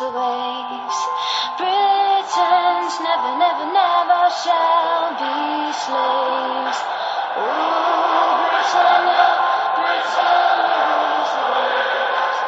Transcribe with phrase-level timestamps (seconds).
[0.00, 0.98] Rules the waves.
[1.58, 6.78] Britons never, never, never shall be slaves.
[7.36, 9.26] Ooh, Britannia,
[9.76, 12.38] Britannia rules the waves.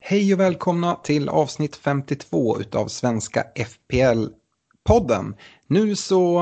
[0.00, 5.36] Hej och välkomna till avsnitt 52 utav Svenska FPL-podden.
[5.66, 6.40] Nu så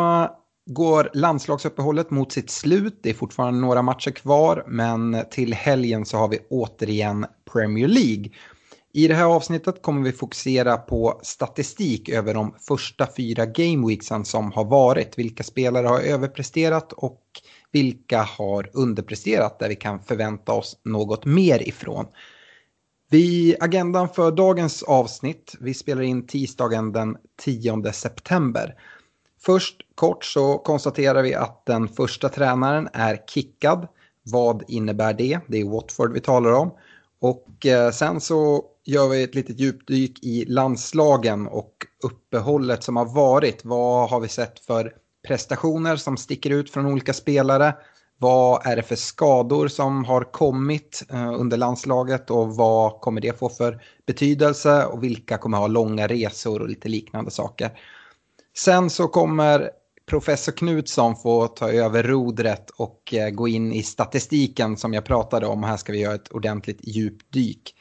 [0.68, 2.98] går landslagsuppehållet mot sitt slut.
[3.02, 8.30] Det är fortfarande några matcher kvar, men till helgen så har vi återigen Premier League.
[8.92, 14.52] I det här avsnittet kommer vi fokusera på statistik över de första fyra gameweeksen som
[14.52, 15.18] har varit.
[15.18, 17.22] Vilka spelare har överpresterat och
[17.72, 22.06] vilka har underpresterat där vi kan förvänta oss något mer ifrån.
[23.10, 28.74] Vi, agendan för dagens avsnitt, vi spelar in tisdagen den 10 september.
[29.40, 33.88] Först kort så konstaterar vi att den första tränaren är kickad.
[34.22, 35.40] Vad innebär det?
[35.48, 36.70] Det är Watford vi talar om.
[37.20, 41.72] Och eh, sen så gör vi ett litet djupdyk i landslagen och
[42.02, 43.64] uppehållet som har varit.
[43.64, 44.92] Vad har vi sett för
[45.26, 47.74] prestationer som sticker ut från olika spelare?
[48.18, 53.38] Vad är det för skador som har kommit eh, under landslaget och vad kommer det
[53.38, 57.70] få för betydelse och vilka kommer ha långa resor och lite liknande saker.
[58.58, 59.70] Sen så kommer
[60.06, 65.46] professor Knutsson få ta över rodret och eh, gå in i statistiken som jag pratade
[65.46, 65.62] om.
[65.62, 67.74] Här ska vi göra ett ordentligt djupdyk.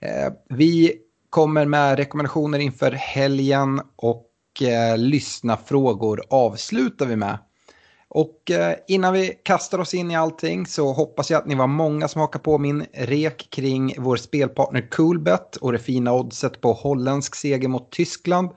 [0.00, 0.94] Eh, vi
[1.30, 7.38] kommer med rekommendationer inför helgen och eh, lyssna frågor avslutar vi med.
[8.08, 8.50] Och
[8.88, 12.20] innan vi kastar oss in i allting så hoppas jag att ni var många som
[12.20, 17.68] hakar på min rek kring vår spelpartner Coolbet och det fina oddset på holländsk seger
[17.68, 18.50] mot Tyskland.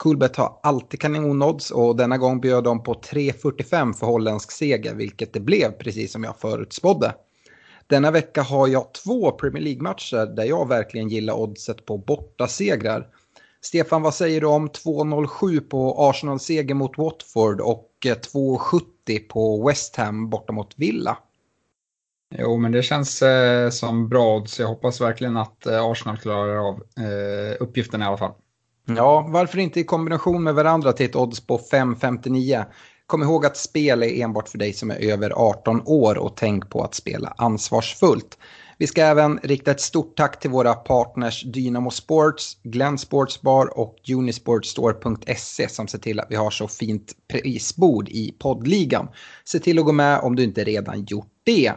[0.00, 5.32] Coolbet har alltid kanonodds och denna gång bjöd de på 3.45 för holländsk seger vilket
[5.32, 7.14] det blev precis som jag förutspådde.
[7.86, 13.06] Denna vecka har jag två Premier League-matcher där jag verkligen gillar oddset på bortasegrar.
[13.60, 19.96] Stefan, vad säger du om 2.07 på Arsenal-seger mot Watford och eh, 2.70 på West
[19.96, 21.18] Ham borta mot Villa?
[22.38, 24.60] Jo, men det känns eh, som bra odds.
[24.60, 28.32] Jag hoppas verkligen att eh, Arsenal klarar av eh, uppgiften i alla fall.
[28.96, 32.64] Ja, varför inte i kombination med varandra till ett odds på 5.59?
[33.06, 36.70] Kom ihåg att spel är enbart för dig som är över 18 år och tänk
[36.70, 38.38] på att spela ansvarsfullt.
[38.78, 43.78] Vi ska även rikta ett stort tack till våra partners Dynamo Sports, Glenn Sports Bar
[43.78, 49.08] och Unisportstore.se som ser till att vi har så fint prisbord i poddligan.
[49.44, 51.72] Se till att gå med om du inte redan gjort det.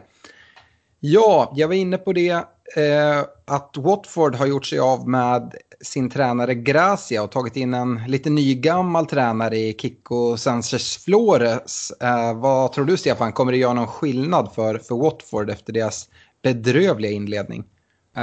[0.99, 2.45] Ja, jag var inne på det
[2.75, 8.01] eh, att Watford har gjort sig av med sin tränare Gracia och tagit in en
[8.07, 11.91] lite nygammal tränare i Kiko Sanchez Flores.
[11.91, 16.09] Eh, vad tror du Stefan, kommer det göra någon skillnad för, för Watford efter deras
[16.41, 17.63] bedrövliga inledning?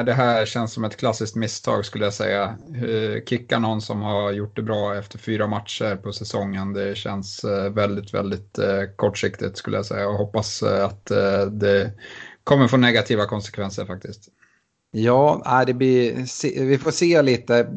[0.06, 2.42] Det här känns som ett klassiskt misstag skulle jag säga.
[2.74, 6.72] Eh, Kicka någon som har gjort det bra efter fyra matcher på säsongen.
[6.72, 11.06] Det känns eh, väldigt, väldigt eh, kortsiktigt skulle jag säga och hoppas att
[11.50, 11.92] det
[12.44, 14.28] kommer få negativa konsekvenser faktiskt.
[14.92, 16.14] Ja, det blir,
[16.66, 17.68] vi får se lite.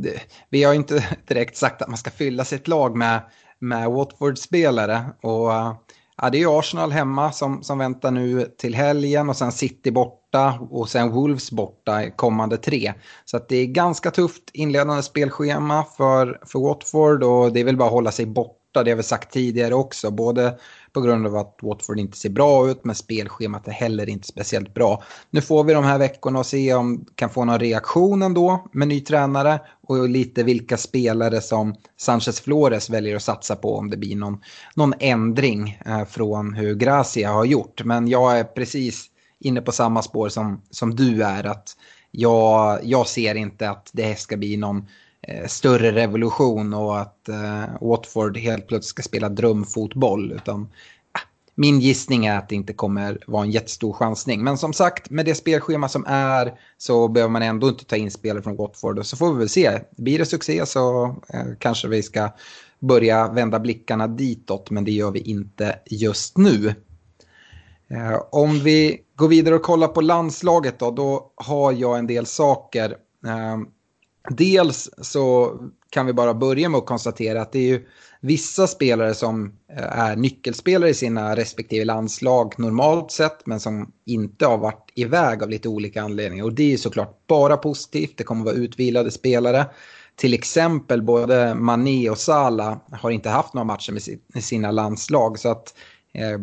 [0.49, 3.21] Vi har inte direkt sagt att man ska fylla sitt lag med,
[3.59, 5.05] med Watford-spelare.
[5.21, 5.49] Och,
[6.17, 9.91] ja, det är ju Arsenal hemma som, som väntar nu till helgen och sen City
[9.91, 12.93] borta och sen Wolves borta i kommande tre.
[13.25, 17.77] Så att det är ganska tufft inledande spelschema för, för Watford och det är väl
[17.77, 18.83] bara att hålla sig borta.
[18.83, 20.59] Det har vi sagt tidigare också, både
[20.93, 24.73] på grund av att Watford inte ser bra ut men spelschemat är heller inte speciellt
[24.73, 25.03] bra.
[25.29, 28.67] Nu får vi de här veckorna och se om vi kan få någon reaktion ändå
[28.71, 33.89] med ny tränare och lite vilka spelare som Sanchez Flores väljer att satsa på om
[33.89, 34.39] det blir någon,
[34.75, 37.83] någon ändring eh, från hur Gracia har gjort.
[37.83, 39.05] Men jag är precis
[39.39, 41.43] inne på samma spår som, som du är.
[41.43, 41.77] att
[42.15, 44.87] jag, jag ser inte att det ska bli någon
[45.27, 50.31] Eh, större revolution och att eh, Watford helt plötsligt ska spela drömfotboll.
[50.31, 50.69] Utan
[51.55, 54.43] min gissning är att det inte kommer vara en jättestor chansning.
[54.43, 58.11] Men som sagt, med det spelschema som är så behöver man ändå inte ta in
[58.11, 58.99] spelare från Watford.
[58.99, 59.79] Och så får vi väl se.
[59.97, 62.29] Blir det succé så eh, kanske vi ska
[62.79, 64.69] börja vända blickarna ditåt.
[64.69, 66.75] Men det gör vi inte just nu.
[67.87, 72.25] Eh, om vi går vidare och kollar på landslaget då, då har jag en del
[72.25, 72.97] saker.
[73.25, 73.57] Eh,
[74.29, 75.57] dels så
[75.89, 77.87] kan vi bara börja med att konstatera att det är ju
[78.21, 84.45] vissa spelare som eh, är nyckelspelare i sina respektive landslag normalt sett men som inte
[84.45, 86.43] har varit iväg av lite olika anledningar.
[86.43, 89.65] Och det är såklart bara positivt, det kommer att vara utvilade spelare.
[90.15, 93.91] Till exempel både Mané och Salah har inte haft några matcher
[94.33, 95.75] med sina landslag så att
[96.13, 96.39] eh,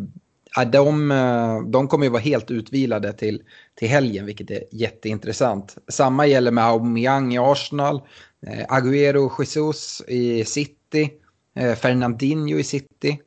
[0.72, 3.42] de, eh, de kommer ju vara helt utvilade till,
[3.74, 5.76] till helgen, vilket är jätteintressant.
[5.88, 8.02] Samma gäller med Aubameyang i Arsenal,
[8.46, 11.10] eh, Agüero Jesus i City,
[11.56, 13.20] Eh, Fernandinho i City.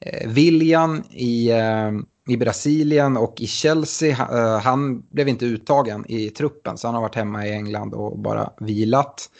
[0.00, 1.92] Eh, William i, eh,
[2.28, 4.10] i Brasilien och i Chelsea.
[4.10, 8.18] Eh, han blev inte uttagen i truppen så han har varit hemma i England och
[8.18, 9.30] bara vilat.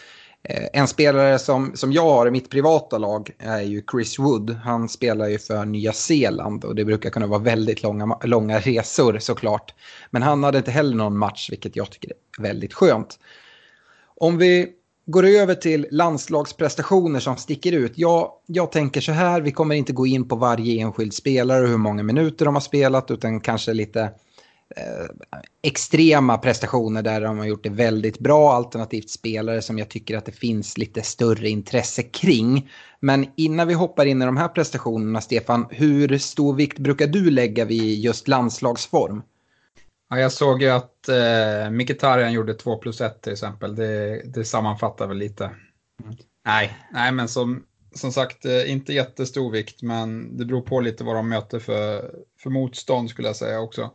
[0.49, 4.51] Eh, en spelare som, som jag har i mitt privata lag är ju Chris Wood.
[4.51, 9.19] Han spelar ju för Nya Zeeland och det brukar kunna vara väldigt långa, långa resor
[9.19, 9.75] såklart.
[10.11, 13.19] Men han hade inte heller någon match vilket jag tycker är väldigt skönt.
[14.17, 14.69] Om vi
[15.07, 17.93] går över till landslagsprestationer som sticker ut.
[17.95, 21.69] Jag, jag tänker så här, vi kommer inte gå in på varje enskild spelare och
[21.69, 24.11] hur många minuter de har spelat utan kanske lite
[24.77, 25.07] eh,
[25.63, 30.27] extrema prestationer där de har gjort det väldigt bra, alternativt spelare som jag tycker att
[30.27, 32.71] det finns lite större intresse kring.
[33.01, 37.31] Men innan vi hoppar in i de här prestationerna, Stefan, hur stor vikt brukar du
[37.31, 39.23] lägga vid just landslagsform?
[40.11, 43.77] Ja, jag såg ju att eh, Mkhitaryan gjorde 2 plus 1 till exempel.
[43.77, 45.45] Det, det sammanfattar väl lite.
[45.45, 46.17] Mm.
[46.45, 51.05] Nej, nej, men som, som sagt, eh, inte jättestor vikt, men det beror på lite
[51.05, 52.11] vad de möter för,
[52.43, 53.91] för motstånd skulle jag säga också.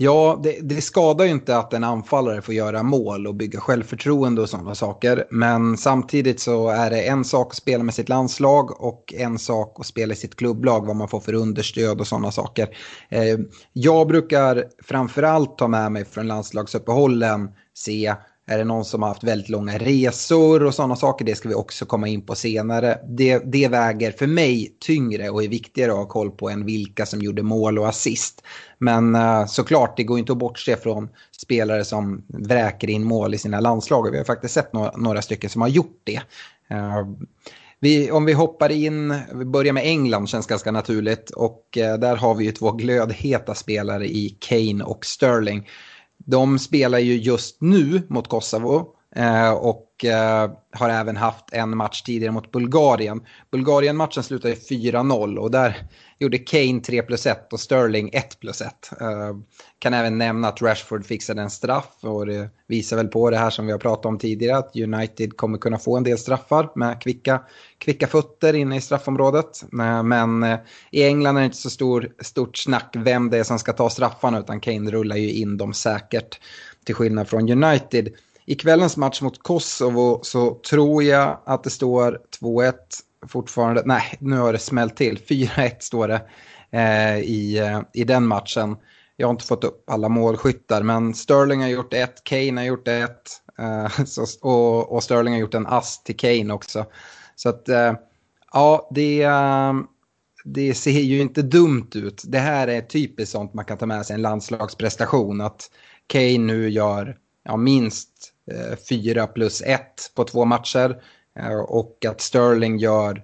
[0.00, 4.42] Ja, det, det, skadar ju inte att en anfallare får göra mål och bygga självförtroende
[4.42, 5.24] och sådana saker.
[5.30, 9.76] Men samtidigt så är det en sak att spela med sitt landslag och en sak
[9.80, 12.68] att spela i sitt klubblag, vad man får för understöd och sådana saker.
[13.08, 13.38] Eh,
[13.72, 18.14] jag brukar framförallt ta med mig från landslagsuppehållen se
[18.48, 21.24] är det någon som har haft väldigt långa resor och sådana saker?
[21.24, 22.98] Det ska vi också komma in på senare.
[23.08, 27.06] Det, det väger för mig tyngre och är viktigare att ha koll på än vilka
[27.06, 28.42] som gjorde mål och assist.
[28.78, 31.08] Men uh, såklart, det går inte att bortse från
[31.40, 34.10] spelare som vräker in mål i sina landslag.
[34.10, 36.20] Vi har faktiskt sett några, några stycken som har gjort det.
[36.74, 37.08] Uh,
[37.80, 42.16] vi, om vi hoppar in, vi börjar med England känns ganska naturligt och uh, där
[42.16, 45.68] har vi ju två glödheta spelare i Kane och Sterling.
[46.18, 48.86] De spelar ju just nu mot Kosovo
[49.16, 53.20] eh, och eh, har även haft en match tidigare mot Bulgarien.
[53.50, 55.76] Bulgarien-matchen slutade 4-0 och där
[56.18, 58.90] gjorde Kane 3 plus 1 och Sterling 1 plus 1.
[59.00, 59.36] Eh,
[59.78, 63.50] kan även nämna att Rashford fixade en straff och det visar väl på det här
[63.50, 67.02] som vi har pratat om tidigare att United kommer kunna få en del straffar med
[67.02, 67.42] kvicka,
[67.78, 69.62] kvicka fötter inne i straffområdet.
[69.62, 70.58] Eh, men eh,
[70.90, 73.90] i England är det inte så stor, stort snack vem det är som ska ta
[73.90, 76.40] straffarna utan Kane rullar ju in dem säkert
[76.84, 78.08] till skillnad från United.
[78.48, 82.72] I kvällens match mot Kosovo så tror jag att det står 2-1
[83.26, 86.20] fortfarande, nej nu har det smält till, 4-1 står det
[86.70, 88.76] eh, i, eh, i den matchen.
[89.16, 92.88] Jag har inte fått upp alla målskyttar men Sterling har gjort ett, Kane har gjort
[92.88, 93.22] ett
[93.58, 96.86] eh, så, och, och, Sterling har gjort en ass till Kane också.
[97.36, 97.92] Så att eh,
[98.52, 99.72] ja, det, eh,
[100.44, 102.22] det ser ju inte dumt ut.
[102.26, 105.70] Det här är typiskt sånt man kan ta med sig en landslagsprestation att
[106.06, 107.16] Kane nu gör
[107.48, 109.80] ja, minst Eh, 4 plus 1
[110.14, 111.02] på två matcher.
[111.38, 113.22] Eh, och att Sterling gör,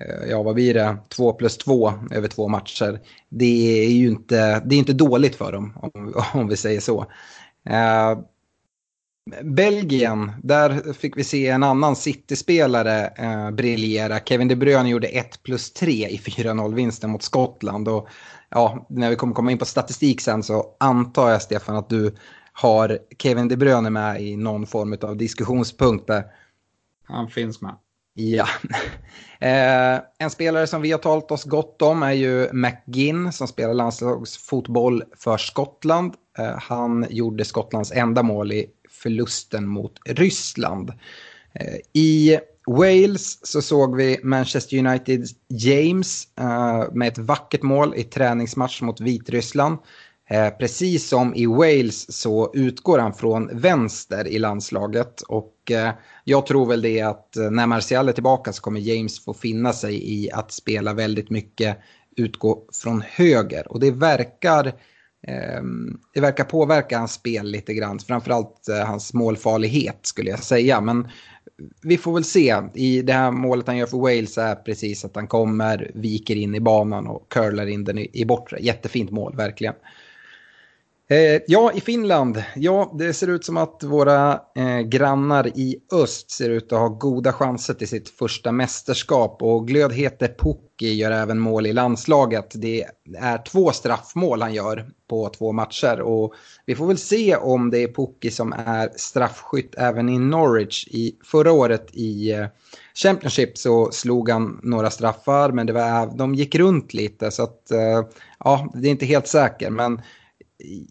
[0.00, 3.00] eh, ja vad blir det, 2 plus 2 över två matcher.
[3.28, 7.06] Det är ju inte, det är inte dåligt för dem om, om vi säger så.
[9.42, 14.20] Belgien, där fick vi se en annan City-spelare eh, briljera.
[14.20, 17.88] Kevin De Bruyne gjorde 1 plus 3 i 4-0-vinsten mot Skottland.
[17.88, 18.08] Och,
[18.48, 22.14] ja, när vi kommer komma in på statistik sen så antar jag, Stefan, att du
[22.52, 26.24] har Kevin De Bruyne med i någon form av diskussionspunkt där.
[27.04, 27.76] Han finns med.
[28.14, 28.48] Ja.
[29.42, 33.74] Eh, en spelare som vi har talat oss gott om är ju McGinn som spelar
[33.74, 36.14] landslagsfotboll för Skottland.
[36.38, 40.92] Eh, han gjorde Skottlands enda mål i förlusten mot Ryssland.
[41.52, 46.28] Eh, I Wales så såg vi Manchester United James
[46.92, 49.78] med ett vackert mål i träningsmatch mot Vitryssland.
[50.32, 55.20] Eh, precis som i Wales så utgår han från vänster i landslaget.
[55.20, 55.90] Och eh,
[56.24, 59.72] jag tror väl det att eh, när Martial är tillbaka så kommer James få finna
[59.72, 61.78] sig i att spela väldigt mycket
[62.16, 63.72] utgå från höger.
[63.72, 64.72] Och det verkar
[65.26, 70.80] ehm, det verkar påverka hans spel lite grann, framförallt eh, hans målfarlighet skulle jag säga.
[70.80, 71.08] Men
[71.82, 72.56] vi får väl se.
[72.74, 76.54] I det här målet han gör för Wales är precis att han kommer, viker in
[76.54, 78.58] i banan och curlar in den i bortre.
[78.60, 79.74] Jättefint mål, verkligen.
[81.10, 82.42] Eh, ja, i Finland.
[82.56, 86.88] Ja, det ser ut som att våra eh, grannar i öst ser ut att ha
[86.88, 89.42] goda chanser till sitt första mästerskap.
[89.42, 92.52] Och glödhete Pukki gör även mål i landslaget.
[92.54, 92.84] Det
[93.18, 96.00] är två straffmål han gör på två matcher.
[96.00, 96.34] Och
[96.66, 100.86] vi får väl se om det är Pukki som är straffskytt även i Norwich.
[100.86, 102.46] I, förra året i eh,
[102.94, 107.30] Championship så slog han några straffar, men det var, de gick runt lite.
[107.30, 108.02] Så att, eh,
[108.38, 109.72] ja, det är inte helt säkert.
[109.72, 110.02] Men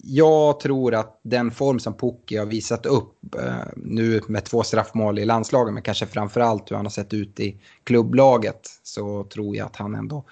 [0.04, 5.20] jag tror att den form som Pukki har visat upp eh, nu med två straffmål
[5.20, 9.66] i landslaget, men kanske framförallt hur han har sett ut i klubblaget, så tror jag
[9.66, 10.24] att han ändå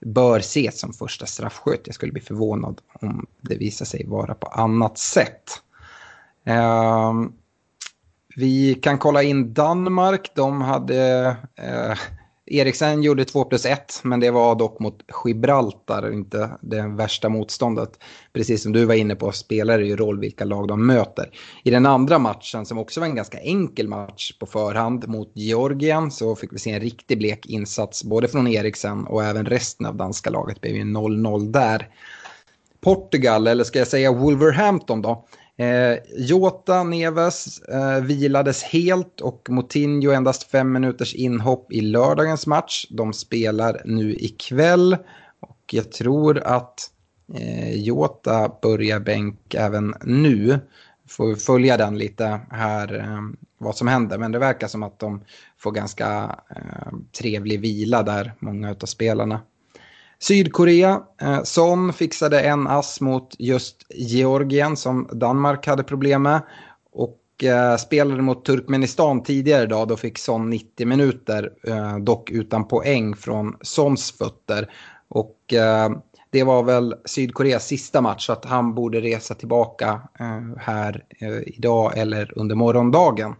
[0.00, 1.82] bör ses som första straffskytt.
[1.84, 5.44] Jag skulle bli förvånad om det visar sig vara på annat sätt.
[6.44, 7.12] Eh,
[8.36, 10.30] vi kan kolla in Danmark.
[10.34, 11.98] De hade eh,
[12.50, 17.90] Eriksen gjorde 2 plus 1, men det var dock mot Gibraltar, inte det värsta motståndet.
[18.32, 21.30] Precis som du var inne på spelar det ju roll vilka lag de möter.
[21.64, 26.10] I den andra matchen, som också var en ganska enkel match på förhand mot Georgien,
[26.10, 29.96] så fick vi se en riktig blek insats både från Eriksen och även resten av
[29.96, 30.58] danska laget.
[30.60, 31.88] Det blev ju 0-0 där.
[32.80, 35.24] Portugal, eller ska jag säga Wolverhampton då,
[35.60, 42.86] Eh, Jota Neves eh, vilades helt och Moutinho endast fem minuters inhopp i lördagens match.
[42.90, 44.96] De spelar nu ikväll
[45.40, 46.90] och jag tror att
[47.34, 50.58] eh, Jota börjar bänk även nu.
[51.08, 53.22] Får följa den lite här, eh,
[53.58, 54.18] vad som händer.
[54.18, 55.24] Men det verkar som att de
[55.58, 59.40] får ganska eh, trevlig vila där, många av spelarna.
[60.20, 66.42] Sydkorea, eh, Son fixade en ass mot just Georgien som Danmark hade problem med.
[66.92, 72.68] Och eh, spelade mot Turkmenistan tidigare idag, då fick Son 90 minuter, eh, dock utan
[72.68, 74.70] poäng från Sons fötter.
[75.08, 75.90] Och eh,
[76.30, 81.38] det var väl Sydkoreas sista match, så att han borde resa tillbaka eh, här eh,
[81.46, 83.34] idag eller under morgondagen.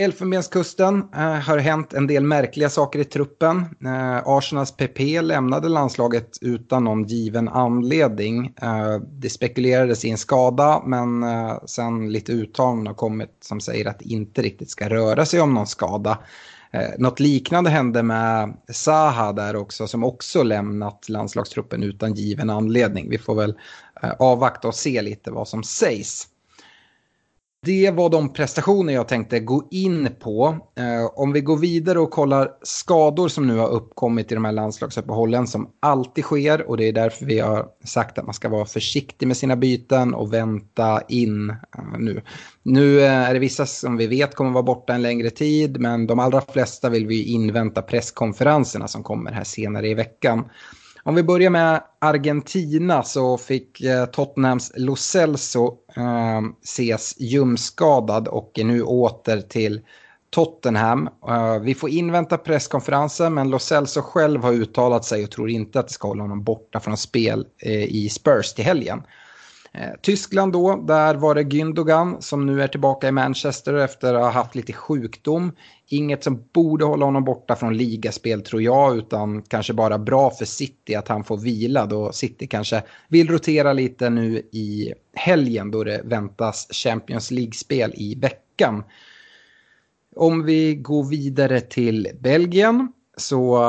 [0.00, 3.56] Elfenbenskusten eh, har hänt en del märkliga saker i truppen.
[3.84, 8.54] Eh, Arsenals PP lämnade landslaget utan någon given anledning.
[8.62, 13.88] Eh, det spekulerades i en skada men eh, sen lite uttalanden har kommit som säger
[13.88, 16.18] att det inte riktigt ska röra sig om någon skada.
[16.72, 23.10] Eh, något liknande hände med Saha där också som också lämnat landslagstruppen utan given anledning.
[23.10, 23.54] Vi får väl
[24.02, 26.28] eh, avvakta och se lite vad som sägs.
[27.66, 30.58] Det var de prestationer jag tänkte gå in på.
[30.78, 34.52] Eh, om vi går vidare och kollar skador som nu har uppkommit i de här
[34.52, 38.64] landslagsuppehållen som alltid sker och det är därför vi har sagt att man ska vara
[38.64, 42.22] försiktig med sina byten och vänta in eh, nu.
[42.62, 46.06] Nu eh, är det vissa som vi vet kommer vara borta en längre tid men
[46.06, 50.44] de allra flesta vill vi invänta presskonferenserna som kommer här senare i veckan.
[51.02, 58.52] Om vi börjar med Argentina så fick eh, Tottenhams Lo Celso eh, ses ljumskadad och
[58.54, 59.80] är nu åter till
[60.30, 61.08] Tottenham.
[61.28, 65.80] Eh, vi får invänta presskonferensen men Lo Celso själv har uttalat sig och tror inte
[65.80, 69.02] att det ska hålla honom borta från spel eh, i Spurs till helgen.
[69.72, 74.22] Eh, Tyskland då, där var det Gündogan som nu är tillbaka i Manchester efter att
[74.22, 75.52] ha haft lite sjukdom.
[75.86, 80.44] Inget som borde hålla honom borta från ligaspel tror jag, utan kanske bara bra för
[80.44, 85.84] City att han får vila då City kanske vill rotera lite nu i helgen då
[85.84, 88.84] det väntas Champions League-spel i veckan.
[90.16, 93.64] Om vi går vidare till Belgien så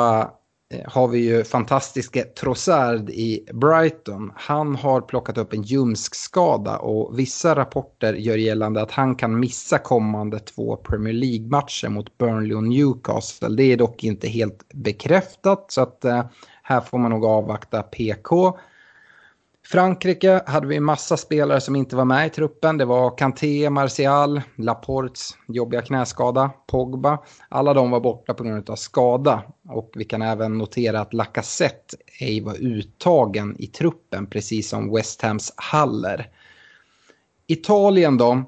[0.71, 4.31] Eh, har vi ju fantastiske Trossard i Brighton.
[4.35, 9.77] Han har plockat upp en ljumskskada och vissa rapporter gör gällande att han kan missa
[9.77, 13.55] kommande två Premier League-matcher mot Burnley och Newcastle.
[13.55, 16.25] Det är dock inte helt bekräftat så att eh,
[16.63, 18.57] här får man nog avvakta PK.
[19.63, 22.77] Frankrike hade vi massa spelare som inte var med i truppen.
[22.77, 27.19] Det var Kanté, Martial, Laportes jobbiga knäskada, Pogba.
[27.49, 29.43] Alla de var borta på grund av skada.
[29.69, 35.21] Och vi kan även notera att Lacazette ej var uttagen i truppen, precis som West
[35.21, 36.29] Hams Haller.
[37.47, 38.43] Italien då.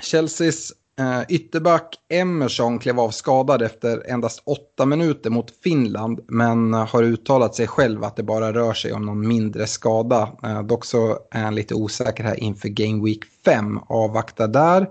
[0.00, 7.02] Chelseas Uh, ytterback Emerson klev av skadad efter endast åtta minuter mot Finland men har
[7.02, 10.28] uttalat sig själv att det bara rör sig om någon mindre skada.
[10.46, 13.78] Uh, dock så är han lite osäker här inför Game Week 5.
[13.88, 14.88] Avvakta där.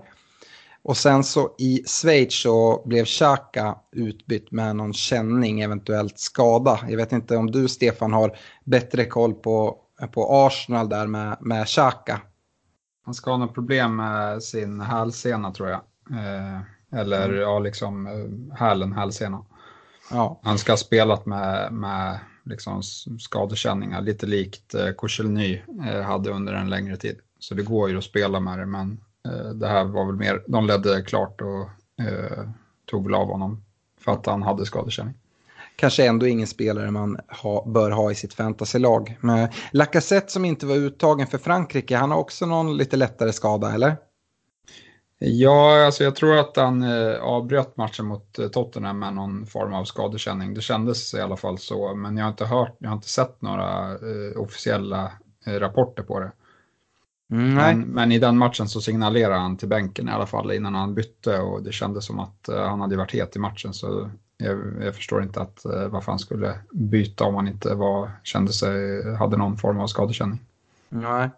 [0.82, 6.80] Och sen så i Schweiz så blev Xhaka utbytt med någon känning, eventuellt skada.
[6.88, 9.76] Jag vet inte om du Stefan har bättre koll på,
[10.12, 12.20] på Arsenal där med, med Xhaka.
[13.04, 15.80] Han ska ha något problem med sin hälsena tror jag.
[16.12, 16.60] Eh,
[17.00, 17.40] eller mm.
[17.40, 19.44] ja, liksom eh, hälen, hälsena.
[20.10, 20.40] Ja.
[20.42, 22.82] Han ska ha spelat med, med liksom
[23.18, 27.18] skadekänningar, lite likt eh, Koscielny eh, hade under en längre tid.
[27.38, 29.00] Så det går ju att spela med det, men
[29.54, 31.60] det här var väl mer, de ledde klart och
[32.04, 32.48] eh,
[32.90, 33.64] tog väl av honom
[34.00, 35.14] för att han hade skadekänning
[35.80, 39.18] kanske ändå ingen spelare man ha, bör ha i sitt fantasylag.
[39.20, 43.72] Men Lacazette som inte var uttagen för Frankrike, han har också någon lite lättare skada,
[43.72, 43.96] eller?
[45.22, 49.74] Ja, alltså jag tror att han eh, avbröt matchen mot eh, Tottenham med någon form
[49.74, 50.54] av skadekänning.
[50.54, 53.42] Det kändes i alla fall så, men jag har inte hört, jag har inte sett
[53.42, 55.12] några eh, officiella
[55.46, 56.32] rapporter på det.
[57.32, 60.74] Mm, men, men, i den matchen så signalerade han till bänken i alla fall innan
[60.74, 64.58] han bytte och det kändes som att han hade varit het i matchen så jag,
[64.80, 69.36] jag förstår inte att, varför han skulle byta om han inte var, kände sig, hade
[69.36, 70.40] någon form av skadekänning.
[70.88, 71.30] Nej.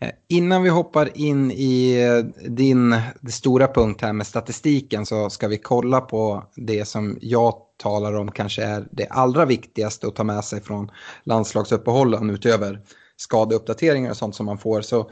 [0.00, 2.96] Eh, innan vi hoppar in i eh, din
[3.30, 8.30] stora punkt här med statistiken så ska vi kolla på det som jag talar om
[8.30, 10.90] kanske är det allra viktigaste att ta med sig från
[11.24, 12.80] landslagsuppehållen utöver
[13.16, 14.80] skadeuppdateringar och sånt som man får.
[14.80, 15.06] Så eh,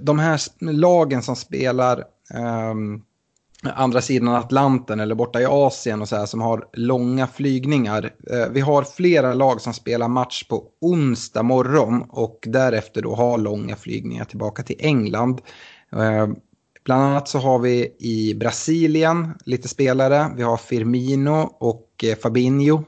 [0.00, 0.40] de här
[0.72, 2.04] lagen som spelar
[2.70, 3.02] um,
[3.66, 8.10] andra sidan Atlanten eller borta i Asien och så här som har långa flygningar.
[8.30, 13.38] Eh, vi har flera lag som spelar match på onsdag morgon och därefter då har
[13.38, 15.40] långa flygningar tillbaka till England.
[15.92, 16.28] Eh,
[16.84, 20.26] bland annat så har vi i Brasilien lite spelare.
[20.36, 22.84] Vi har Firmino och eh, Fabinho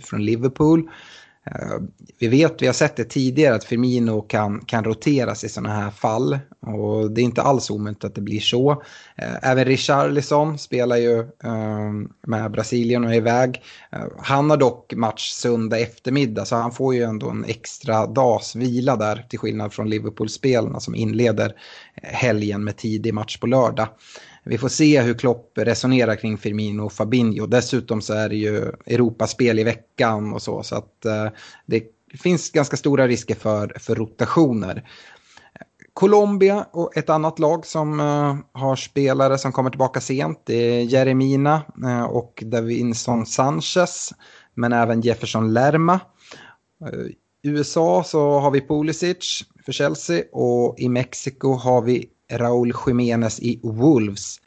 [0.00, 0.90] från Liverpool.
[1.50, 1.78] Eh,
[2.18, 5.90] vi vet, vi har sett det tidigare, att Firmino kan, kan roteras i sådana här
[5.90, 6.38] fall.
[6.60, 8.70] Och det är inte alls omöjligt att det blir så.
[9.16, 13.62] Eh, även Richarlison spelar ju ehm, med Brasilien och är iväg.
[13.92, 18.56] Eh, han har dock match söndag eftermiddag, så han får ju ändå en extra dags
[18.56, 21.52] vila där, till skillnad från Liverpool-spelarna som inleder
[22.02, 23.88] helgen med tidig match på lördag.
[24.44, 27.46] Vi får se hur Klopp resonerar kring Firmino och Fabinho.
[27.46, 30.62] Dessutom så är det ju Europaspel i veckan och så.
[30.62, 31.28] Så att eh,
[31.66, 31.84] det
[32.22, 34.88] finns ganska stora risker för, för rotationer.
[35.92, 40.42] Colombia och ett annat lag som eh, har spelare som kommer tillbaka sent.
[40.44, 44.12] Det är Jeremina eh, och Davinson Sanchez.
[44.54, 46.00] Men även Jefferson Lerma.
[47.42, 53.60] USA så har vi Pulisic för Chelsea och i Mexiko har vi Raúl Jiménez i
[53.62, 54.40] Wolves.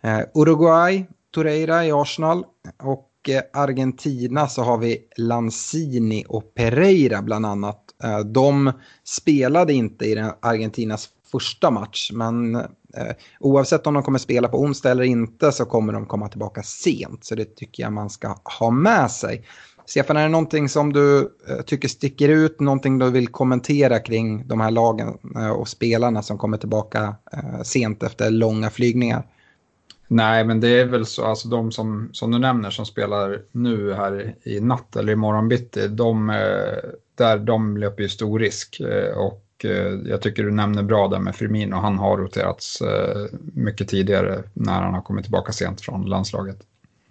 [0.00, 2.44] Eh, Uruguay, Torreira i Arsenal
[2.82, 7.80] och eh, Argentina så har vi Lanzini och Pereira bland annat.
[8.04, 8.72] Eh, de
[9.04, 14.90] spelade inte i Argentinas första match men eh, oavsett om de kommer spela på onsdag
[14.90, 17.24] eller inte så kommer de komma tillbaka sent.
[17.24, 19.44] Så det tycker jag man ska ha med sig.
[19.88, 24.48] Stefan, är det någonting som du eh, tycker sticker ut, någonting du vill kommentera kring
[24.48, 29.22] de här lagen eh, och spelarna som kommer tillbaka eh, sent efter långa flygningar?
[30.08, 33.94] Nej, men det är väl så, alltså de som, som du nämner som spelar nu
[33.94, 36.26] här i natt eller imorgon bitti, de,
[37.14, 38.80] där, de löper ju stor risk.
[39.16, 39.66] Och
[40.04, 42.82] jag tycker du nämner bra där med Firmino, han har roterats
[43.54, 46.58] mycket tidigare när han har kommit tillbaka sent från landslaget.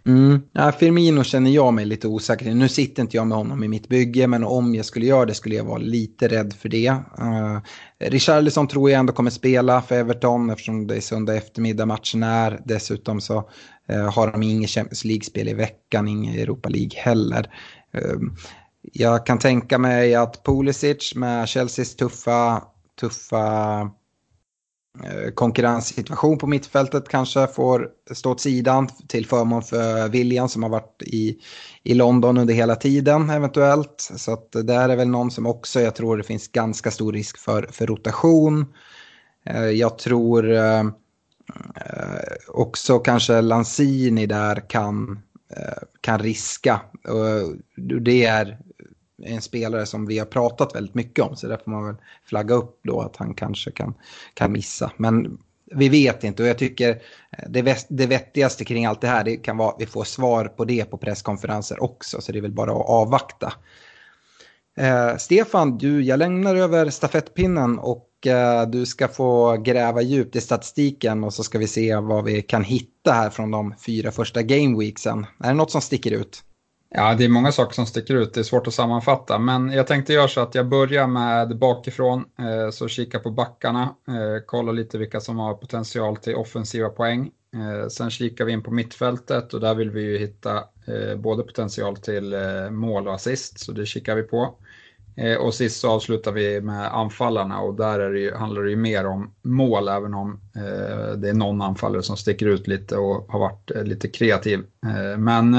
[0.08, 0.42] Mm.
[0.52, 3.90] Ja, Firmino känner jag mig lite osäker Nu sitter inte jag med honom i mitt
[3.90, 6.90] bygge, men om jag skulle göra det skulle jag vara lite rädd för det.
[6.90, 7.60] Uh,
[8.00, 12.62] Richarlison tror jag ändå kommer spela för Everton eftersom det är söndag eftermiddag matchen är.
[12.66, 13.50] Dessutom så
[13.92, 17.50] uh, har de inget Champions League-spel i veckan, inget Europa League heller.
[17.98, 18.32] Uh,
[18.82, 22.64] jag kan tänka mig att Pulisic med Chelseas tuffa,
[23.00, 23.92] tuffa
[25.04, 30.70] Eh, konkurrenssituation på mittfältet kanske får stå åt sidan till förmån för William som har
[30.70, 31.38] varit i,
[31.84, 34.12] i London under hela tiden eventuellt.
[34.16, 37.38] Så att där är väl någon som också jag tror det finns ganska stor risk
[37.38, 38.66] för, för rotation.
[39.46, 40.84] Eh, jag tror eh,
[42.48, 45.20] också kanske Lanzini där kan,
[46.02, 46.82] kan riska.
[48.02, 48.58] Det är
[49.24, 51.36] en spelare som vi har pratat väldigt mycket om.
[51.36, 53.94] Så där får man väl flagga upp då att han kanske kan,
[54.34, 54.92] kan missa.
[54.98, 55.38] Men
[55.76, 59.38] vi vet inte och jag tycker eh, det, det vettigaste kring allt det här det
[59.38, 62.22] kan vara att vi får svar på det på presskonferenser också.
[62.22, 63.54] Så det är väl bara att avvakta.
[64.78, 70.42] Eh, Stefan, du, jag lämnar över stafettpinnen och eh, du ska få gräva djupt i
[70.42, 74.42] statistiken och så ska vi se vad vi kan hitta här från de fyra första
[74.42, 75.26] gameweeksen.
[75.44, 76.44] Är det något som sticker ut?
[76.90, 78.34] Ja, det är många saker som sticker ut.
[78.34, 82.26] Det är svårt att sammanfatta, men jag tänkte göra så att jag börjar med bakifrån,
[82.40, 87.32] eh, så kika på backarna, eh, kolla lite vilka som har potential till offensiva poäng.
[87.56, 90.64] Eh, sen kikar vi in på mittfältet och där vill vi ju hitta
[91.18, 92.36] både potential till
[92.72, 94.56] mål och assist, så det kikar vi på.
[95.40, 98.76] Och sist så avslutar vi med anfallarna och där är det ju, handlar det ju
[98.76, 100.40] mer om mål, även om
[101.18, 104.64] det är någon anfallare som sticker ut lite och har varit lite kreativ.
[105.18, 105.56] Men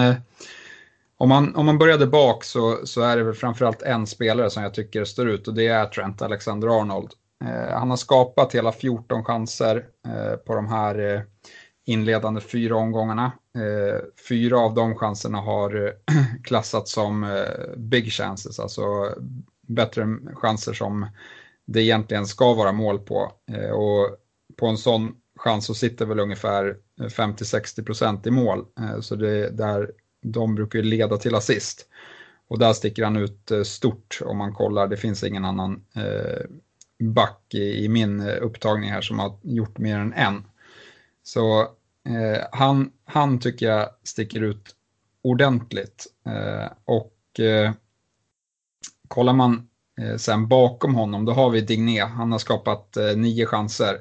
[1.18, 4.62] om man, om man började bak så, så är det väl framförallt en spelare som
[4.62, 7.10] jag tycker står ut och det är Trent Alexander-Arnold.
[7.44, 11.20] Eh, han har skapat hela 14 chanser eh, på de här eh,
[11.86, 13.32] inledande fyra omgångarna.
[13.58, 15.92] Eh, fyra av de chanserna har eh,
[16.44, 18.82] klassats som eh, big chances, alltså
[19.68, 21.06] bättre chanser som
[21.66, 23.32] det egentligen ska vara mål på.
[23.52, 24.16] Eh, och
[24.56, 28.64] på en sån chans så sitter väl ungefär eh, 50-60% i mål.
[28.80, 29.90] Eh, så det där
[30.22, 31.88] de brukar ju leda till assist.
[32.48, 34.88] Och där sticker han ut eh, stort om man kollar.
[34.88, 36.46] Det finns ingen annan eh,
[36.98, 40.44] back i, i, min eh, upptagning här som har gjort mer än en.
[41.22, 41.60] Så
[42.08, 44.74] eh, han, han tycker jag sticker ut
[45.22, 46.06] ordentligt.
[46.26, 47.72] Eh, och eh,
[49.08, 49.68] kollar man
[50.00, 52.00] eh, sen bakom honom, då har vi Digné.
[52.00, 54.00] Han har skapat eh, nio chanser.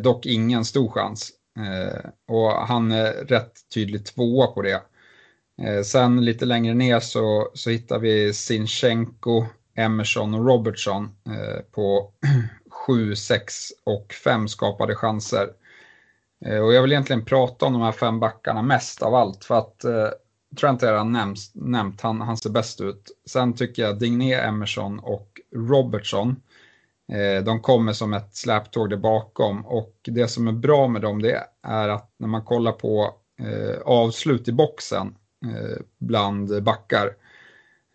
[0.00, 1.32] dock ingen stor chans.
[2.28, 4.82] och han är rätt tydligt tvåa på det.
[5.62, 12.12] Eh, sen lite längre ner så, så hittar vi Sinchenko, Emerson och Robertson eh, på
[12.86, 15.48] 7, 6 och 5 skapade chanser.
[16.44, 19.58] Eh, och jag vill egentligen prata om de här fem backarna mest av allt för
[19.58, 19.76] att
[20.50, 23.10] jag tror inte jag har redan nämnt, nämnt han, han ser bäst ut.
[23.26, 26.42] Sen tycker jag Digné, Emerson och Robertson
[27.44, 31.46] de kommer som ett släptåg där bakom och det som är bra med dem det
[31.62, 33.14] är att när man kollar på
[33.84, 35.14] avslut i boxen
[35.44, 37.16] Eh, bland backar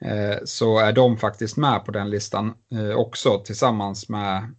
[0.02, 4.56] eh, så är de faktiskt med på den listan eh, också tillsammans med,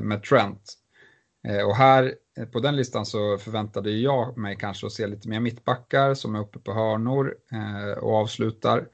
[0.00, 0.72] med Trent.
[1.66, 2.14] Och här
[2.52, 6.40] på den listan så förväntade jag mig kanske att se lite mer mittbackar som är
[6.40, 7.34] uppe på hörnor
[8.00, 8.88] och avslutar.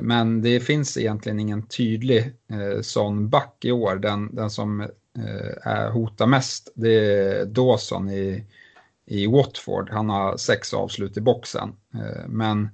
[0.00, 2.32] Men det finns egentligen ingen tydlig
[2.82, 3.96] sån back i år.
[3.96, 4.88] Den, den som
[5.92, 8.44] hotar mest det är Dawson i,
[9.06, 9.90] i Watford.
[9.90, 11.72] Han har sex avslut i boxen.
[11.94, 12.68] Eh, men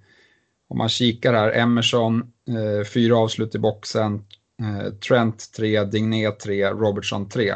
[0.68, 4.24] om man kikar här, Emerson, eh, fyra avslut i boxen,
[4.62, 7.54] eh, Trent tre, Digné tre, Robertson tre.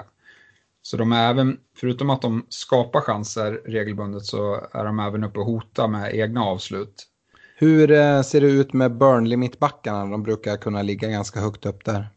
[0.82, 5.38] Så de är även, förutom att de skapar chanser regelbundet så är de även uppe
[5.38, 7.06] och hotar med egna avslut.
[7.58, 7.88] Hur
[8.22, 10.10] ser det ut med Burnley-mittbackarna?
[10.10, 12.08] De brukar kunna ligga ganska högt upp där.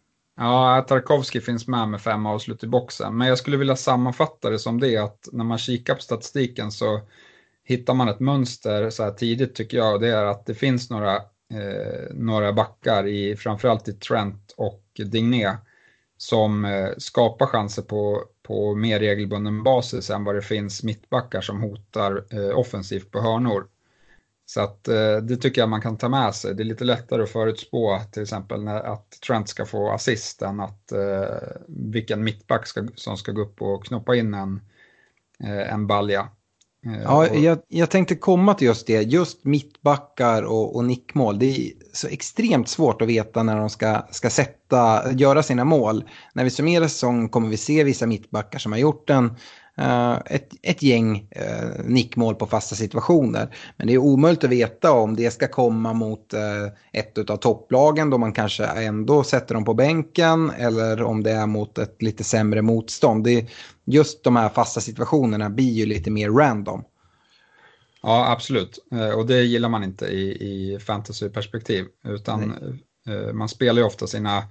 [0.42, 3.18] Ja, Tarkovski finns med med fem avslut i boxen.
[3.18, 7.02] Men jag skulle vilja sammanfatta det som det att när man kikar på statistiken så
[7.64, 9.94] hittar man ett mönster så här tidigt tycker jag.
[9.94, 14.84] och Det är att det finns några, eh, några backar i framförallt i Trent och
[15.06, 15.58] Digné
[16.18, 21.62] som eh, skapar chanser på, på mer regelbunden basis än vad det finns mittbackar som
[21.62, 23.68] hotar eh, offensivt på hörnor.
[24.50, 26.56] Så att, eh, det tycker jag man kan ta med sig.
[26.56, 30.60] Det är lite lättare att förutspå till exempel när, att Trent ska få assist än
[30.60, 34.62] att eh, vilken mittback ska, som ska gå upp och knoppa in en,
[35.44, 36.28] eh, en balja.
[36.86, 39.02] Eh, ja, jag, jag, tänkte komma till just det.
[39.02, 41.40] Just mittbackar och, och nickmål.
[41.40, 46.04] Det är så extremt svårt att veta när de ska, ska sätta, göra sina mål.
[46.34, 49.36] När vi summerar säsongen kommer vi se vissa mittbackar som har gjort en
[50.26, 53.56] ett, ett gäng uh, nickmål på fasta situationer.
[53.78, 58.10] Men det är omöjligt att veta om det ska komma mot uh, ett av topplagen
[58.10, 62.24] då man kanske ändå sätter dem på bänken eller om det är mot ett lite
[62.24, 63.24] sämre motstånd.
[63.24, 63.48] Det,
[63.86, 66.84] just de här fasta situationerna blir ju lite mer random.
[68.02, 68.80] Ja, absolut.
[69.16, 71.86] Och det gillar man inte i, i fantasyperspektiv.
[72.06, 72.54] Utan
[73.06, 73.34] Nej.
[73.34, 74.44] man spelar ju ofta sina,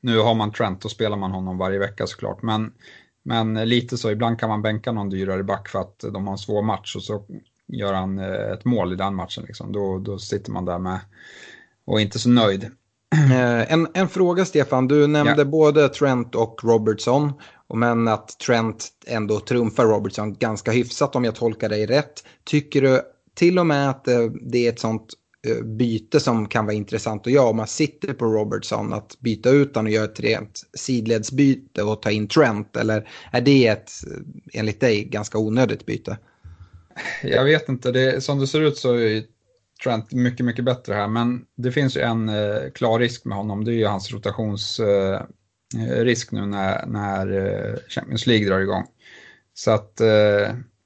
[0.00, 2.42] nu har man Trent, då spelar man honom varje vecka såklart.
[2.42, 2.72] Men
[3.24, 6.38] men lite så, ibland kan man bänka någon dyrare back för att de har en
[6.38, 7.24] svår match och så
[7.66, 9.44] gör han eh, ett mål i den matchen.
[9.46, 9.72] Liksom.
[9.72, 11.00] Då, då sitter man där med
[11.84, 12.64] och är inte så nöjd.
[13.14, 15.44] Eh, en, en fråga Stefan, du nämnde ja.
[15.44, 17.32] både Trent och Robertson.
[17.74, 22.24] Men att Trent ändå trumfar Robertson ganska hyfsat om jag tolkar dig rätt.
[22.44, 23.00] Tycker du
[23.34, 27.26] till och med att eh, det är ett sånt Eh, byte som kan vara intressant
[27.26, 30.62] att göra om man sitter på Robertson att byta ut honom och göra ett rent
[30.74, 36.18] sidledsbyte och ta in Trent eller är det ett eh, enligt dig ganska onödigt byte?
[37.22, 39.22] Jag vet inte, det, som det ser ut så är
[39.84, 43.64] Trent mycket, mycket bättre här men det finns ju en eh, klar risk med honom,
[43.64, 48.84] det är ju hans rotationsrisk eh, eh nu när, när Champions League drar igång.
[49.54, 50.00] Så att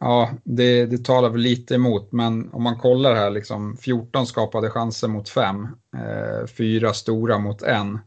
[0.01, 4.71] ja, det, det talar väl lite emot, men om man kollar här, liksom 14 skapade
[4.71, 5.69] chanser mot 5,
[6.57, 7.99] fyra stora mot en,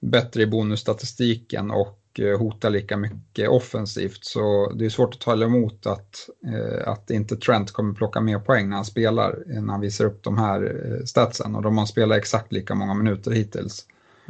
[0.00, 4.24] bättre i bonusstatistiken och Eh, hotar lika mycket offensivt.
[4.24, 8.38] Så det är svårt att tala emot att, eh, att inte Trent kommer plocka mer
[8.38, 11.54] poäng när han spelar, eh, när han visar upp de här statsen.
[11.54, 13.86] Och de har spelat exakt lika många minuter hittills.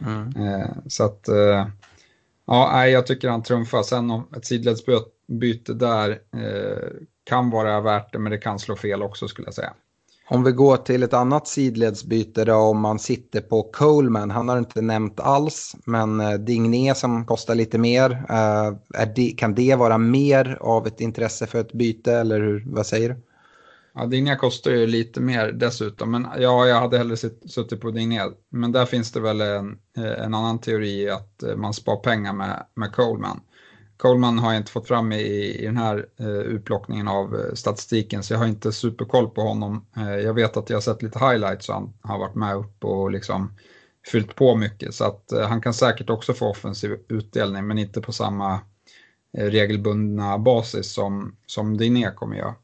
[0.06, 0.32] Mm.
[0.86, 1.28] Så att,
[2.48, 3.82] ja, jag tycker han trumfar.
[3.82, 6.88] Sen om ett sidledsbyte där eh,
[7.24, 9.72] kan vara värt det, men det kan slå fel också skulle jag säga.
[10.30, 14.30] Om vi går till ett annat sidledsbyte då om man sitter på Coleman.
[14.30, 18.10] Han har inte nämnt alls, men eh, Digné som kostar lite mer.
[18.10, 18.72] Eh,
[19.16, 23.08] det, kan det vara mer av ett intresse för ett byte eller hur, vad säger
[23.08, 23.16] du?
[23.98, 28.20] Ja, Digné kostar ju lite mer dessutom, men ja, jag hade hellre suttit på Digné.
[28.48, 32.32] Men där finns det väl en, eh, en annan teori att eh, man spar pengar
[32.32, 33.40] med, med Coleman.
[33.96, 38.22] Coleman har jag inte fått fram i, i den här eh, utplockningen av eh, statistiken
[38.22, 39.86] så jag har inte superkoll på honom.
[39.96, 42.84] Eh, jag vet att jag har sett lite highlights och han har varit med upp
[42.84, 43.52] och liksom
[44.12, 48.00] fyllt på mycket så att eh, han kan säkert också få offensiv utdelning men inte
[48.00, 48.60] på samma
[49.38, 52.54] eh, regelbundna basis som, som Diné kommer göra.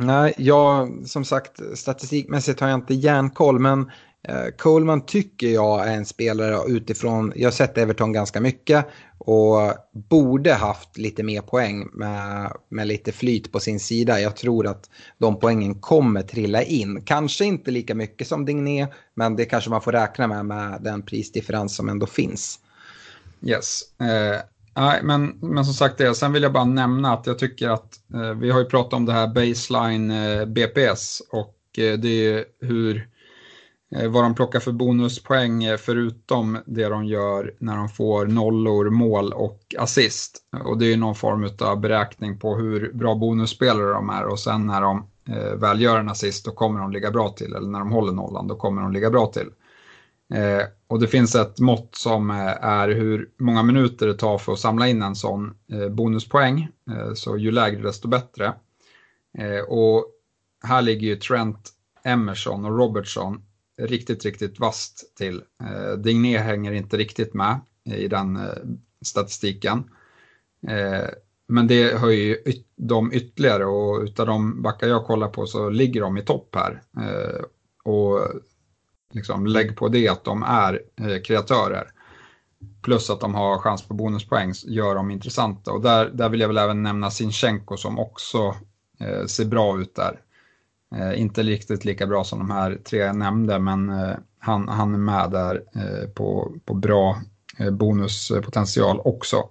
[0.00, 3.90] Nej, jag som sagt statistikmässigt har jag inte järnkoll men
[4.28, 8.86] Eh, Coleman tycker jag är en spelare utifrån, jag har sett Everton ganska mycket
[9.18, 14.20] och borde haft lite mer poäng med, med lite flyt på sin sida.
[14.20, 17.02] Jag tror att de poängen kommer trilla in.
[17.02, 21.02] Kanske inte lika mycket som Digné, men det kanske man får räkna med med den
[21.02, 22.58] prisdifferens som ändå finns.
[23.42, 23.82] Yes.
[24.00, 24.40] Eh,
[24.80, 28.00] nej, men, men som sagt det, sen vill jag bara nämna att jag tycker att
[28.14, 32.44] eh, vi har ju pratat om det här baseline eh, BPS och eh, det är
[32.60, 33.10] hur
[33.96, 38.90] Eh, vad de plockar för bonuspoäng eh, förutom det de gör när de får nollor,
[38.90, 40.38] mål och assist.
[40.64, 44.66] Och det är någon form av beräkning på hur bra bonusspelare de är och sen
[44.66, 47.78] när de eh, väl gör en assist då kommer de ligga bra till eller när
[47.78, 49.50] de håller nollan då kommer de ligga bra till.
[50.34, 54.52] Eh, och det finns ett mått som eh, är hur många minuter det tar för
[54.52, 56.68] att samla in en sån eh, bonuspoäng.
[57.14, 58.54] så ju lägre desto bättre.
[59.68, 60.06] och
[60.62, 61.70] här ligger ju Trent,
[62.04, 63.42] Emerson och Robertson
[63.80, 65.42] riktigt, riktigt vast till.
[65.62, 68.54] Eh, Digné hänger inte riktigt med i den eh,
[69.02, 69.84] statistiken.
[70.68, 71.08] Eh,
[71.46, 76.00] men det höjer ju dem ytterligare och utav de backar jag kollar på så ligger
[76.00, 76.82] de i topp här.
[76.96, 77.44] Eh,
[77.84, 78.20] och
[79.10, 81.90] liksom lägg på det att de är eh, kreatörer.
[82.82, 85.72] Plus att de har chans på bonuspoäng gör dem intressanta.
[85.72, 88.54] Och där, där vill jag väl även nämna Sinchenko som också
[89.00, 90.20] eh, ser bra ut där.
[90.94, 94.94] Eh, inte riktigt lika bra som de här tre jag nämnde, men eh, han, han
[94.94, 97.20] är med där eh, på, på bra
[97.58, 99.48] eh, bonuspotential också.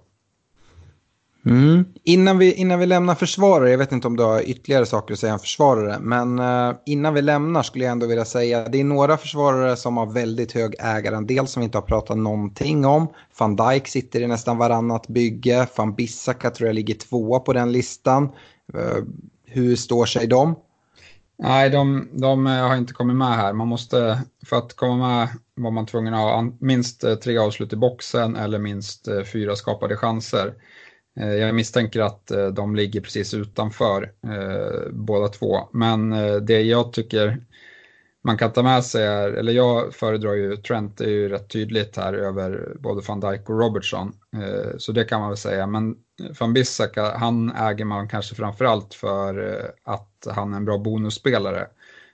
[1.46, 1.84] Mm.
[2.04, 5.20] Innan, vi, innan vi lämnar försvarare, jag vet inte om du har ytterligare saker att
[5.20, 8.84] säga om försvarare, men uh, innan vi lämnar skulle jag ändå vilja säga det är
[8.84, 13.08] några försvarare som har väldigt hög ägarandel som vi inte har pratat någonting om.
[13.38, 17.72] Van Dijk sitter i nästan varannat bygge, van Bissaka tror jag ligger tvåa på den
[17.72, 18.24] listan.
[18.74, 19.04] Uh,
[19.46, 20.54] hur står sig de?
[21.42, 23.52] Nej, de, de eh, har inte kommit med här.
[23.52, 27.72] Man måste, för att komma med var man tvungen att ha minst eh, tre avslut
[27.72, 30.54] i boxen eller minst eh, fyra skapade chanser.
[31.16, 35.68] Eh, jag misstänker att eh, de ligger precis utanför eh, båda två.
[35.72, 36.10] Men
[36.46, 37.44] det jag tycker
[38.22, 41.48] man kan ta med sig är, eller jag föredrar ju Trent, det är ju rätt
[41.48, 44.12] tydligt här över både van Dijk och Robertson.
[44.78, 45.66] Så det kan man väl säga.
[45.66, 45.96] Men
[46.40, 51.66] van Bissaka, han äger man kanske framförallt för att han är en bra bonusspelare.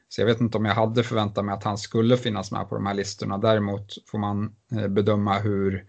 [0.09, 2.75] Så jag vet inte om jag hade förväntat mig att han skulle finnas med på
[2.75, 3.39] de här listorna.
[3.39, 4.55] Däremot får man
[4.89, 5.85] bedöma hur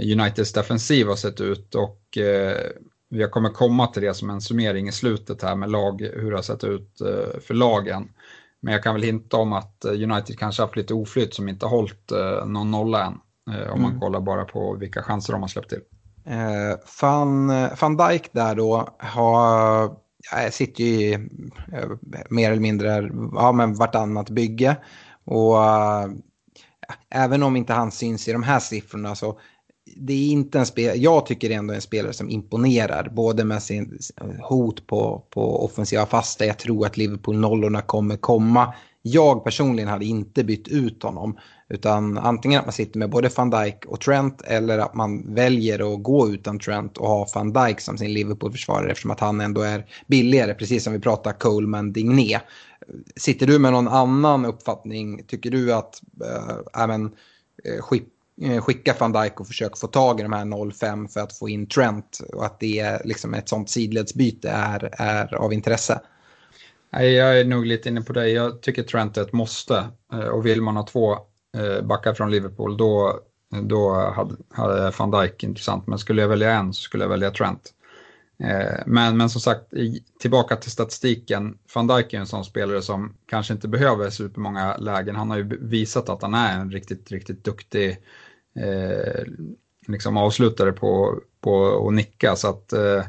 [0.00, 2.56] Uniteds defensiv har sett ut och eh,
[3.08, 6.36] jag kommer komma till det som en summering i slutet här med lag, hur det
[6.36, 6.98] har sett ut
[7.40, 8.08] för lagen.
[8.60, 12.12] Men jag kan väl hinta om att United kanske haft lite oflytt som inte hållit
[12.46, 13.12] någon nolla än.
[13.70, 14.00] Om man mm.
[14.00, 15.80] kollar bara på vilka chanser de har släppt till.
[16.28, 19.96] Eh, van, van Dijk där då har,
[20.32, 21.12] ja, sitter ju i
[21.72, 21.88] eh,
[22.30, 24.76] mer eller mindre ja, men vartannat bygge.
[25.24, 26.10] Och äh,
[27.10, 29.40] även om inte han syns i de här siffrorna så
[29.96, 33.10] det är inte en spelare, jag tycker det är ändå en spelare som imponerar.
[33.12, 38.74] Både med sin eh, hot på, på offensiva fasta, jag tror att Liverpool-nollorna kommer komma.
[39.02, 41.38] Jag personligen hade inte bytt ut honom.
[41.68, 45.94] Utan antingen att man sitter med både van Dijk och Trent eller att man väljer
[45.94, 49.60] att gå utan Trent och ha van Dijk som sin Liverpool-försvarare eftersom att han ändå
[49.60, 52.40] är billigare, precis som vi pratar Coleman Digné.
[53.16, 55.24] Sitter du med någon annan uppfattning?
[55.26, 57.04] Tycker du att äh, även,
[57.64, 57.80] äh,
[58.40, 61.48] Eh, skicka van Dijk och försöka få tag i de här 0-5 för att få
[61.48, 66.00] in Trent och att det är liksom ett sånt sidledsbyte är, är av intresse.
[66.90, 68.28] Jag är nog lite inne på det.
[68.28, 71.12] Jag tycker Trent är ett måste eh, och vill man ha två
[71.56, 73.20] eh, backar från Liverpool då,
[73.62, 75.86] då hade, hade van Dijk intressant.
[75.86, 77.74] Men skulle jag välja en så skulle jag välja Trent.
[78.86, 79.62] Men, men som sagt,
[80.20, 81.58] tillbaka till statistiken.
[81.74, 85.16] Van Dijk är en sån spelare som kanske inte behöver supermånga lägen.
[85.16, 87.98] Han har ju visat att han är en riktigt, riktigt duktig
[88.60, 89.24] eh,
[89.86, 92.36] liksom avslutare på, på att nicka.
[92.36, 93.02] Så att eh,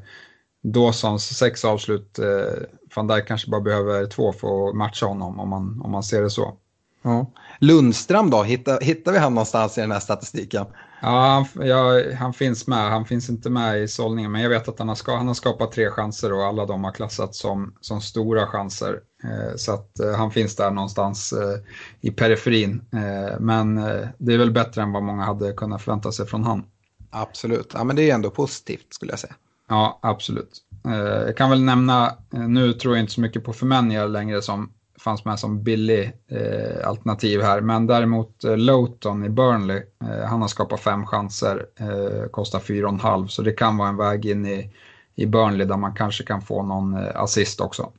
[0.64, 2.64] Dawsons sex avslut, eh,
[2.96, 6.22] van Dijk kanske bara behöver två för att matcha honom om man, om man ser
[6.22, 6.58] det så.
[7.02, 7.32] Ja.
[7.60, 10.66] Lundström då, hittar, hittar vi honom någonstans i den här statistiken?
[11.02, 12.90] Ja han, ja, han finns med.
[12.90, 15.34] Han finns inte med i sållningen, men jag vet att han har, ska, han har
[15.34, 19.00] skapat tre chanser och alla de har klassats som, som stora chanser.
[19.24, 21.60] Eh, så att eh, han finns där någonstans eh,
[22.02, 22.82] i periferin.
[22.94, 26.44] Eh, men eh, det är väl bättre än vad många hade kunnat förvänta sig från
[26.44, 26.64] han.
[27.10, 29.36] Absolut, ja, men det är ändå positivt skulle jag säga.
[29.70, 30.58] Ja, absolut.
[30.86, 30.94] Eh,
[31.26, 35.26] jag kan väl nämna, nu tror jag inte så mycket på Femenia längre som fanns
[35.26, 37.62] med som billig eh, alternativ här.
[37.62, 42.88] Men däremot eh, Lowton i Burnley, eh, han har skapat fem chanser, eh, kostar fyra
[42.88, 43.28] och en halv.
[43.28, 44.74] Så det kan vara en väg in i,
[45.16, 47.92] i Burnley där man kanske kan få någon eh, assist också.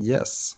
[0.00, 0.56] Yes.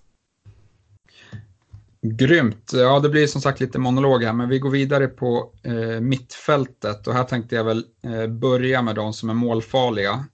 [2.02, 2.70] Grymt.
[2.72, 7.06] Ja, det blir som sagt lite monolog här, men vi går vidare på eh, mittfältet.
[7.06, 10.24] Och här tänkte jag väl eh, börja med de som är målfarliga.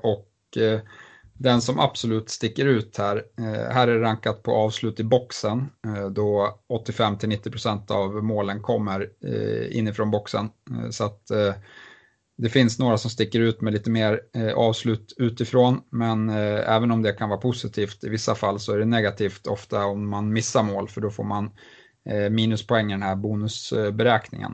[0.00, 0.28] Och
[1.38, 5.70] den som absolut sticker ut här, eh, här är det rankat på avslut i boxen
[5.86, 10.48] eh, då 85-90% av målen kommer eh, inifrån boxen.
[10.70, 11.54] Eh, så att eh,
[12.36, 17.02] det finns några som sticker ut med lite mer eh, avslut utifrån, men även om
[17.02, 20.62] det kan vara positivt i vissa fall så är det negativt ofta om man missar
[20.62, 21.50] mål för då får man
[22.30, 24.52] minuspoäng i den här bonusberäkningen.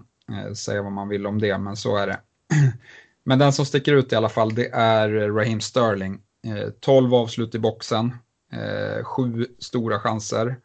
[0.57, 2.21] Säga vad man vill om det, men så är det.
[3.25, 7.55] Men den som sticker ut i alla fall, det är Raheem Sterling Eh, 12 avslut
[7.55, 8.15] i boxen,
[8.53, 10.57] eh, sju stora chanser,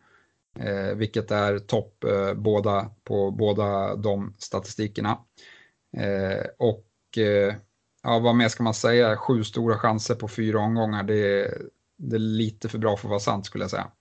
[0.60, 5.18] eh, vilket är topp båda, på båda de statistikerna.
[6.58, 6.86] och
[8.04, 11.62] ja, vad mer ska man säga, sju stora chanser på fyra omgångar, det är,
[11.98, 13.92] det är lite för bra för att vara sant skulle jag säga.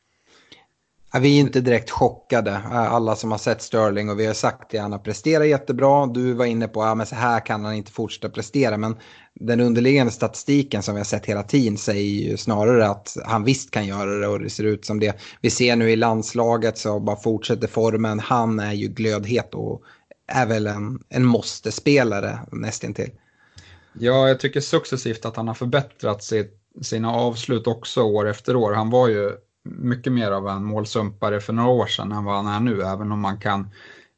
[1.14, 4.80] Vi är inte direkt chockade, alla som har sett Sterling och vi har sagt att
[4.80, 6.06] han har presterat jättebra.
[6.06, 8.96] Du var inne på att ja, så här kan han inte fortsätta prestera, men
[9.34, 13.70] den underliggande statistiken som vi har sett hela tiden säger ju snarare att han visst
[13.70, 15.20] kan göra det och det ser ut som det.
[15.40, 18.20] Vi ser nu i landslaget så bara fortsätter formen.
[18.20, 19.82] Han är ju glödhet och
[20.26, 23.10] är väl en, en måste-spelare nästintill.
[23.92, 28.72] Ja, jag tycker successivt att han har förbättrat sitt, sina avslut också år efter år.
[28.72, 29.32] Han var ju
[29.68, 33.12] mycket mer av en målsumpare för några år sedan än vad han är nu, även
[33.12, 33.70] om man kan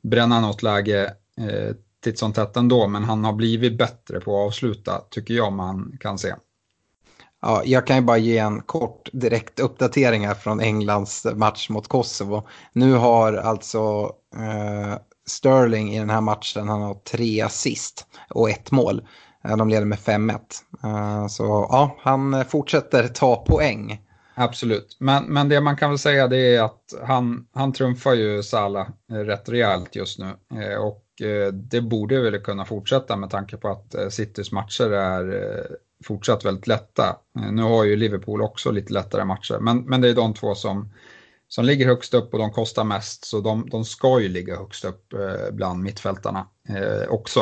[0.03, 4.47] bränna något läge eh, titt som tätt ändå, men han har blivit bättre på att
[4.47, 6.35] avsluta, tycker jag man kan se.
[7.43, 11.89] Ja, jag kan ju bara ge en kort direkt uppdatering här från Englands match mot
[11.89, 12.49] Kosovo.
[12.73, 18.71] Nu har alltså eh, Sterling i den här matchen, han har tre assist och ett
[18.71, 19.03] mål.
[19.45, 20.39] Eh, de leder med 5-1.
[20.85, 24.01] Eh, så ja, han fortsätter ta poäng.
[24.35, 28.43] Absolut, men, men det man kan väl säga det är att han, han trumfar ju
[28.43, 30.35] Salah eh, rätt rejält just nu.
[30.61, 35.67] Eh, och eh, det borde väl kunna fortsätta med tanke på att Citys matcher är
[36.05, 37.17] fortsatt väldigt lätta.
[37.51, 40.93] Nu har ju Liverpool också lite lättare matcher, men, men det är de två som,
[41.49, 44.85] som ligger högst upp och de kostar mest, så de, de ska ju ligga högst
[44.85, 45.15] upp
[45.53, 46.47] bland mittfältarna
[47.09, 47.41] också.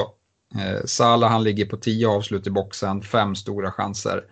[0.84, 4.24] Salah han ligger på 10 avslut i boxen, fem stora chanser.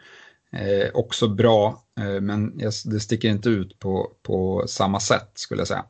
[0.58, 1.82] Eh, också bra,
[2.20, 5.84] men det sticker inte ut på, på samma sätt skulle jag säga.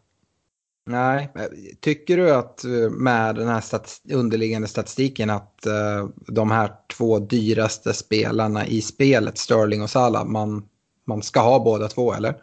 [0.88, 1.32] Nej,
[1.80, 7.18] tycker du att eh, med den här stat underliggande statistiken att uh, de här två
[7.18, 10.64] dyraste spelarna i spelet, Sterling och Salah, man,
[11.06, 12.36] man ska ha båda två eller?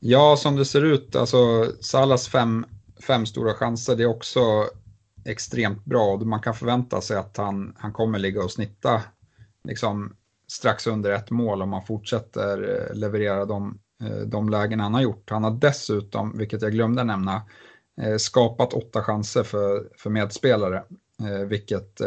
[0.00, 2.66] Ja, som det ser ut, alltså Salahs fem,
[3.06, 4.40] fem stora chanser, det är också
[5.24, 9.02] extremt bra och man kan förvänta sig att han, han kommer ligga och snitta
[9.64, 10.16] liksom,
[10.48, 15.00] strax under ett mål om man fortsätter eh, leverera de, eh, de lägen han har
[15.00, 15.30] gjort.
[15.30, 17.42] Han har dessutom, vilket jag glömde nämna,
[18.00, 20.82] eh, skapat åtta chanser för, för medspelare,
[21.46, 22.00] vilket,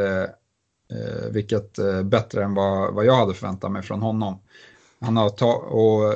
[1.31, 4.39] vilket bättre än vad, vad jag hade förväntat mig från honom.
[4.99, 6.13] Han har ta, och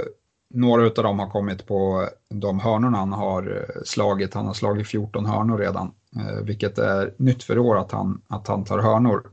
[0.50, 4.34] några av dem har kommit på de hörnorna han har slagit.
[4.34, 5.92] Han har slagit 14 hörnor redan,
[6.44, 9.30] vilket är nytt för i år att han, att han tar hörnor.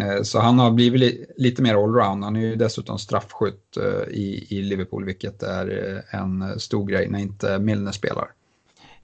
[0.00, 2.24] Eh, så han har blivit lite mer allround.
[2.24, 7.08] Han är ju dessutom straffskytt eh, i, i Liverpool, vilket är eh, en stor grej
[7.08, 8.28] när inte Milner spelar.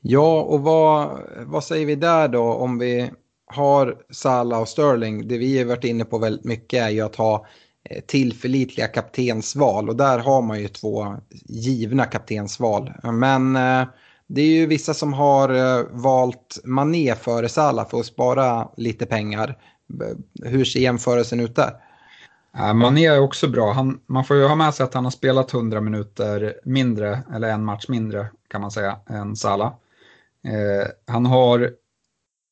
[0.00, 3.10] Ja, och vad, vad säger vi där då om vi
[3.46, 7.16] har Salah och Sterling, det vi har varit inne på väldigt mycket är ju att
[7.16, 7.46] ha
[8.06, 12.92] tillförlitliga kaptensval och där har man ju två givna kaptensval.
[13.02, 13.52] Men
[14.26, 19.58] det är ju vissa som har valt Mané före Salah för att spara lite pengar.
[20.42, 21.72] Hur ser jämförelsen ut där?
[22.74, 23.72] Mané är också bra.
[23.72, 27.48] Han, man får ju ha med sig att han har spelat 100 minuter mindre, eller
[27.48, 29.72] en match mindre kan man säga, än Salah.
[30.44, 31.70] Eh, han har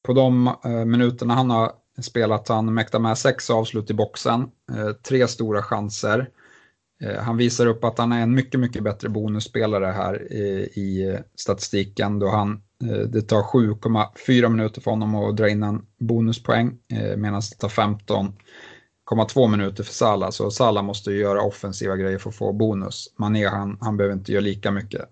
[0.06, 1.72] på de eh, minuterna han har
[2.02, 4.40] spelat, han mäktar med sex avslut i boxen,
[4.72, 6.30] eh, tre stora chanser.
[7.02, 11.18] Eh, han visar upp att han är en mycket, mycket bättre bonusspelare här i, i
[11.34, 16.78] statistiken då han, Eh, det tar 7,4 minuter för honom att dra in en bonuspoäng
[16.92, 20.30] eh, medan det tar 15,2 minuter för Salah.
[20.30, 23.14] Så Salah måste ju göra offensiva grejer för att få bonus.
[23.18, 25.02] Mané han, han behöver inte göra lika mycket.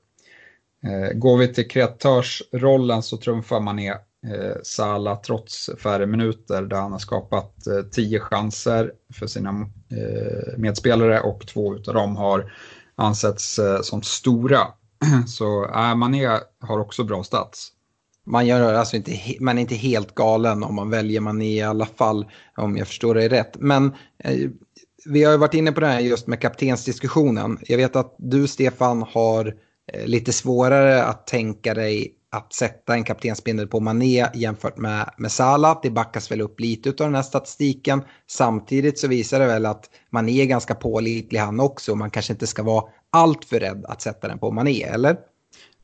[0.84, 3.94] Eh, går vi till kreatörsrollen så trumfar Mané
[4.62, 9.70] Sala trots färre minuter där han har skapat eh, tio chanser för sina
[10.56, 12.52] medspelare och två av dem har
[12.96, 14.66] ansetts som stora.
[15.26, 16.26] Så äh, Mané
[16.60, 17.70] har också bra stats.
[18.26, 21.86] Man, gör alltså inte, man är inte helt galen om man väljer Mané i alla
[21.86, 22.26] fall,
[22.56, 23.56] om jag förstår dig rätt.
[23.58, 24.50] Men eh,
[25.06, 27.58] vi har ju varit inne på det här just med kaptensdiskussionen.
[27.62, 29.54] Jag vet att du, Stefan, har
[29.92, 35.32] eh, lite svårare att tänka dig att sätta en kaptensbindel på Mané jämfört med, med
[35.32, 35.78] Salah.
[35.82, 38.02] Det backas väl upp lite av den här statistiken.
[38.26, 41.94] Samtidigt så visar det väl att Mané är ganska pålitlig han också.
[41.94, 45.16] Man kanske inte ska vara allt för rädd att sätta den på Mané, eller?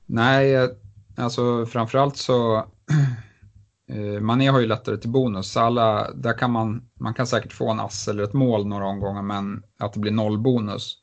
[0.06, 0.68] Nej,
[1.16, 2.56] alltså framförallt så
[3.90, 5.52] eh, Mané har ju lättare till bonus.
[5.52, 9.22] Salah, där kan man, man kan säkert få en ass eller ett mål några omgångar
[9.22, 10.96] men att det blir noll bonus.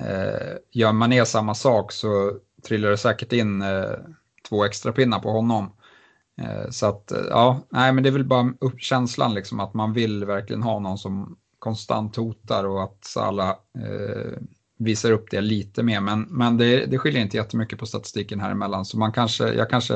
[0.00, 2.32] Eh, gör Mané samma sak så
[2.66, 3.90] trillar det säkert in eh,
[4.48, 5.72] två extra pinnar på honom.
[6.42, 9.74] Eh, så att, eh, ja, nej men det är väl bara upp känslan liksom att
[9.74, 14.38] man vill verkligen ha någon som konstant hotar och att Salah eh,
[14.78, 16.00] visar upp det lite mer.
[16.00, 19.70] Men, men det, det skiljer inte jättemycket på statistiken här emellan så man kanske, jag
[19.70, 19.94] kanske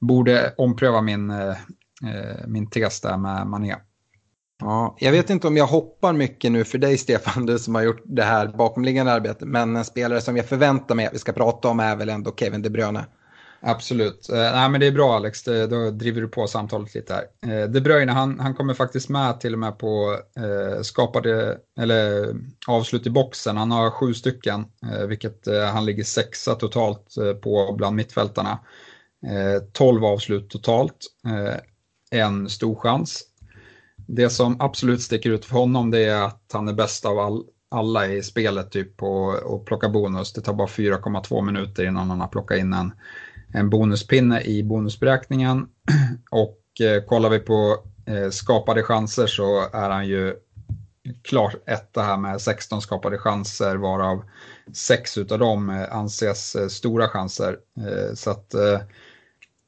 [0.00, 1.56] borde ompröva min, eh,
[2.04, 3.76] eh min tes där med Mané.
[4.60, 7.82] Ja, jag vet inte om jag hoppar mycket nu för dig Stefan, du som har
[7.82, 9.48] gjort det här bakomliggande arbetet.
[9.48, 12.34] Men en spelare som jag förväntar mig att vi ska prata om är väl ändå
[12.36, 13.06] Kevin De Bruyne.
[13.66, 14.28] Absolut.
[14.28, 17.52] Eh, nej, men det är bra Alex, det, då driver du på samtalet lite här.
[17.52, 22.34] Eh, De Bruyne, han, han kommer faktiskt med till och med på eh, skapade, eller
[22.68, 23.56] avslut i boxen.
[23.56, 28.58] Han har sju stycken, eh, vilket eh, han ligger sexa totalt eh, på bland mittfältarna.
[29.26, 31.54] Eh, 12 avslut totalt, eh,
[32.20, 33.22] en stor chans.
[34.06, 37.44] Det som absolut sticker ut för honom det är att han är bäst av all,
[37.70, 40.32] alla i spelet typ på att plocka bonus.
[40.32, 42.92] Det tar bara 4,2 minuter innan han har plockat in en,
[43.54, 45.66] en bonuspinne i bonusberäkningen.
[46.30, 50.34] Och eh, kollar vi på eh, skapade chanser så är han ju
[51.22, 54.24] klart etta här med 16 skapade chanser varav
[54.72, 57.56] 6 utav dem eh, anses eh, stora chanser.
[57.78, 58.80] Eh, så att eh,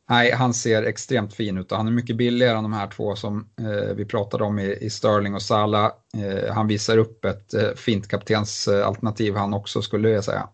[0.09, 3.17] Nej, han ser extremt fin ut och han är mycket billigare än de här två
[3.17, 5.93] som eh, vi pratade om i, i Sterling och Sala.
[6.17, 10.49] Eh, han visar upp ett eh, fint kaptensalternativ han också skulle jag säga.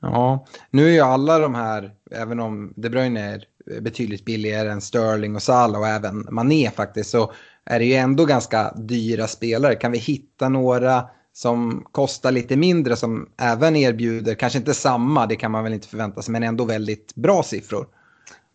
[0.00, 3.44] Ja, nu är ju alla de här, även om De Bruyne är
[3.80, 7.32] betydligt billigare än Sterling och Salah och även Mané faktiskt, så
[7.64, 9.74] är det ju ändå ganska dyra spelare.
[9.74, 15.36] Kan vi hitta några som kostar lite mindre som även erbjuder, kanske inte samma, det
[15.36, 17.86] kan man väl inte förvänta sig, men ändå väldigt bra siffror?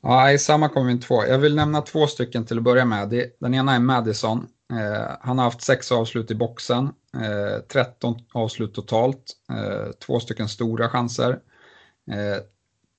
[0.04, 1.26] Ja, i samma kommer vi inte få.
[1.28, 3.32] Jag vill nämna två stycken till att börja med.
[3.40, 4.48] Den ena är Madison.
[4.72, 10.50] Eh, han har haft sex avslut i boxen, eh, 13 avslut totalt, eh, två stycken
[10.50, 11.40] stora chanser.
[12.12, 12.44] Eh,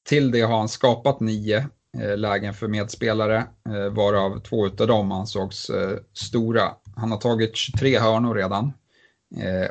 [0.08, 3.46] till det har han skapat nio eh, lägen för medspelare,
[3.90, 5.70] varav två utav dem ansågs
[6.12, 6.74] stora.
[6.96, 8.72] Han har tagit 23 hörnor redan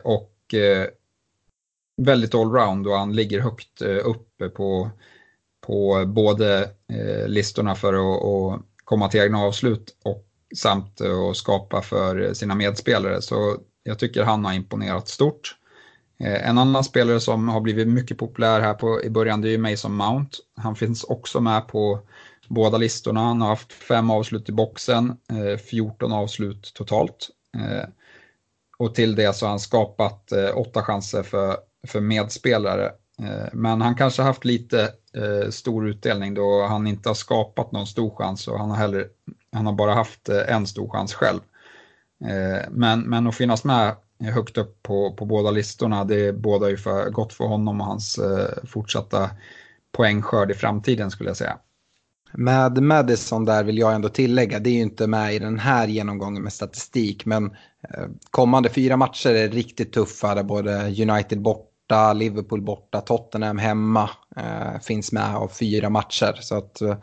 [0.03, 0.35] och
[2.01, 4.91] väldigt allround och han ligger högt uppe på
[5.61, 12.33] på både eh, listorna för att, komma till egna avslut och samt att skapa för
[12.33, 13.21] sina medspelare.
[13.21, 15.55] Så jag tycker han har imponerat stort.
[16.19, 19.57] Eh, en annan spelare som har blivit mycket populär här på, i början det är
[19.57, 20.37] Mason Mount.
[20.55, 21.99] Han finns också med på
[22.47, 23.19] båda listorna.
[23.19, 27.29] Han har haft fem avslut i boxen, eh, 14 avslut totalt.
[28.77, 31.57] Och till det så har han skapat åtta chanser för,
[31.87, 32.91] för medspelare.
[33.53, 38.15] Men han kanske haft lite eh, stor utdelning då han inte har skapat någon stor
[38.15, 39.07] chans och han har, heller,
[39.51, 41.39] han har bara haft eh, en stor chans själv.
[42.25, 43.95] Eh, men, men att finnas med
[44.29, 48.17] högt upp på, på båda listorna, det bådar ju för, gott för honom och hans
[48.17, 49.29] eh, fortsatta
[49.91, 51.57] poängskörd i framtiden skulle jag säga.
[52.33, 55.87] Med Madison där vill jag ändå tillägga, det är ju inte med i den här
[55.87, 57.45] genomgången med statistik, men
[57.89, 61.41] eh, kommande fyra matcher är riktigt tuffa där både United
[61.91, 66.37] borta, Liverpool borta, Tottenham hemma eh, finns med av fyra matcher.
[66.41, 66.95] Så att eh,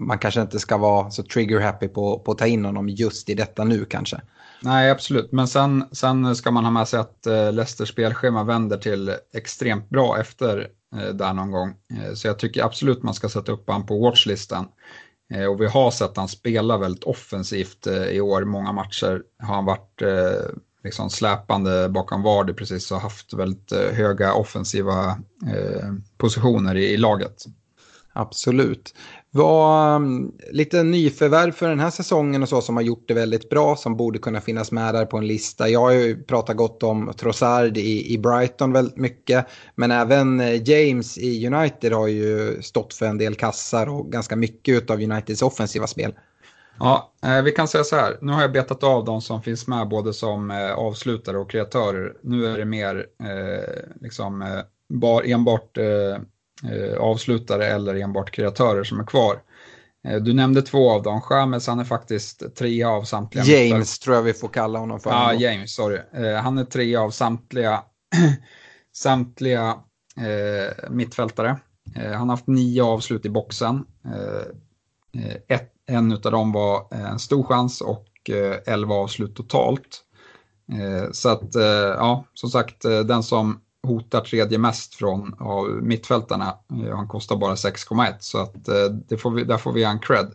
[0.00, 3.34] man kanske inte ska vara så trigger-happy på, på att ta in honom just i
[3.34, 4.20] detta nu kanske.
[4.62, 5.32] Nej, absolut.
[5.32, 9.88] Men sen, sen ska man ha med sig att eh, Leicesters spelschema vänder till extremt
[9.88, 11.74] bra efter eh, där någon gång.
[11.90, 14.66] Eh, så jag tycker absolut man ska sätta upp honom på watchlistan.
[15.34, 18.44] Eh, och vi har sett han spela väldigt offensivt eh, i år.
[18.44, 20.50] Många matcher har han varit eh,
[20.86, 25.18] liksom släpande bakom Vardy precis och haft väldigt eh, höga offensiva
[25.54, 27.44] eh, positioner i, i laget.
[28.12, 28.94] Absolut
[29.30, 33.50] Vad, mm, lite nyförvärv för den här säsongen och så som har gjort det väldigt
[33.50, 35.68] bra som borde kunna finnas med där på en lista.
[35.68, 39.46] Jag har ju pratat gott om Trossard i, i Brighton väldigt mycket.
[39.74, 44.36] Men även eh, James i United har ju stått för en del kassar och ganska
[44.36, 46.14] mycket av Uniteds offensiva spel.
[46.78, 48.18] Ja, eh, vi kan säga så här.
[48.20, 52.16] Nu har jag betat av de som finns med både som eh, avslutare och kreatörer.
[52.22, 56.16] Nu är det mer eh, liksom, bar, enbart eh,
[56.72, 59.40] eh, avslutare eller enbart kreatörer som är kvar.
[60.06, 61.20] Eh, du nämnde två av dem.
[61.20, 63.44] Chamez han är faktiskt tre av samtliga.
[63.44, 64.04] James mittar.
[64.04, 65.10] tror jag vi får kalla honom för.
[65.10, 66.00] Ja, James, sorry.
[66.12, 67.82] Eh, han är tre av samtliga,
[68.92, 69.76] samtliga
[70.16, 71.56] eh, mittfältare.
[71.96, 73.84] Eh, han har haft nio avslut i boxen.
[74.04, 78.06] Eh, ett, en av dem var en stor chans och
[78.66, 80.02] elva avslut totalt.
[81.12, 81.54] Så att,
[81.96, 86.54] ja, som sagt, den som hotar tredje mest från av mittfältarna.
[86.84, 89.98] Eh, han kostar bara 6,1 så att eh, det får vi, där får vi en
[89.98, 90.32] cred.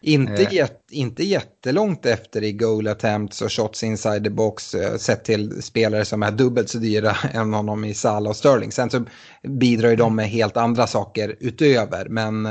[0.00, 0.54] Inte, eh.
[0.54, 6.04] jät, inte jättelångt efter i goal attempts och shots inside the box sett till spelare
[6.04, 8.72] som är dubbelt så dyra än honom i Salah och Sterling.
[8.72, 9.04] Sen så
[9.42, 12.48] bidrar ju de med helt andra saker utöver men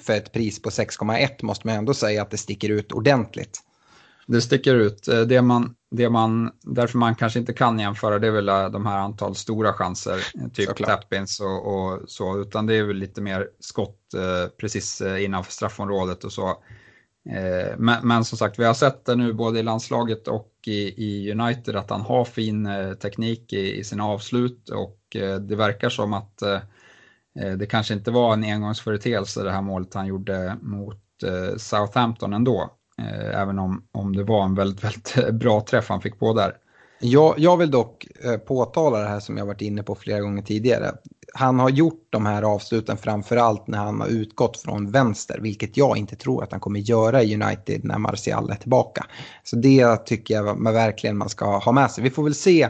[0.00, 3.60] för ett pris på 6,1 måste man ändå säga att det sticker ut ordentligt.
[4.26, 5.08] Det sticker ut.
[5.26, 8.86] Det man det man, därför man kanske inte kan jämföra det är väl äh, de
[8.86, 13.48] här antal stora chanser, typ tappins och, och, så, utan det är väl lite mer
[13.60, 16.48] skott eh, precis innanför straffområdet och så.
[17.30, 21.04] Eh, men, men, som sagt, vi har sett det nu både i landslaget och i,
[21.06, 24.98] i United att han har fin eh, teknik i, i sina avslut och
[25.40, 26.42] det verkar som att
[27.40, 32.32] Eh, det kanske inte var en engångsföreteelse det här målet han gjorde mot eh, Southampton
[32.32, 32.70] ändå.
[32.98, 34.84] Eh, även om, om det var en väldigt,
[35.16, 36.52] väldigt bra träff han fick på där.
[37.00, 38.06] Jag, jag vill dock
[38.46, 40.92] påtala det här som jag varit inne på flera gånger tidigare.
[41.34, 45.96] Han har gjort de här avsluten framförallt när han har utgått från vänster, vilket jag
[45.96, 49.06] inte tror att han kommer göra i United när Martial är tillbaka.
[49.44, 52.04] Så det tycker jag verkligen man ska ha med sig.
[52.04, 52.68] Vi får väl se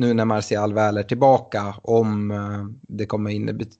[0.00, 3.30] nu när Martial väl är tillbaka om eh, det kommer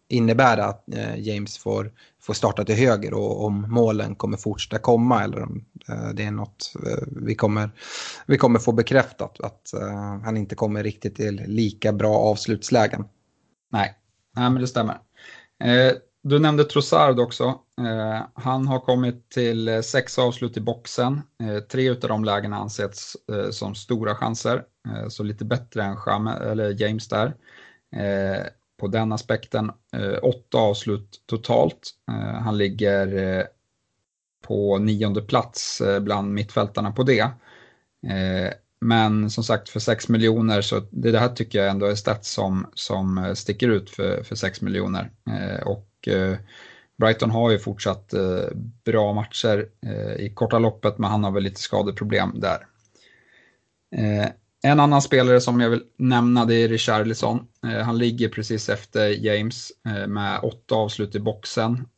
[0.09, 1.93] innebära att eh, James får,
[2.23, 6.31] får starta till höger och om målen kommer fortsätta komma eller om eh, det är
[6.31, 6.73] något
[7.27, 7.71] vi kommer,
[8.27, 9.75] vi kommer få bekräftat att
[10.25, 13.05] han inte kommer riktigt till lika bra avslutslägen.
[13.73, 13.95] Nej,
[14.37, 14.99] Nej men det stämmer.
[16.23, 17.45] Du nämnde Trossard också.
[17.79, 21.23] Eh, han har kommit till eh, sex avslut i boxen.
[21.43, 23.17] Eh, tre av de lägena ansetts
[23.51, 24.65] som stora chanser,
[25.09, 27.35] så lite bättre än eller James där.
[28.81, 29.71] På den aspekten.
[30.23, 31.91] Åtta avslut totalt.
[32.45, 33.47] Han ligger
[34.43, 37.31] på nionde plats bland mittfältarna på det.
[38.81, 42.67] Men som sagt för 6 miljoner så det här tycker jag ändå är stats som,
[42.75, 45.11] som sticker ut för, för 6 miljoner.
[45.65, 46.37] Och Eh,
[46.99, 48.45] Brighton har ju fortsatt eh,
[48.85, 52.67] bra matcher eh, i korta loppet men han har väl lite skadeproblem där.
[54.63, 57.47] En annan spelare som jag vill nämna det är Richarlison.
[57.85, 59.73] Han ligger precis efter James
[60.09, 61.89] med åtta avslut i boxen.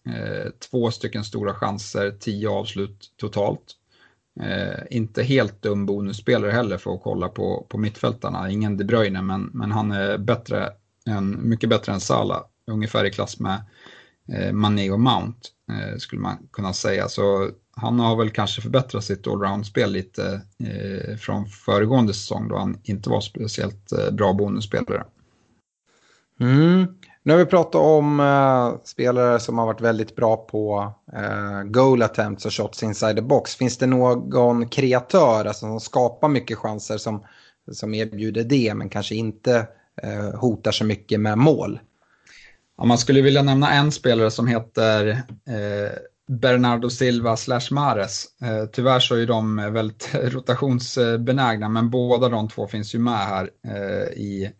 [0.70, 3.62] Två stycken stora chanser, tio avslut totalt.
[4.90, 8.50] Inte helt dum bonusspelare heller för att kolla på, på mittfältarna.
[8.50, 10.70] Ingen De Bruyne men, men han är bättre
[11.06, 12.42] än, mycket bättre än Salah.
[12.66, 13.62] Ungefär i klass med
[14.32, 17.08] Eh, Mané och Mount eh, skulle man kunna säga.
[17.08, 22.78] Så han har väl kanske förbättrat sitt allround-spel lite eh, från föregående säsong då han
[22.82, 25.04] inte var speciellt bra bonusspelare.
[26.40, 26.86] Mm.
[27.24, 32.02] Nu har vi pratat om eh, spelare som har varit väldigt bra på eh, goal
[32.02, 33.56] attempts och shots inside the box.
[33.56, 37.24] Finns det någon kreatör alltså, som skapar mycket chanser som,
[37.72, 39.66] som erbjuder det men kanske inte
[40.02, 41.80] eh, hotar så mycket med mål?
[42.78, 45.08] Ja, man skulle vilja nämna en spelare som heter
[45.46, 45.92] eh,
[46.28, 48.26] Bernardo Silva slash Mares.
[48.42, 53.50] Eh, tyvärr så är de väldigt rotationsbenägna men båda de två finns ju med här
[53.66, 54.52] eh, i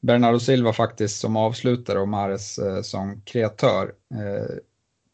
[0.00, 3.92] Bernardo Silva faktiskt som avslutare och Mares eh, som kreatör.
[4.14, 4.56] Eh,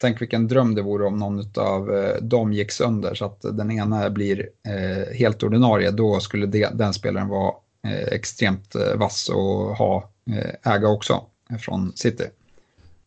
[0.01, 3.71] tänk vilken dröm det vore om någon av eh, dem gick sönder så att den
[3.71, 5.91] ena blir eh, helt ordinarie.
[5.91, 7.53] Då skulle den spelaren vara
[8.11, 10.09] extremt vass och ha,
[10.63, 11.25] äga också
[11.59, 12.25] från City.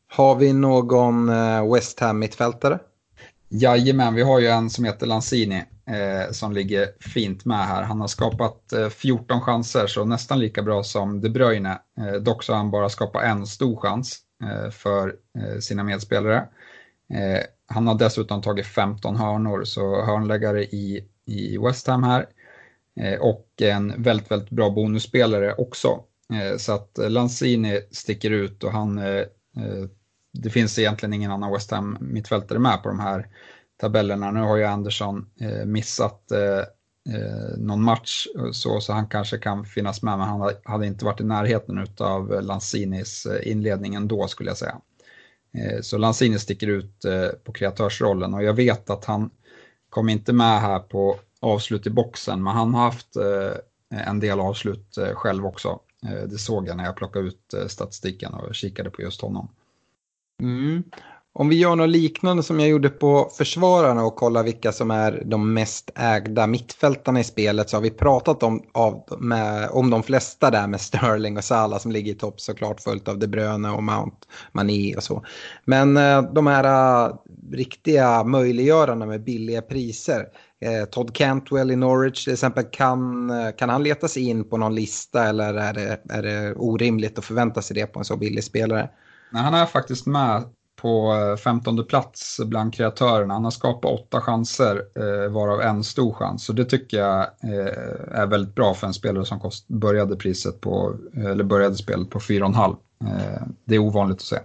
[0.08, 2.78] Har vi någon eh, West Ham mittfältare?
[3.48, 7.82] Jajamän, vi har ju en som heter Lanzini eh, som ligger fint med här.
[7.82, 11.78] Han har skapat eh, 14 chanser, så nästan lika bra som De Bruyne.
[11.98, 16.48] Eh, dock så har han bara skapat en stor chans eh, för eh, sina medspelare.
[17.14, 22.26] Eh, han har dessutom tagit 15 hörnor, så hörnläggare i, i West Ham här.
[23.00, 26.00] Eh, och en väldigt, väldigt bra bonusspelare också.
[26.32, 29.24] Eh, så att eh, Lanzini sticker ut och han eh,
[30.32, 33.28] det finns egentligen ingen annan West Ham mittfältare med på de här
[33.80, 34.30] tabellerna.
[34.30, 35.26] Nu har ju Andersson
[35.64, 36.32] missat
[37.56, 41.24] någon match så, så han kanske kan finnas med men han hade inte varit i
[41.24, 44.80] närheten av Lanzinis inledning ändå skulle jag säga.
[45.82, 47.04] Så Lanzini sticker ut
[47.44, 49.30] på kreatörsrollen och jag vet att han
[49.90, 53.16] kom inte med här på avslut i boxen men han har haft
[53.90, 55.80] en del avslut själv också.
[56.08, 59.48] Eh, det såg jag när jag plockade ut eh, statistiken och kikade på just honom.
[60.42, 60.82] Mm.
[61.38, 65.22] Om vi gör något liknande som jag gjorde på försvararna och kollar vilka som är
[65.26, 70.02] de mest ägda mittfältarna i spelet så har vi pratat om, av, med, om de
[70.02, 73.70] flesta där med Sterling och Salah som ligger i topp såklart följt av De Bruyne
[73.70, 74.16] och Mount,
[74.52, 75.24] Mané och så.
[75.64, 77.12] Men eh, de här
[77.52, 80.26] riktiga möjliggörarna med billiga priser.
[80.60, 84.56] Eh, Todd Cantwell i Norwich till exempel, kan, eh, kan han leta sig in på
[84.56, 88.16] någon lista eller är det, är det orimligt att förvänta sig det på en så
[88.16, 88.90] billig spelare?
[89.30, 90.42] Nej, han är faktiskt med
[90.76, 93.34] på 15 eh, plats bland kreatörerna.
[93.34, 96.44] Han har skapat åtta chanser, eh, varav en stor chans.
[96.44, 100.60] Så det tycker jag eh, är väldigt bra för en spelare som kost, började, priset
[100.60, 102.76] på, eller började spelet på 4,5.
[103.00, 104.38] Eh, det är ovanligt att se.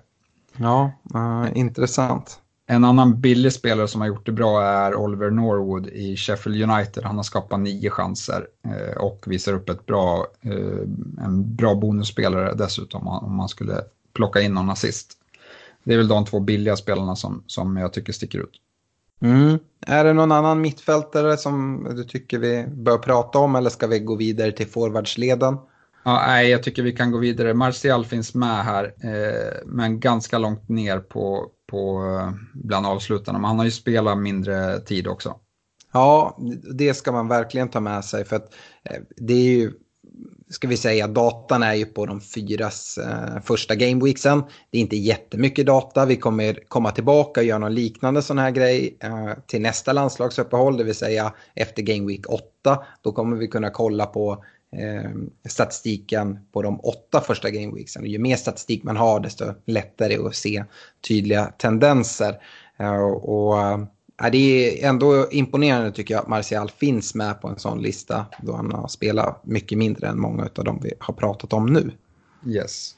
[0.57, 2.39] Ja, uh, intressant.
[2.71, 7.03] En annan billig spelare som har gjort det bra är Oliver Norwood i Sheffield United.
[7.03, 12.53] Han har skapat nio chanser eh, och visar upp ett bra, eh, en bra bonusspelare
[12.53, 13.81] dessutom om man skulle
[14.13, 15.13] plocka in någon assist.
[15.83, 18.61] Det är väl de två billiga spelarna som, som jag tycker sticker ut.
[19.21, 19.59] Mm.
[19.87, 23.99] Är det någon annan mittfältare som du tycker vi bör prata om eller ska vi
[23.99, 25.57] gå vidare till forwardsleden?
[26.03, 27.53] Ja, nej, jag tycker vi kan gå vidare.
[27.53, 33.39] Martial finns med här, eh, men ganska långt ner på, på eh, bland avslutarna.
[33.39, 35.35] Men han har ju spelat mindre tid också.
[35.93, 36.37] Ja,
[36.77, 39.71] det ska man verkligen ta med sig för att eh, det är ju
[40.49, 44.43] ska vi säga, datan är ju på de fyras eh, första gameweeksen.
[44.69, 46.05] Det är inte jättemycket data.
[46.05, 50.77] Vi kommer komma tillbaka och göra någon liknande sån här grej eh, till nästa landslagsuppehåll,
[50.77, 52.83] det vill säga efter gameweek 8.
[53.01, 54.43] Då kommer vi kunna kolla på
[54.77, 58.05] Ehm, statistiken på de åtta första gameweeksen.
[58.05, 60.63] Ju mer statistik man har, desto lättare att se
[61.07, 62.35] tydliga tendenser.
[62.77, 67.59] Eh, och eh, det är ändå imponerande tycker jag att Martial finns med på en
[67.59, 71.53] sån lista då han har spelat mycket mindre än många av de vi har pratat
[71.53, 71.91] om nu.
[72.47, 72.95] Yes.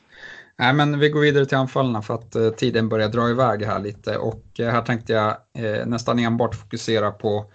[0.58, 3.80] Nej, men vi går vidare till anfallarna för att eh, tiden börjar dra iväg här
[3.80, 7.46] lite och eh, här tänkte jag eh, nästan enbart fokusera på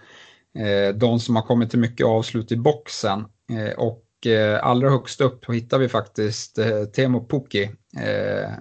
[0.55, 3.79] eh, de som har kommit till mycket avslut i boxen eh,
[4.19, 7.63] och eh, allra högst upp hittar vi faktiskt eh, Temo Pukki.
[7.97, 8.51] Eh,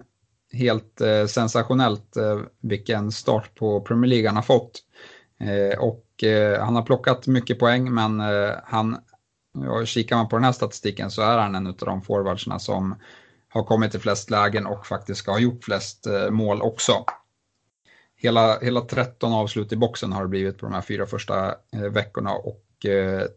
[0.53, 4.83] helt eh, sensationellt eh, vilken start på Premier League han har fått.
[5.41, 8.99] Eh, och eh, han har plockat mycket poäng men eh, han,
[9.55, 12.95] ja, kikar man på den här statistiken så är han en av de forwardsarna som
[13.49, 17.05] har kommit till flest lägen och faktiskt ska ha gjort flest mål också.
[18.17, 21.55] Hela, hela 13 avslut i boxen har det blivit på de här fyra första
[21.91, 22.68] veckorna och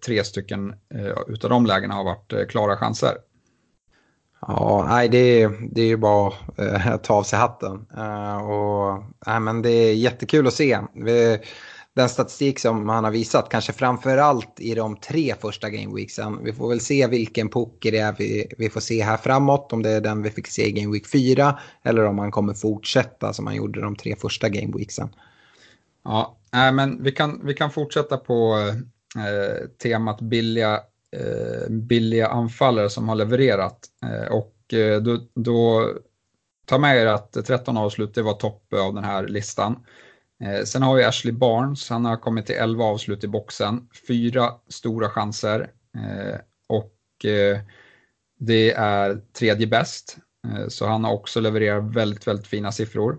[0.05, 0.75] tre stycken
[1.27, 3.17] utav de lägena har varit klara chanser.
[4.47, 6.33] Ja, nej, det, är, det är ju bara
[6.85, 7.73] att ta av sig hatten.
[8.41, 10.79] och, nej, men det är jättekul att se.
[11.93, 16.43] Den statistik som han har visat, kanske framför allt i de tre första gameweeksen.
[16.43, 19.83] Vi får väl se vilken poker det är vi, vi får se här framåt, om
[19.83, 23.33] det är den vi fick se i Game Week 4 eller om han kommer fortsätta
[23.33, 25.09] som han gjorde de tre första gameweeksen.
[26.03, 28.57] Ja, äh, men vi kan, vi kan fortsätta på
[29.18, 30.82] eh, temat billiga,
[31.12, 33.80] eh, billiga anfallare som har levererat.
[34.05, 35.89] Eh, och eh, då, då
[36.66, 39.86] ta med er att 13 avslut, det var topp av den här listan.
[40.43, 44.53] Eh, sen har vi Ashley Barnes, han har kommit till 11 avslut i boxen, fyra
[44.68, 47.59] stora chanser eh, och eh,
[48.39, 50.18] det är tredje bäst.
[50.47, 53.18] Eh, så han har också levererat väldigt, väldigt fina siffror.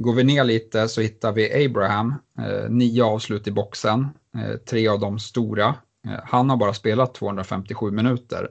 [0.00, 4.88] Går vi ner lite så hittar vi Abraham, eh, nio avslut i boxen, eh, tre
[4.88, 5.74] av dem stora.
[6.06, 8.48] Eh, han har bara spelat 257 minuter,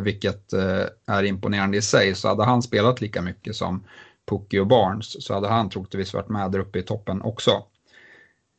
[0.00, 0.52] vilket
[1.06, 2.14] är imponerande i sig.
[2.14, 3.84] Så hade han spelat lika mycket som
[4.30, 7.50] Pukki och Barnes så hade han troligtvis varit med där uppe i toppen också.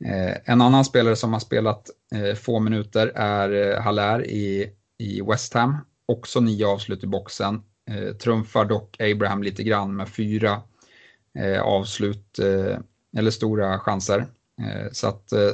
[0.06, 5.22] Eh, en annan spelare som har spelat eh, få minuter är eh, Haller i, i
[5.22, 5.78] West Ham.
[6.06, 7.62] Också nio avslut i boxen.
[7.90, 10.62] Eh, trumfar dock Abraham lite grann med fyra
[11.40, 12.78] Eh, avslut eh,
[13.18, 14.20] eller stora chanser.
[14.62, 15.50] Eh, så att eh,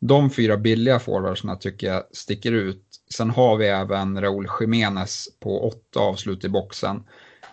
[0.00, 2.84] de fyra billiga forwardsarna tycker jag sticker ut.
[3.14, 7.04] Sen har vi även Raúl Jiménez på åtta avslut i boxen.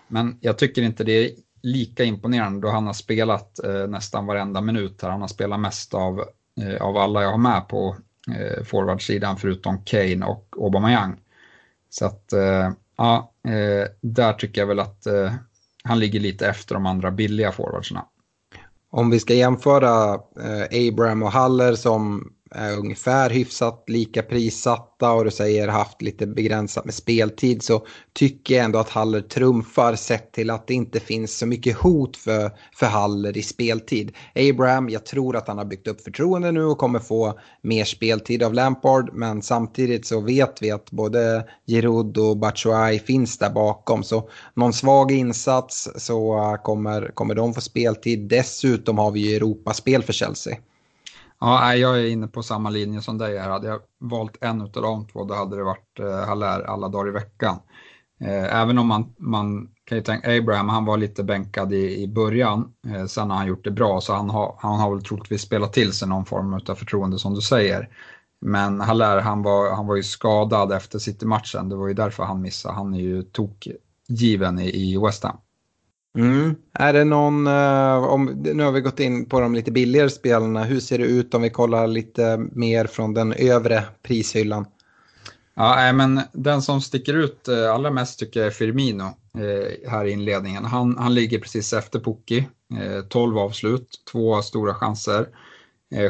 [0.08, 4.62] Men jag tycker inte det är lika imponerande då han har spelat eh, nästan varenda
[4.62, 5.10] minut här.
[5.10, 6.24] Han har spelat mest av,
[6.62, 7.98] eh, av alla jag har med på
[8.38, 11.20] eh, forwardsidan förutom Kane och Aubameyang.
[11.90, 15.34] Så att, eh, ja, eh, där tycker jag väl att eh,
[15.90, 18.06] han ligger lite efter de andra billiga forwardsarna.
[18.92, 25.26] Om vi ska jämföra eh, Abraham och Haller som är ungefär hyfsat lika prissatta och
[25.26, 30.32] du säger haft lite begränsat med speltid så tycker jag ändå att Haller trumfar sett
[30.32, 34.16] till att det inte finns så mycket hot för, för Haller i speltid.
[34.36, 38.44] Abraham, jag tror att han har byggt upp förtroende nu och kommer få mer speltid
[38.44, 44.04] av Lampard men samtidigt så vet vi att både Giroud och Batshuay finns där bakom
[44.04, 48.30] så någon svag insats så kommer, kommer de få speltid.
[48.30, 50.58] Dessutom har vi ju Europaspel för Chelsea.
[51.40, 53.50] Ja, jag är inne på samma linje som dig här.
[53.50, 57.08] Hade jag valt en av de två då hade det varit eh, Haller alla dagar
[57.10, 57.58] i veckan.
[58.22, 62.08] Eh, även om man, man kan ju tänka, Abraham han var lite bänkad i, i
[62.08, 65.42] början, eh, sen har han gjort det bra så han har, han har väl troligtvis
[65.42, 67.90] spelat till sig någon form av förtroende som du säger.
[68.42, 72.42] Men Haller han var, han var ju skadad efter City-matchen, det var ju därför han
[72.42, 72.76] missade.
[72.76, 75.38] Han är ju tokgiven i, i West Ham.
[76.18, 76.56] Mm.
[76.74, 80.64] Är det någon, eh, om, nu har vi gått in på de lite billigare spelarna,
[80.64, 84.66] hur ser det ut om vi kollar lite mer från den övre prishyllan?
[85.60, 90.06] Ja, men den som sticker ut eh, allra mest tycker jag är Firmino eh, här
[90.06, 90.66] i inledningen.
[90.66, 92.48] Han, han ligger precis efter Pukki,
[92.80, 95.28] eh, 12 avslut, två stora chanser,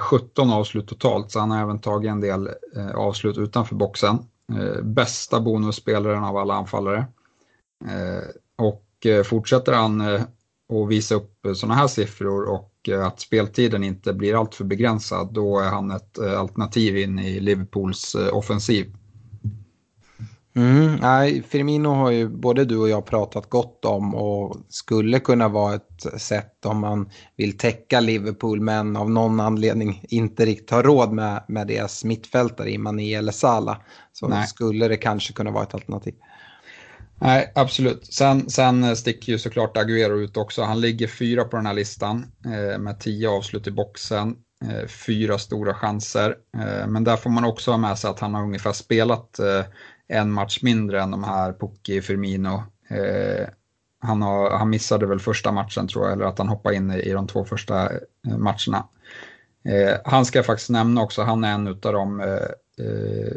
[0.01, 2.49] 17 avslut totalt, så han har även tagit en del
[2.95, 4.17] avslut utanför boxen.
[4.83, 7.05] Bästa bonusspelaren av alla anfallare.
[8.57, 10.19] Och Eh, fortsätter han att
[10.71, 15.59] eh, visa upp sådana här siffror och eh, att speltiden inte blir alltför begränsad, då
[15.59, 18.95] är han ett alternativ in i Liverpools offensiv.
[20.55, 25.47] Mm, nej, Firmino har ju både du och jag pratat gott om och skulle kunna
[25.47, 30.83] vara ett sätt om man vill täcka Liverpool men av någon anledning inte riktigt har
[30.83, 33.77] råd med, med deras mittfältare i Mané eller Salah.
[34.13, 34.47] Så nej.
[34.47, 36.13] skulle det kanske kunna vara ett alternativ.
[37.21, 38.13] Nej, absolut.
[38.13, 40.61] Sen, sen sticker ju såklart Agüero ut också.
[40.61, 45.37] Han ligger fyra på den här listan eh, med tio avslut i boxen, eh, fyra
[45.37, 46.35] stora chanser.
[46.57, 49.65] Eh, men där får man också ha med sig att han har ungefär spelat eh,
[50.07, 52.63] en match mindre än de här Pukki, Firmino.
[52.89, 53.47] Eh,
[54.01, 56.99] han, har, han missade väl första matchen tror jag, eller att han hoppade in i,
[56.99, 58.87] i de två första eh, matcherna.
[59.65, 63.33] Eh, han ska jag faktiskt nämna också, han är en av de eh, eh,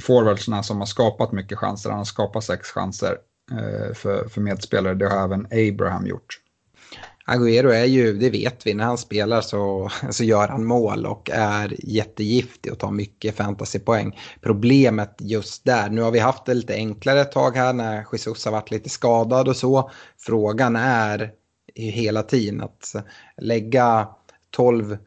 [0.00, 1.90] forwardsarna som har skapat mycket chanser.
[1.90, 3.16] Han har skapat sex chanser
[3.50, 4.94] eh, för, för medspelare.
[4.94, 6.40] Det har även Abraham gjort.
[7.26, 11.30] Agüero är ju, det vet vi, när han spelar så, så gör han mål och
[11.30, 14.18] är jättegiftig och tar mycket fantasypoäng.
[14.40, 18.44] Problemet just där, nu har vi haft det lite enklare ett tag här när Jesus
[18.44, 19.90] har varit lite skadad och så.
[20.18, 21.30] Frågan är
[21.74, 22.94] hela tiden att
[23.36, 24.08] lägga
[24.50, 24.98] 12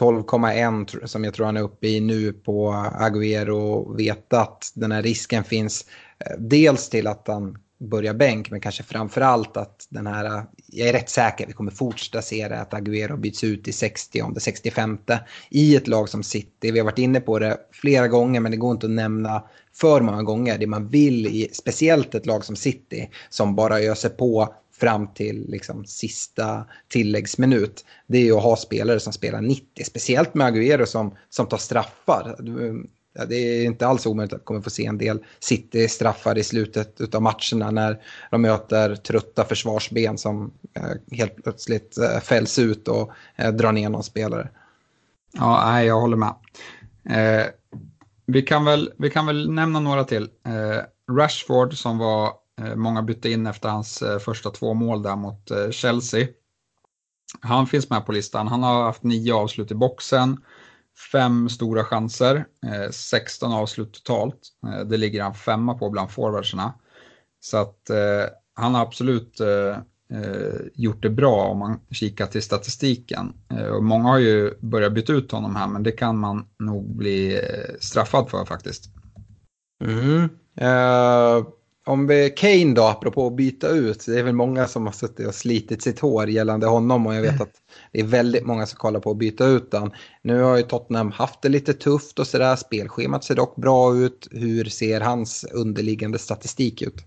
[0.00, 4.92] 12,1 som jag tror han är uppe i nu på Agüero vet veta att den
[4.92, 5.86] här risken finns.
[6.18, 10.88] Eh, dels till att han börjar bänk men kanske framförallt att den här, eh, jag
[10.88, 14.34] är rätt säker, vi kommer fortsätta se det att Agüero byts ut i 60 om
[14.34, 14.98] det 65
[15.50, 16.70] i ett lag som City.
[16.70, 20.00] Vi har varit inne på det flera gånger men det går inte att nämna för
[20.00, 20.58] många gånger.
[20.58, 24.54] Det man vill i speciellt ett lag som City som bara öser på
[24.84, 27.84] fram till liksom, sista tilläggsminut.
[28.06, 31.58] Det är ju att ha spelare som spelar 90, speciellt med Agüero som, som tar
[31.58, 32.36] straffar.
[33.28, 37.22] Det är inte alls omöjligt att kommer få se en del City-straffar i slutet av
[37.22, 43.52] matcherna när de möter trötta försvarsben som eh, helt plötsligt eh, fälls ut och eh,
[43.52, 44.48] drar ner någon spelare.
[45.32, 46.34] Ja, nej, jag håller med.
[47.10, 47.46] Eh,
[48.26, 50.28] vi, kan väl, vi kan väl nämna några till.
[50.46, 55.16] Eh, Rashford som var Eh, många bytte in efter hans eh, första två mål där
[55.16, 56.28] mot eh, Chelsea.
[57.40, 58.48] Han finns med på listan.
[58.48, 60.40] Han har haft nio avslut i boxen,
[61.12, 62.46] fem stora chanser,
[62.90, 64.38] 16 avslut totalt.
[64.86, 66.74] Det ligger han femma på bland forwardsarna.
[67.40, 67.90] Så att
[68.54, 69.40] han har absolut
[70.74, 73.32] gjort det bra om man kikar till statistiken.
[73.72, 77.40] Och många har ju börjat byta ut honom här men det kan man nog bli
[77.80, 78.84] straffad för faktiskt.
[79.84, 80.28] Mm.
[80.62, 81.46] Uh
[81.86, 85.26] om vi, Kane då, apropå att byta ut, det är väl många som har suttit
[85.26, 87.52] och slitit sitt hår gällande honom och jag vet att
[87.92, 89.92] det är väldigt många som kollar på att byta ut den.
[90.22, 94.28] Nu har ju Tottenham haft det lite tufft och sådär, spelschemat ser dock bra ut.
[94.30, 97.04] Hur ser hans underliggande statistik ut?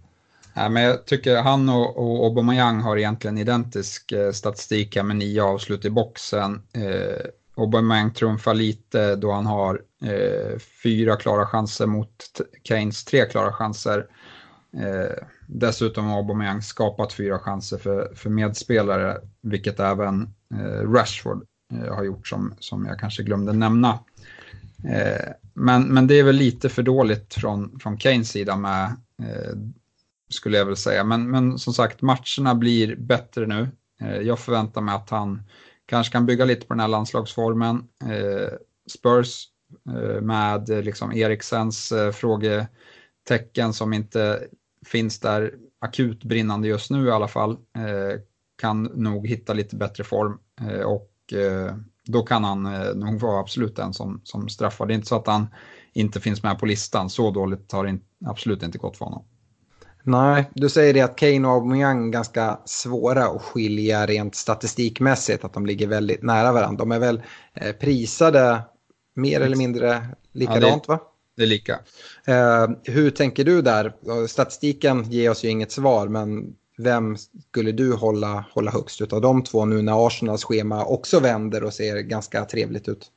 [0.54, 5.16] Ja, men jag tycker han och, och Aubameyang har egentligen identisk eh, statistik här med
[5.16, 6.62] nio avslut i boxen.
[6.74, 7.26] Eh,
[7.58, 12.26] Aubameyang trumfar lite då han har eh, fyra klara chanser mot
[12.64, 14.06] Keynes tre klara chanser.
[14.78, 21.96] Eh, dessutom har Aubameyang skapat fyra chanser för, för medspelare, vilket även eh, Rashford eh,
[21.96, 24.00] har gjort som, som jag kanske glömde nämna.
[24.84, 28.86] Eh, men, men det är väl lite för dåligt från, från Keynes sida med,
[29.24, 29.58] eh,
[30.30, 31.04] skulle jag väl säga.
[31.04, 33.70] Men, men som sagt, matcherna blir bättre nu.
[34.02, 35.44] Eh, jag förväntar mig att han
[35.86, 37.88] kanske kan bygga lite på den här landslagsformen.
[38.06, 38.50] Eh,
[38.92, 39.48] Spurs
[39.90, 44.48] eh, med liksom Eriksens eh, frågetecken som inte
[44.86, 48.20] finns där akut brinnande just nu i alla fall, eh,
[48.62, 51.76] kan nog hitta lite bättre form eh, och eh,
[52.06, 52.64] då kan han
[52.96, 54.86] nog vara absolut den som, som straffar.
[54.86, 55.48] Det är inte så att han
[55.94, 59.24] inte finns med på listan, så dåligt har det absolut inte gått för honom.
[60.04, 65.44] Nej, du säger det att Kane och Aubameyang är ganska svåra att skilja rent statistikmässigt,
[65.44, 66.78] att de ligger väldigt nära varandra.
[66.78, 67.22] De är väl
[67.80, 68.62] prisade
[69.16, 71.00] mer eller mindre likadant ja, det, va?
[71.38, 71.80] Det är lika.
[72.28, 73.94] Eh, hur tänker du där?
[74.28, 77.18] Statistiken ger oss ju inget svar, men vem
[77.50, 81.74] skulle du hålla, hålla högst av de två nu när Arsenals schema också vänder och
[81.74, 83.12] ser ganska trevligt ut?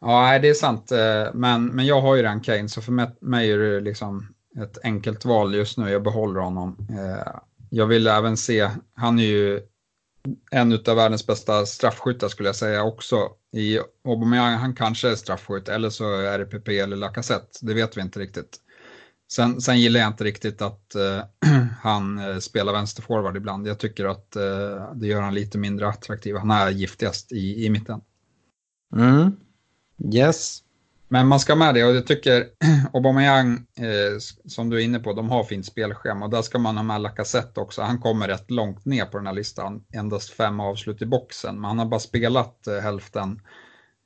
[0.00, 0.92] Ja, det är sant.
[0.92, 4.78] Eh, men, men jag har ju den Kane, så för mig är det liksom ett
[4.82, 5.90] enkelt val just nu.
[5.90, 6.76] Jag behåller honom.
[6.90, 9.60] Eh, jag vill även se, han är ju
[10.50, 13.30] en av världens bästa straffskyttar skulle jag säga också.
[13.52, 17.96] I Aubameyang, han kanske är straffskytt eller så är det PP eller Lacazette, det vet
[17.96, 18.60] vi inte riktigt.
[19.32, 21.22] Sen, sen gillar jag inte riktigt att eh,
[21.82, 23.66] han eh, spelar vänsterforward ibland.
[23.66, 26.36] Jag tycker att eh, det gör han lite mindre attraktiv.
[26.36, 28.00] Han är giftigast i, i mitten.
[28.96, 29.36] Mm.
[30.14, 30.62] Yes.
[31.08, 32.46] Men man ska med det och jag tycker
[32.92, 36.76] Aubameyang, eh, som du är inne på, de har fint spelschema och där ska man
[36.76, 37.82] ha med Lacazette också.
[37.82, 41.64] Han kommer rätt långt ner på den här listan, endast fem avslut i boxen, men
[41.64, 43.40] han har bara spelat eh, hälften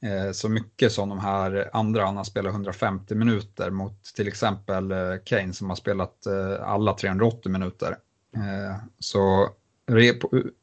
[0.03, 2.05] eh, så mycket som de här andra.
[2.07, 6.95] Han har spelat 150 minuter mot till exempel eh, Kane som har spelat eh, alla
[6.95, 7.97] 380 minuter.
[8.37, 9.49] Eh, så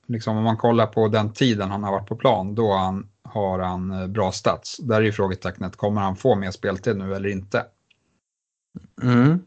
[0.07, 3.07] liksom, om man kollar på den tiden han har varit på plan, då har han
[3.33, 4.77] har han eh, bra stats.
[4.77, 7.65] Där är ju frågetecknet, kommer han få mer speltid nu eller inte?
[9.03, 9.39] Mm.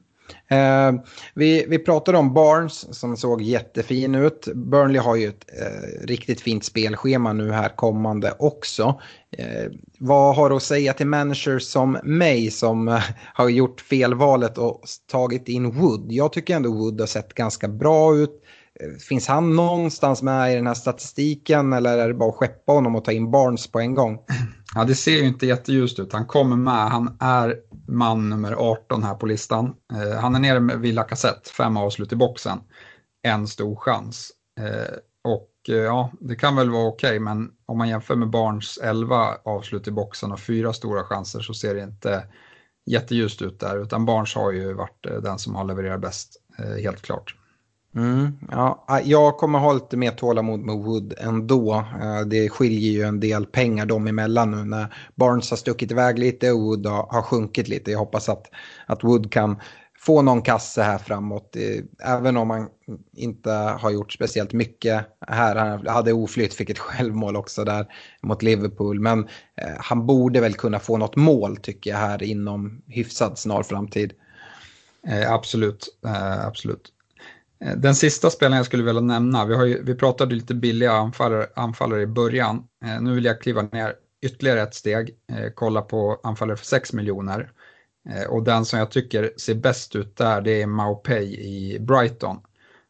[0.49, 1.03] Eh,
[1.35, 4.49] vi, vi pratade om Barnes som såg jättefin ut.
[4.55, 9.01] Burnley har ju ett eh, riktigt fint spelschema nu här kommande också.
[9.39, 13.03] Eh, vad har du att säga till managers som mig som eh,
[13.35, 16.13] har gjort felvalet och tagit in Wood?
[16.13, 18.43] Jag tycker ändå Wood har sett ganska bra ut.
[18.81, 22.73] Eh, finns han någonstans med i den här statistiken eller är det bara att skeppa
[22.73, 24.19] honom och ta in Barnes på en gång?
[24.75, 26.13] Ja, det ser ju inte jätteljust ut.
[26.13, 27.57] Han kommer med, han är
[27.89, 29.75] man nummer 18 här på listan.
[29.93, 32.59] Eh, han är nere med Villa Kassett, fem avslut i boxen.
[33.23, 34.31] En stor chans.
[34.61, 38.31] Eh, och eh, ja, det kan väl vara okej, okay, men om man jämför med
[38.31, 42.25] Barnes 11 avslut i boxen och fyra stora chanser så ser det inte
[42.87, 46.83] jätteljust ut där, utan Barnes har ju varit eh, den som har levererat bäst, eh,
[46.83, 47.37] helt klart.
[47.97, 51.75] Mm, ja, ah, jag kommer ha lite mer tålamod med Wood ändå.
[51.75, 56.19] Eh, det skiljer ju en del pengar dem emellan nu när Barnes har stuckit iväg
[56.19, 57.91] lite och Wood har sjunkit lite.
[57.91, 58.47] Jag hoppas att,
[58.87, 59.57] att Wood kan
[59.99, 61.57] få någon kasse här framåt.
[61.57, 62.69] Eh, även om han
[63.17, 65.57] inte har gjort speciellt mycket här.
[65.57, 67.87] Han hade oflytt, fick ett självmål också där
[68.23, 69.01] mot Liverpool.
[69.01, 69.19] Men
[69.57, 74.13] eh, han borde väl kunna få något mål tycker jag här inom hyfsad snar framtid.
[75.09, 76.93] Eh, absolut, eh, absolut.
[77.63, 80.93] Eh, den sista spelaren jag skulle vilja nämna, vi, har ju, vi pratade lite billiga
[80.93, 82.65] anfallare, anfallare i början.
[82.85, 86.93] Eh, nu vill jag kliva ner ytterligare ett steg, eh, kolla på anfallare för 6
[86.93, 87.53] miljoner.
[88.29, 92.37] Och den som jag tycker ser bäst ut där, det är Maupay i Brighton.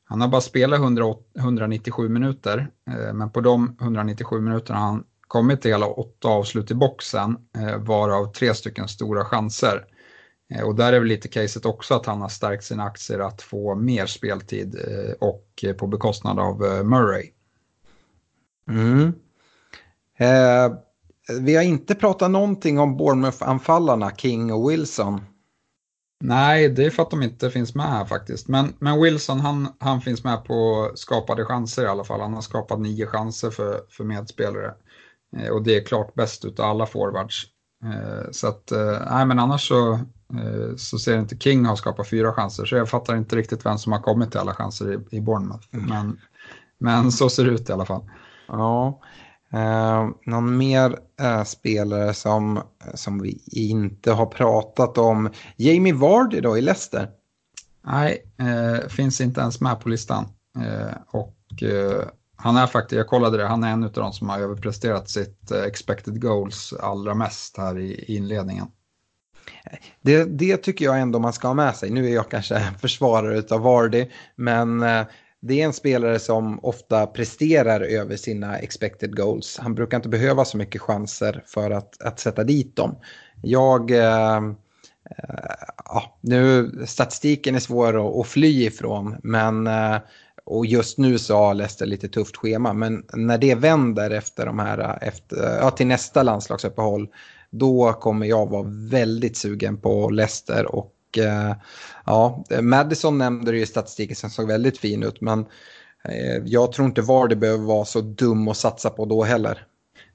[0.04, 2.68] Han har bara spelat 100, 197 minuter,
[3.14, 7.36] men på de 197 minuterna har han kommit till hela åtta avslut i boxen,
[7.78, 9.84] varav tre stycken stora chanser.
[10.54, 13.42] Eh, och där är väl lite caset också att han har stärkt sina aktier att
[13.42, 17.30] få mer speltid eh, och på bekostnad av eh, Murray.
[18.68, 19.12] Mm.
[20.18, 20.72] Eh,
[21.40, 25.20] vi har inte pratat någonting om Bournemouth-anfallarna King och Wilson.
[26.20, 28.48] Nej, det är för att de inte finns med här faktiskt.
[28.48, 32.20] Men, men Wilson, han, han finns med på skapade chanser i alla fall.
[32.20, 34.74] Han har skapat nio chanser för, för medspelare.
[35.36, 37.46] Eh, och det är klart bäst utav alla forwards.
[38.30, 38.72] Så att,
[39.10, 40.00] nej men annars så,
[40.76, 43.92] så ser inte King ha skapat fyra chanser, så jag fattar inte riktigt vem som
[43.92, 45.66] har kommit till alla chanser i, i Bournemouth.
[45.72, 45.86] Mm.
[45.88, 46.20] Men,
[46.78, 48.10] men så ser det ut i alla fall.
[48.48, 49.00] Ja,
[49.52, 52.62] eh, någon mer eh, spelare som,
[52.94, 55.30] som vi inte har pratat om?
[55.56, 57.10] Jamie Vardy då i Leicester?
[57.86, 60.24] Nej, eh, finns inte ens med på listan.
[60.58, 62.04] Eh, och eh,
[62.36, 65.50] han är faktiskt, jag kollade det, han är en av de som har överpresterat sitt
[65.50, 68.66] eh, expected goals allra mest här i, i inledningen.
[70.02, 71.90] Det, det, tycker jag ändå man ska ha med sig.
[71.90, 75.02] Nu är jag kanske försvarare av Vardy, men eh,
[75.40, 79.58] det är en spelare som ofta presterar över sina expected goals.
[79.58, 82.96] Han brukar inte behöva så mycket chanser för att, att sätta dit dem.
[83.42, 83.90] Jag...
[83.90, 89.66] Eh, eh, ja, nu, statistiken är svår att, att fly ifrån, men...
[89.66, 89.96] Eh,
[90.44, 94.58] och just nu så har Leicester lite tufft schema, men när det vänder efter de
[94.58, 97.08] här, eh, efter, ja, till nästa landslagsuppehåll,
[97.52, 101.56] då kommer jag vara väldigt sugen på Leicester och eh,
[102.06, 105.40] ja, Madison nämnde det i statistiken som såg väldigt fin ut, men
[106.04, 109.66] eh, jag tror inte var det behöver vara så dum att satsa på då heller.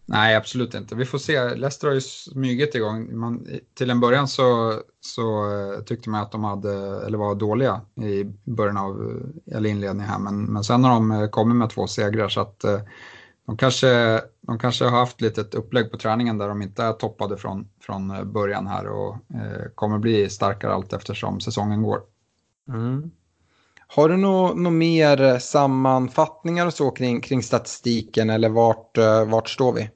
[0.10, 0.96] Nej, absolut inte.
[0.96, 1.56] Vi får se.
[1.56, 3.18] Leicester har ju smugit igång.
[3.18, 7.82] Man, till en början så, så eh, tyckte man att de hade, eller var dåliga
[8.02, 11.70] i början av, eh, eller inledningen här, men, men sen har de eh, kommit med
[11.70, 12.66] två segrar så att
[13.48, 16.93] de kanske, de kanske har haft lite ett upplägg på träningen där de inte är
[16.93, 22.02] toppade från, från början här och eh, kommer bli starkare allt eftersom säsongen går.
[22.70, 23.12] Mm.
[23.88, 29.50] Har du några no mer sammanfattningar och så kring, kring statistiken eller vart, eh, vart
[29.50, 29.89] står vi?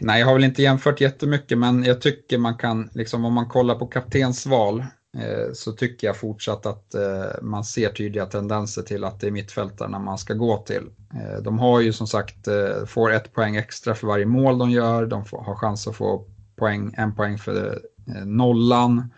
[0.00, 3.48] Nej, jag har väl inte jämfört jättemycket men jag tycker man kan, liksom om man
[3.48, 8.82] kollar på kaptensval Eh, Eh, så tycker jag fortsatt att eh, man ser tydliga tendenser
[8.82, 10.90] till att det är mittfältarna man ska gå till.
[11.14, 12.48] Eh, de har ju som sagt,
[12.86, 16.24] får ett poäng extra för varje mål de gör, de har chans att få
[16.56, 17.80] poäng, en poäng för
[18.24, 19.12] nollan,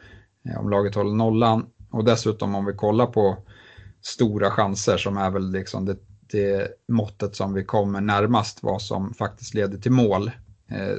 [0.59, 1.67] om laget håller nollan.
[1.91, 3.37] Och dessutom om vi kollar på
[4.03, 5.97] stora chanser som är väl liksom det,
[6.31, 10.31] det måttet som vi kommer närmast vad som faktiskt leder till mål,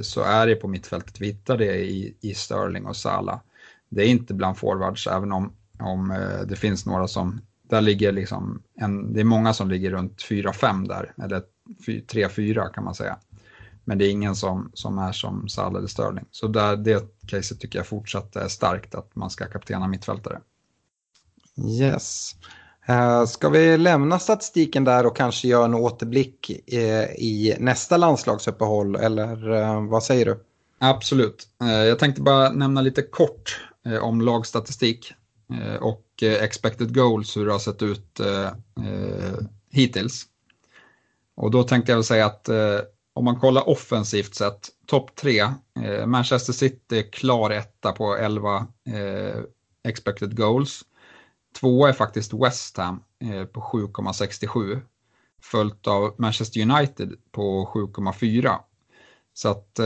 [0.00, 1.20] så är det på mittfältet.
[1.20, 3.40] Vi hittar det i, i Sterling och Salah
[3.94, 8.12] det är inte bland forwards, även om, om eh, det finns några som, där ligger
[8.12, 11.42] liksom, en, det är många som ligger runt 4-5 där, eller
[11.86, 13.18] 3-4 kan man säga.
[13.84, 16.24] Men det är ingen som, som är som Salah eller Sterling.
[16.30, 20.40] Så där, det caset tycker jag fortsatt är starkt, att man ska kaptena mittfältare.
[21.80, 22.36] Yes.
[22.88, 26.80] Uh, ska vi lämna statistiken där och kanske göra en återblick uh,
[27.18, 30.44] i nästa landslagsuppehåll, eller vad säger du?
[30.78, 31.48] Absolut.
[31.58, 35.12] Jag tänkte bara nämna lite kort Eh, Eh, om lagstatistik
[35.52, 38.46] eh, och eh, expected goals, hur det har sett ut eh,
[38.86, 39.38] eh,
[39.70, 40.24] hittills.
[41.36, 42.48] Och då tänkte jag väl säga att
[43.14, 45.44] om man kollar offensivt sett, topp tre,
[46.06, 48.66] Manchester City klar etta på 11
[49.84, 50.82] expected goals.
[51.60, 53.02] Tvåa är faktiskt West Ham
[53.52, 54.80] på 7,67
[55.42, 58.56] följt av Manchester United på 7,4.
[59.34, 59.80] Så att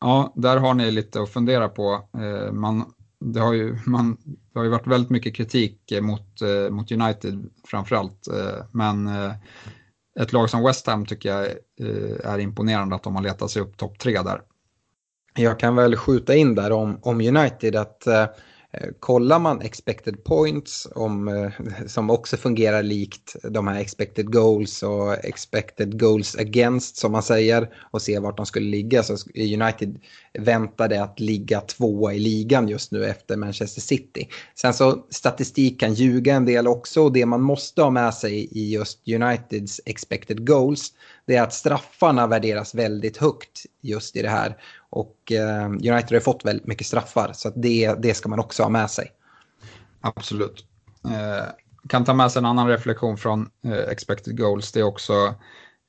[0.00, 2.08] ja, där har ni lite att fundera på.
[2.52, 2.93] Man
[3.32, 6.92] det har ju, man, det har ju varit väldigt mycket kritik eh, mot, eh, mot
[6.92, 8.28] United framförallt.
[8.28, 9.32] Eh, men eh,
[10.20, 11.46] ett lag som West Ham tycker jag
[11.80, 14.40] eh, är imponerande att de har letat sig upp topp tre där.
[15.36, 18.26] Jag kan väl skjuta in där om, om United att Eh,
[18.80, 24.82] Eh, kollar man expected points, om, eh, som också fungerar likt de här expected goals
[24.82, 29.98] och expected goals against som man säger och ser vart de skulle ligga så United
[30.38, 34.28] väntade att ligga tvåa i ligan just nu efter Manchester City.
[34.54, 38.48] Sen så statistik kan ljuga en del också och det man måste ha med sig
[38.50, 40.92] i just Uniteds expected goals
[41.26, 44.56] det är att straffarna värderas väldigt högt just i det här.
[44.94, 48.70] Och eh, United har fått väldigt mycket straffar så det, det ska man också ha
[48.70, 49.12] med sig.
[50.00, 50.64] Absolut.
[51.04, 51.48] Eh,
[51.88, 54.72] kan ta med sig en annan reflektion från eh, expected goals.
[54.72, 55.34] Det är också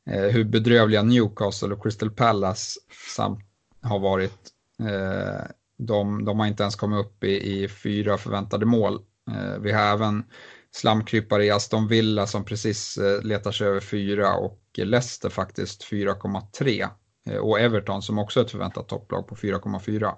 [0.09, 2.79] eh, hur bedrövliga Newcastle och Crystal Palace
[3.15, 3.39] samt
[3.81, 4.51] har varit.
[4.79, 5.45] Eh,
[5.77, 8.99] de, de, har inte ens kommit upp i, i fyra förväntade mål.
[9.31, 10.23] Eh, vi har även
[10.71, 16.89] slamkrypare i Aston Villa som precis eh, letar sig över fyra och Leicester faktiskt 4,3
[17.29, 20.15] Eh, och Everton som också är ett förväntat topplag på 4,4.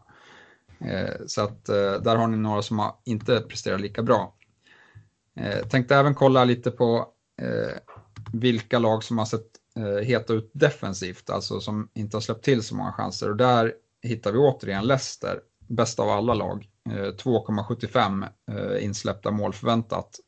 [0.80, 4.34] Eh, så att eh, där har ni några som har inte presterat lika bra.
[5.70, 7.08] Tänkte även kolla lite på
[8.34, 9.48] vilka lag som har sett
[10.04, 13.30] heta ut defensivt, alltså som inte har släppt till så många chanser.
[13.30, 16.70] Och där hittar vi återigen Leicester, bäst av alla lag.
[16.90, 20.20] 2,75 insläppta mål förväntat.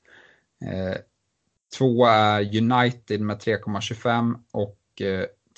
[1.78, 5.02] Tvåa är United med 3,25 och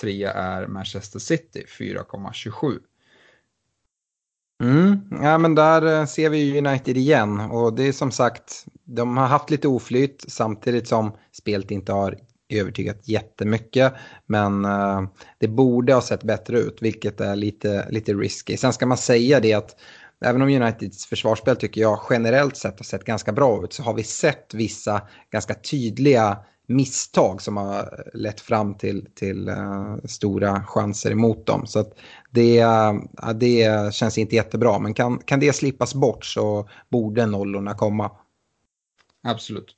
[0.02, 2.80] trea är Manchester City 4,27.
[4.64, 5.00] Mm.
[5.12, 9.28] Ja, men där eh, ser vi United igen och det är som sagt, de har
[9.28, 12.18] haft lite oflyt samtidigt som spelet inte har
[12.52, 13.94] övertygat jättemycket.
[14.26, 15.04] Men uh,
[15.38, 18.58] det borde ha sett bättre ut, vilket är lite, lite risky.
[18.58, 19.76] Sen ska man säga det att
[20.26, 23.94] även om Uniteds försvarsspel tycker jag generellt sett har sett ganska bra ut så har
[23.94, 26.38] vi sett vissa ganska tydliga
[26.76, 31.68] misstag som har lett fram till, till uh, stora chanser emot dem.
[31.68, 31.86] Så
[32.30, 37.74] det, uh, det känns inte jättebra, men kan, kan det slippas bort så borde nollorna
[37.74, 38.12] komma.
[39.24, 39.76] Absolut.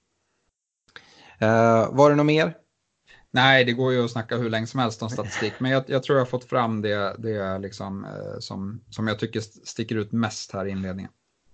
[1.41, 2.57] Uh, var det något mer?
[3.31, 6.03] Nej, det går ju att snacka hur länge som helst om statistik, men jag, jag
[6.03, 8.07] tror jag har fått fram det, det liksom,
[8.39, 11.11] som, som jag tycker sticker ut mest här i inledningen.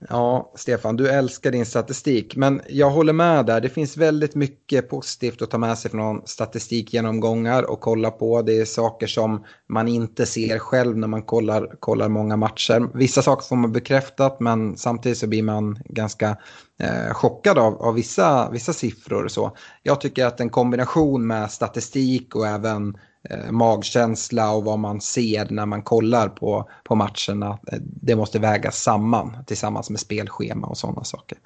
[0.07, 3.61] Ja, Stefan, du älskar din statistik, men jag håller med där.
[3.61, 8.41] Det finns väldigt mycket positivt att ta med sig från statistikgenomgångar och kolla på.
[8.41, 12.89] Det är saker som man inte ser själv när man kollar, kollar många matcher.
[12.93, 16.37] Vissa saker får man bekräftat, men samtidigt så blir man ganska
[16.79, 19.23] eh, chockad av, av vissa, vissa siffror.
[19.23, 19.51] Och så.
[19.83, 22.97] Jag tycker att en kombination med statistik och även
[23.29, 27.59] Eh, magkänsla och vad man ser när man kollar på, på matcherna.
[27.71, 31.37] Eh, det måste vägas samman tillsammans med spelschema och sådana saker.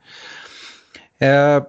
[1.17, 1.63] Eh,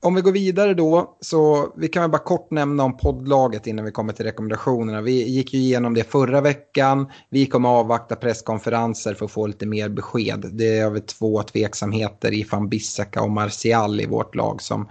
[0.00, 3.90] om vi går vidare då, så vi kan bara kort nämna om poddlaget innan vi
[3.90, 5.00] kommer till rekommendationerna.
[5.00, 7.10] Vi gick ju igenom det förra veckan.
[7.28, 10.50] Vi kommer avvakta presskonferenser för att få lite mer besked.
[10.52, 14.88] Det är över två tveksamheter i van Bissaka och Martial i vårt lag som eh,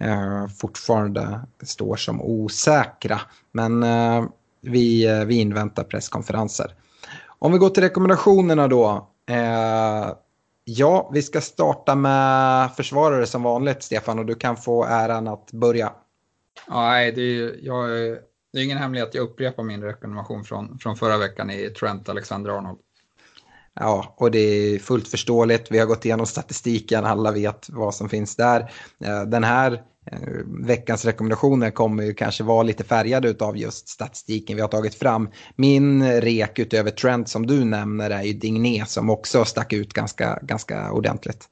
[0.00, 3.20] Eh, fortfarande står som osäkra.
[3.52, 4.24] Men eh,
[4.60, 6.74] vi, eh, vi inväntar presskonferenser.
[7.26, 9.08] Om vi går till rekommendationerna då.
[9.30, 10.12] Eh,
[10.64, 15.52] ja, vi ska starta med försvarare som vanligt, Stefan, och du kan få äran att
[15.52, 15.92] börja.
[16.68, 17.90] nej, det är, jag,
[18.52, 19.14] det är ingen hemlighet.
[19.14, 22.78] Jag upprepar min rekommendation från, från förra veckan i Trent Alexander-Arnold.
[23.80, 25.70] Ja, och det är fullt förståeligt.
[25.70, 28.60] Vi har gått igenom statistiken, alla vet vad som finns där.
[29.04, 34.56] Eh, den här Eh, veckans rekommendationer kommer ju kanske vara lite färgade av just statistiken
[34.56, 35.30] vi har tagit fram.
[35.56, 40.38] Min rek utöver Trent som du nämner är ju Digné som också stack ut ganska,
[40.42, 41.48] ganska ordentligt.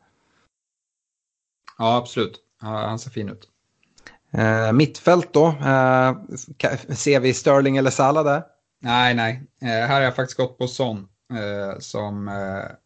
[1.79, 2.41] Ja, absolut.
[2.61, 3.49] Han ser fin ut.
[4.39, 5.47] Uh, mittfält då?
[5.47, 6.37] Uh,
[6.95, 8.43] ser vi Sterling eller Salah där?
[8.81, 9.43] Nej, nej.
[9.63, 12.77] Uh, här har jag faktiskt gått på Son Eh, som eh,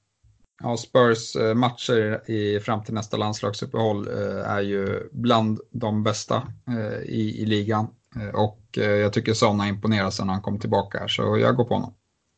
[0.63, 6.43] Ja, Spurs eh, matcher i, fram till nästa landslagsuppehåll eh, är ju bland de bästa
[6.69, 7.89] eh, i, i ligan.
[8.17, 11.65] Eh, och jag tycker Son har imponerat sedan han kom tillbaka här, så jag går
[11.65, 11.95] på honom.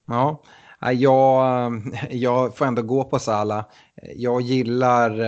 [0.07, 0.43] Ja,
[0.93, 3.65] jag, jag får ändå gå på Salah.
[4.17, 5.21] Jag gillar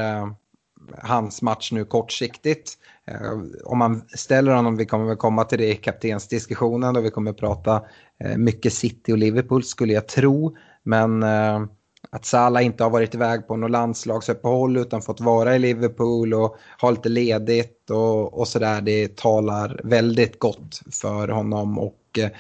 [1.02, 2.78] hans match nu kortsiktigt.
[3.06, 3.32] Eh,
[3.64, 7.32] om man ställer honom, vi kommer väl komma till det i kaptensdiskussionen då vi kommer
[7.32, 7.82] prata
[8.24, 10.56] eh, mycket City och Liverpool skulle jag tro.
[10.82, 11.64] Men eh,
[12.10, 16.56] att Salah inte har varit iväg på något landslagsuppehåll utan fått vara i Liverpool och
[16.80, 18.80] ha lite ledigt och, och sådär.
[18.80, 22.30] Det talar väldigt gott för honom och eh,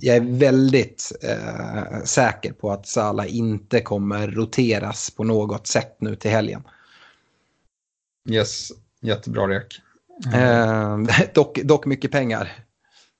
[0.00, 6.16] jag är väldigt eh, säker på att Salah inte kommer roteras på något sätt nu
[6.16, 6.62] till helgen.
[8.28, 8.72] Yes,
[9.06, 9.80] jättebra rek.
[10.34, 10.98] Eh,
[11.34, 12.52] dock, dock mycket pengar.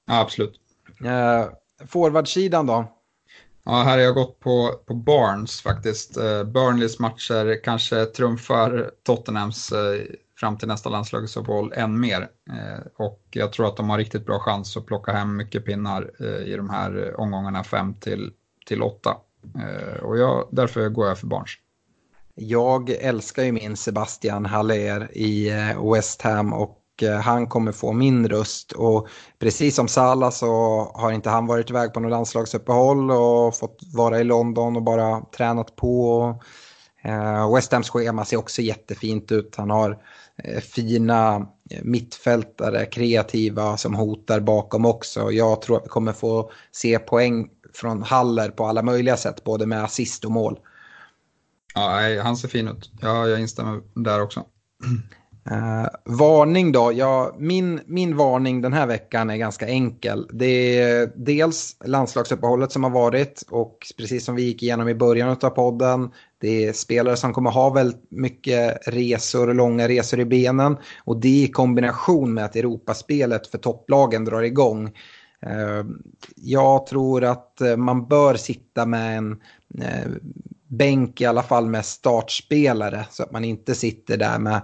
[0.06, 0.60] Ja, absolut.
[1.04, 1.46] Eh,
[1.86, 2.96] Forwardsidan då?
[3.68, 6.18] Ja, här har jag gått på, på Barnes faktiskt.
[6.18, 9.78] Uh, Burnleys matcher kanske trumfar Tottenhams uh,
[10.40, 12.20] fram till nästa landslagsuppehåll än mer.
[12.20, 16.22] Uh, och jag tror att de har riktigt bra chans att plocka hem mycket pinnar
[16.44, 18.32] i de här omgångarna 5 till,
[18.66, 19.16] till 8.
[20.02, 21.50] och jag, därför går jag för Barnes.
[22.38, 27.92] Jag älskar ju min Sebastian Haller i eh, West Ham och eh, han kommer få
[27.92, 28.72] min röst.
[28.72, 29.08] Och
[29.38, 30.46] precis som Salah så
[30.94, 35.20] har inte han varit iväg på något landslagsuppehåll och fått vara i London och bara
[35.36, 36.34] tränat på.
[37.04, 39.56] Eh, West Hams schema ser också jättefint ut.
[39.56, 39.98] Han har
[40.74, 41.46] fina
[41.82, 45.32] mittfältare, kreativa som hotar bakom också.
[45.32, 49.66] Jag tror att vi kommer få se poäng från Haller på alla möjliga sätt, både
[49.66, 50.58] med assist och mål.
[51.76, 52.90] Ja, han ser fin ut.
[53.00, 54.40] Ja, jag instämmer där också.
[55.50, 56.92] Uh, varning då?
[56.94, 60.28] Ja, min, min varning den här veckan är ganska enkel.
[60.32, 65.36] Det är dels landslagsuppehållet som har varit och precis som vi gick igenom i början
[65.42, 66.10] av podden.
[66.38, 70.76] Det är spelare som kommer ha väldigt mycket resor och långa resor i benen.
[71.04, 74.86] Och det i kombination med att Europaspelet för topplagen drar igång.
[75.46, 75.84] Uh,
[76.36, 79.32] jag tror att eh, man bör sitta med en
[79.78, 80.16] uh,
[80.68, 84.62] bänk i alla fall med startspelare så att man inte sitter där med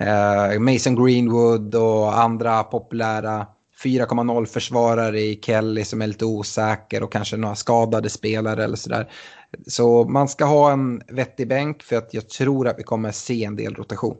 [0.00, 3.46] Eh, Mason Greenwood och andra populära
[3.84, 9.12] 4,0 försvarare i Kelly som är lite osäker och kanske några skadade spelare eller sådär.
[9.66, 13.44] Så man ska ha en vettig bänk för att jag tror att vi kommer se
[13.44, 14.16] en del rotation.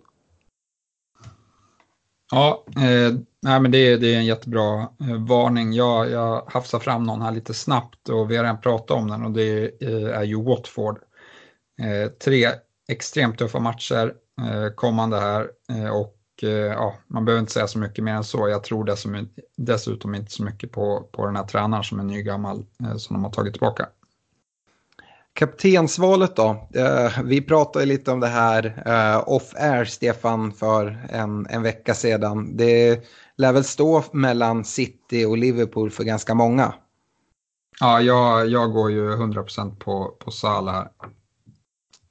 [2.33, 5.73] Ja, eh, nej, men det, det är en jättebra eh, varning.
[5.73, 9.25] Jag, jag hafsar fram någon här lite snabbt och vi har redan pratat om den
[9.25, 10.99] och det eh, är ju Watford.
[11.81, 12.49] Eh, tre
[12.89, 18.05] extremt tuffa matcher eh, kommande här eh, och ja, man behöver inte säga så mycket
[18.05, 18.49] mer än så.
[18.49, 22.65] Jag tror dessutom, dessutom inte så mycket på, på den här tränaren som är nygammal
[22.97, 23.89] som de har tagit tillbaka.
[25.33, 26.69] Kaptensvalet då?
[27.25, 28.75] Vi pratade lite om det här
[29.27, 32.57] off-air, Stefan, för en, en vecka sedan.
[32.57, 33.05] Det
[33.37, 36.75] lär väl stå mellan City och Liverpool för ganska många.
[37.81, 40.87] Ja, jag, jag går ju 100% på, på Salah.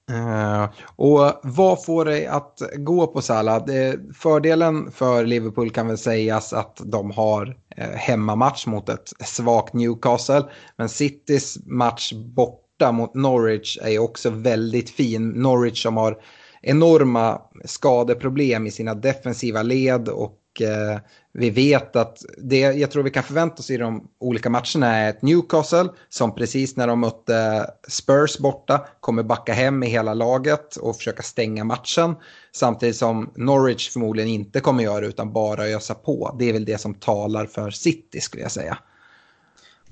[0.10, 3.56] Uh, och vad får dig att gå på Salah?
[3.56, 9.74] Eh, fördelen för Liverpool kan väl sägas att de har uh, hemmamatch mot ett svagt
[9.74, 10.44] Newcastle.
[10.78, 15.30] Men Citys match borta mot Norwich är också väldigt fin.
[15.30, 16.18] Norwich som har
[16.62, 21.00] enorma skadeproblem i sina defensiva led och Eh,
[21.34, 25.10] vi vet att det jag tror vi kan förvänta oss i de olika matcherna är
[25.10, 30.76] ett Newcastle som precis när de mötte Spurs borta kommer backa hem med hela laget
[30.76, 32.16] och försöka stänga matchen.
[32.52, 36.36] Samtidigt som Norwich förmodligen inte kommer göra det utan bara ösa på.
[36.40, 38.78] Det är väl det som talar för City skulle jag säga.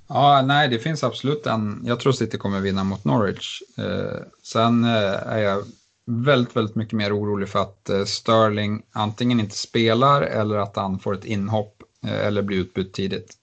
[0.07, 1.81] Ja, nej, det finns absolut en.
[1.85, 3.61] Jag tror City kommer vinna mot Norwich.
[3.77, 5.63] Eh, sen eh, är jag
[6.07, 10.99] väldigt, väldigt mycket mer orolig för att eh, Sterling antingen inte spelar eller att han
[10.99, 13.37] får ett inhopp eh, eller blir utbytt tidigt.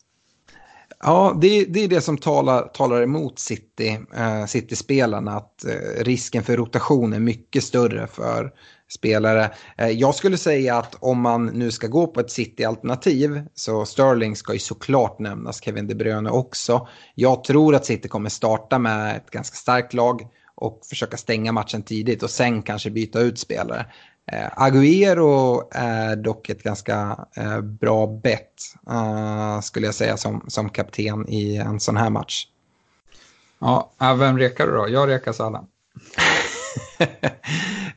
[1.07, 5.37] Ja, det, det, är det som talar, talar emot City, eh, City-spelarna.
[5.37, 8.53] Att eh, risken för rotation är mycket större för
[8.89, 9.51] spelare.
[9.79, 14.37] Eh, jag skulle säga att om man nu ska gå på ett City-alternativ så Sterling
[14.37, 16.89] ska ju såklart nämnas, Kevin De Bruyne också.
[17.15, 20.23] Jag tror att City kommer starta med ett ganska starkt lag
[20.55, 23.87] och försöka stänga matchen tidigt och sen kanske byta ut spelare.
[24.33, 30.71] Eh, Agüero är dock ett ganska eh, bra bett uh, skulle jag säga som, som
[30.71, 32.47] kapten i en sån här match.
[33.59, 34.89] Ja, vem rekar du då?
[34.89, 35.63] Jag rekar Salah.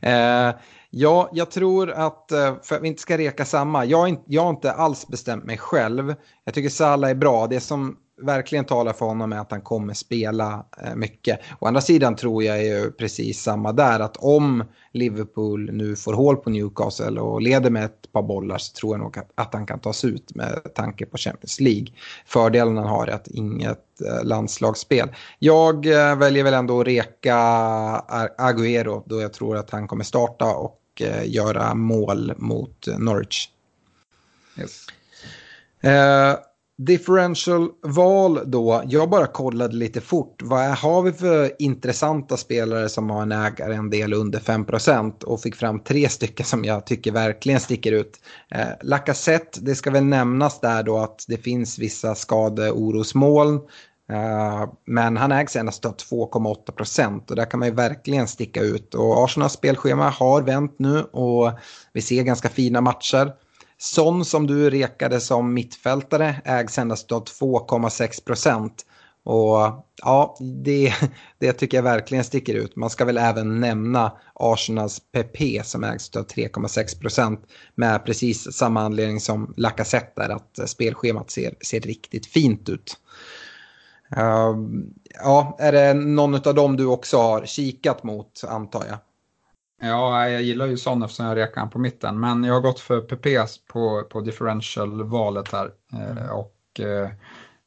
[0.00, 0.54] eh,
[0.90, 4.50] Ja, jag tror att, eh, för att vi inte ska reka samma, jag, jag har
[4.50, 6.14] inte alls bestämt mig själv.
[6.44, 7.46] Jag tycker Salah är bra.
[7.46, 11.40] Det som verkligen talar för honom är att han kommer spela eh, mycket.
[11.58, 16.36] Å andra sidan tror jag ju precis samma där, att om Liverpool nu får hål
[16.36, 19.78] på Newcastle och leder med ett par bollar så tror jag nog att, han kan
[19.78, 21.86] tas ut med tanke på Champions League.
[22.26, 25.08] Fördelen han har är att inget eh, landslagsspel.
[25.38, 25.86] Jag
[26.16, 27.36] väljer väl ändå att reka
[28.38, 33.48] Agüero då jag tror att han kommer starta och Eh, göra mål mot Norwich.
[34.58, 34.86] Yes.
[35.80, 36.36] Eh,
[36.78, 38.82] differential val då.
[38.86, 40.42] Jag bara kollade lite fort.
[40.42, 45.40] Vad har vi för intressanta spelare som har en ägare en del under 5% och
[45.40, 48.20] fick fram tre stycken som jag tycker verkligen sticker ut.
[48.50, 53.60] Eh, Lacazette, det ska väl nämnas där då att det finns vissa skadeorosmoln.
[54.12, 58.60] Uh, men han ägs endast av 2,8 procent och där kan man ju verkligen sticka
[58.60, 58.94] ut.
[58.94, 61.52] Och Arsenals spelschema har vänt nu och
[61.92, 63.32] vi ser ganska fina matcher.
[63.78, 68.84] Son som du rekade som mittfältare ägs endast av 2,6 procent.
[69.24, 70.94] Och ja, det,
[71.38, 72.76] det tycker jag verkligen sticker ut.
[72.76, 77.40] Man ska väl även nämna Arsenals PP som ägs av 3,6 procent
[77.74, 82.96] med precis samma anledning som Lacazette där att spelschemat ser, ser riktigt fint ut.
[84.16, 84.56] Uh,
[85.24, 88.98] ja, är det någon av dem du också har kikat mot antar jag?
[89.80, 93.00] Ja, jag gillar ju sån eftersom jag rekar på mitten, men jag har gått för
[93.00, 95.70] PPS på, på differential-valet här.
[95.92, 96.30] Eh, mm.
[96.30, 97.08] och eh,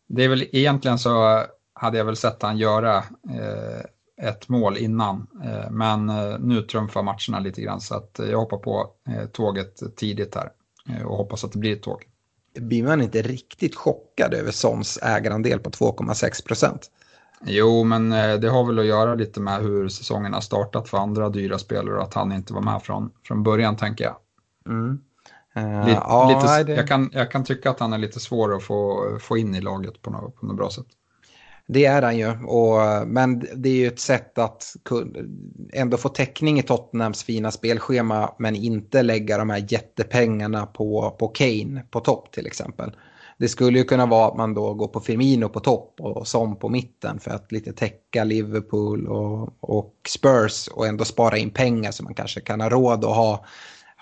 [0.07, 1.43] det är väl egentligen så
[1.73, 2.97] hade jag väl sett han göra
[3.29, 3.81] eh,
[4.27, 5.27] ett mål innan,
[5.71, 6.05] men
[6.39, 8.89] nu trumfar matcherna lite grann så att jag hoppar på
[9.31, 10.51] tåget tidigt här
[11.05, 12.05] och hoppas att det blir ett tåg
[12.59, 16.91] blir man inte riktigt chockad över Sons ägarandel på 2,6 procent?
[17.45, 20.97] Jo, men eh, det har väl att göra lite med hur säsongen har startat för
[20.97, 24.15] andra dyra spelare och att han inte var med från, från början tänker jag.
[24.68, 24.99] Mm.
[25.57, 26.76] Uh, lite, ja, lite, det...
[26.77, 29.61] jag, kan, jag kan tycka att han är lite svår att få, få in i
[29.61, 30.85] laget på något, på något bra sätt.
[31.68, 34.76] Det är han ju, och, men det är ju ett sätt att
[35.73, 41.27] ändå få täckning i Tottenhams fina spelschema men inte lägga de här jättepengarna på, på
[41.27, 42.95] Kane på topp till exempel.
[43.41, 46.55] Det skulle ju kunna vara att man då går på Firmino på topp och Son
[46.55, 51.91] på mitten för att lite täcka Liverpool och, och Spurs och ändå spara in pengar
[51.91, 53.45] så man kanske kan ha råd att ha,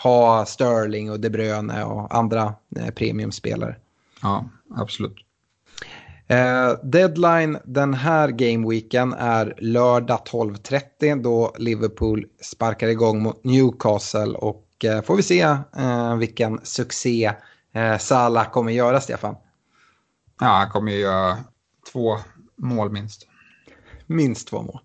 [0.03, 3.76] ha Sterling och De Bruyne och andra eh, premiumspelare.
[4.22, 4.45] Ja,
[4.76, 5.16] absolut.
[6.28, 14.66] Eh, deadline den här gameweeken är lördag 12.30 då Liverpool sparkar igång mot Newcastle och
[14.84, 15.41] eh, får vi se
[15.78, 17.32] eh, vilken succé
[17.74, 19.36] eh, Salah kommer göra, Stefan.
[20.40, 21.38] Ja, han kommer ju göra
[21.91, 22.18] två
[22.58, 23.28] mål minst.
[24.08, 24.80] Minst två mål.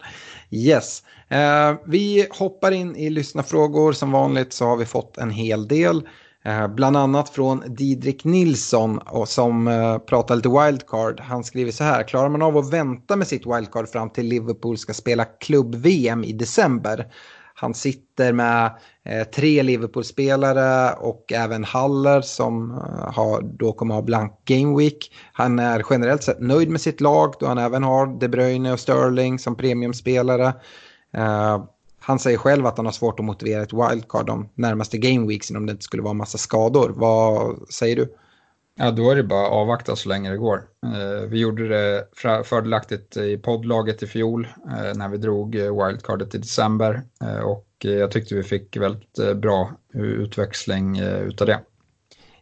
[0.51, 1.03] Yes.
[1.29, 3.93] Eh, vi hoppar in i lyssnarfrågor.
[3.93, 6.09] Som vanligt så har vi fått en hel del.
[6.45, 11.21] Eh, bland annat från Didrik Nilsson och som eh, pratar lite wildcard.
[11.21, 12.03] Han skriver så här.
[12.03, 16.33] Klarar man av att vänta med sitt wildcard fram till Liverpool ska spela klubb-VM i
[16.33, 17.07] december?
[17.55, 18.71] Han sitter med
[19.05, 25.13] eh, tre Liverpool-spelare och även Haller som eh, har, då kommer ha blank game week.
[25.33, 28.81] Han är generellt sett nöjd med sitt lag då han även har De Bruyne och
[28.81, 30.53] Sterling som premiumspelare.
[31.15, 31.65] Eh,
[32.01, 35.67] han säger själv att han har svårt att motivera ett wildcard de närmaste gameweeksen om
[35.67, 36.93] det inte skulle vara massa skador.
[36.97, 38.15] Vad säger du?
[38.77, 40.63] Ja, då är det bara att avvakta så länge det går.
[40.83, 42.09] Eh, vi gjorde det
[42.45, 47.03] fördelaktigt i poddlaget i fjol eh, när vi drog eh, wildcardet i december
[47.45, 51.61] och jag tyckte vi fick väldigt bra utväxling utav det.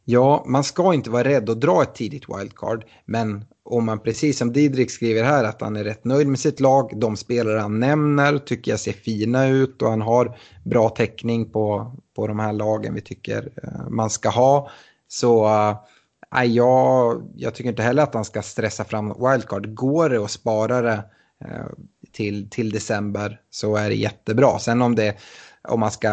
[0.05, 4.39] Ja, man ska inte vara rädd att dra ett tidigt wildcard, men om man precis
[4.39, 7.81] som Didrik skriver här att han är rätt nöjd med sitt lag, de spelare han
[7.81, 12.53] nämner tycker jag ser fina ut och han har bra täckning på, på de här
[12.53, 13.53] lagen vi tycker
[13.91, 14.71] man ska ha.
[15.09, 15.47] Så
[16.33, 19.75] Nej, jag, jag tycker inte heller att han ska stressa fram wildcard.
[19.75, 21.05] Går det att spara det
[21.45, 21.67] eh,
[22.13, 24.59] till, till december så är det jättebra.
[24.59, 25.17] Sen om, det,
[25.69, 26.09] om man ska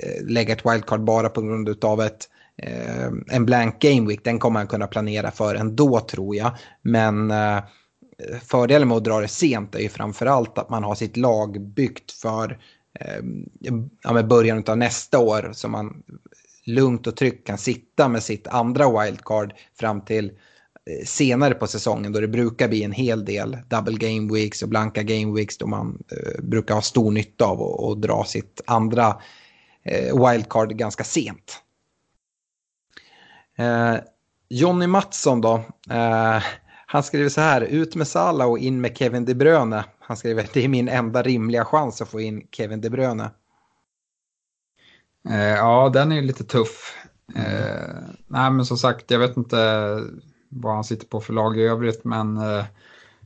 [0.00, 4.38] eh, lägga ett wildcard bara på grund av ett, eh, en blank game week, den
[4.38, 6.50] kommer han kunna planera för ändå tror jag.
[6.82, 7.32] Men
[8.42, 12.12] fördelen med att dra det sent är ju framförallt att man har sitt lag byggt
[12.12, 12.58] för
[14.02, 15.50] ja, med början av nästa år.
[15.52, 16.02] Så man
[16.66, 22.12] lugnt och tryggt kan sitta med sitt andra wildcard fram till eh, senare på säsongen
[22.12, 25.66] då det brukar bli en hel del double game weeks och blanka game weeks då
[25.66, 29.16] man eh, brukar ha stor nytta av att dra sitt andra
[29.84, 31.62] eh, wildcard ganska sent.
[33.58, 33.96] Eh,
[34.48, 35.54] Jonny Mattsson då,
[35.90, 36.42] eh,
[36.86, 39.84] han skriver så här, ut med Salah och in med Kevin De Bruyne.
[40.00, 43.30] Han skriver, det är min enda rimliga chans att få in Kevin De Bruyne.
[45.28, 46.96] Eh, ja, den är ju lite tuff.
[47.36, 47.94] Eh,
[48.26, 49.56] nej, men som sagt, jag vet inte
[50.48, 52.64] vad han sitter på för lag i övrigt, men eh,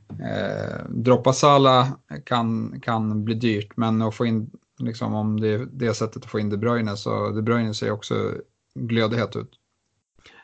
[0.09, 5.67] eh, droppa Sala kan, kan bli dyrt, men att få in, liksom, om det är
[5.73, 8.33] det sättet att få in De Bruyne, så De Bruyne ser också
[8.75, 9.51] glödhet ut.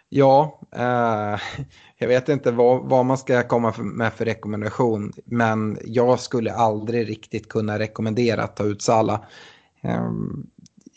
[0.09, 1.41] Ja, eh,
[1.99, 7.09] jag vet inte vad, vad man ska komma med för rekommendation, men jag skulle aldrig
[7.09, 9.25] riktigt kunna rekommendera att ta ut Sala.
[9.83, 10.11] Eh,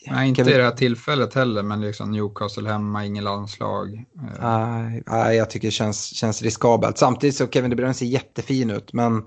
[0.06, 0.54] Nej, inte vi...
[0.54, 4.04] i det här tillfället heller, men liksom Newcastle hemma, ingen landslag.
[4.40, 6.98] Nej, nej, jag tycker det känns, känns riskabelt.
[6.98, 9.22] Samtidigt så Kevin De Bruyne ser jättefin ut, men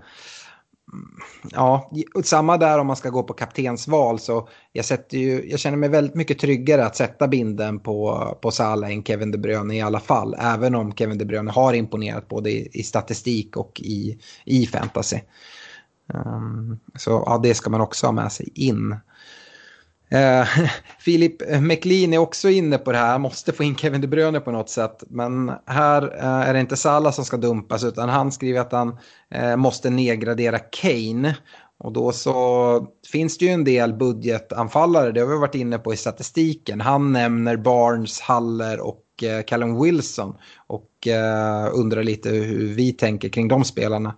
[1.51, 1.91] ja,
[2.23, 5.89] samma där om man ska gå på kaptensval så jag, sätter ju, jag känner mig
[5.89, 9.99] väldigt mycket tryggare att sätta binden på, på Salah än Kevin De Bruyne i alla
[9.99, 10.35] fall.
[10.39, 15.17] Även om Kevin De Bruyne har imponerat både i, i statistik och i, i fantasy.
[16.13, 18.95] Um, så ja, det ska man också ha med sig in.
[20.09, 20.47] Eh,
[21.61, 24.69] McLean är också inne på det här, måste få in Kevin De Bruyne på något
[24.69, 25.03] sätt.
[25.07, 28.97] Men här eh, är det inte Salah som ska dumpas utan han skriver att han
[29.29, 31.35] eh, måste nedgradera Kane.
[31.79, 35.93] Och då så finns det ju en del budgetanfallare, det har vi varit inne på
[35.93, 36.81] i statistiken.
[36.81, 43.29] Han nämner Barnes, Haller och eh, Callum Wilson och eh, undrar lite hur vi tänker
[43.29, 44.15] kring de spelarna.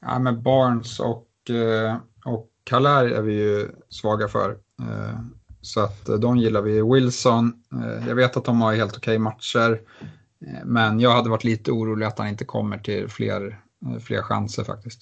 [0.00, 4.56] Ja, men Barnes och, eh, och Kaller är vi ju svaga för.
[4.80, 5.18] Eh,
[5.60, 6.82] så att eh, de gillar vi.
[6.82, 9.80] Wilson, eh, jag vet att de har helt okej matcher.
[10.64, 13.60] Men jag hade varit lite orolig att han inte kommer till fler,
[14.00, 15.00] fler chanser faktiskt.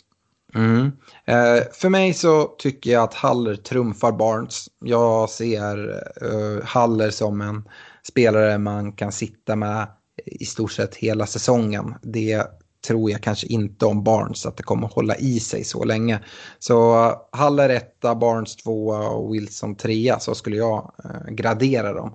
[0.55, 0.93] Mm.
[1.24, 4.69] Eh, för mig så tycker jag att Haller trumfar Barnes.
[4.85, 7.69] Jag ser eh, Haller som en
[8.03, 9.89] spelare man kan sitta med
[10.27, 11.94] i stort sett hela säsongen.
[12.03, 12.47] Det
[12.86, 16.20] tror jag kanske inte om Barnes att det kommer hålla i sig så länge.
[16.59, 22.14] Så Haller etta, Barnes tvåa och Wilson trea så skulle jag eh, gradera dem.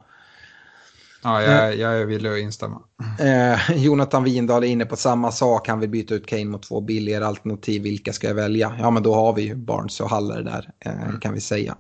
[1.23, 2.81] Ja, jag, eh, jag att instämma.
[3.19, 5.67] Eh, Jonathan Windahl är inne på samma sak.
[5.67, 7.81] Han vill byta ut Kane mot två billigare alternativ.
[7.81, 8.75] Vilka ska jag välja?
[8.79, 11.19] Ja, men då har vi ju Barnes och Haller där, eh, mm.
[11.19, 11.75] kan vi säga.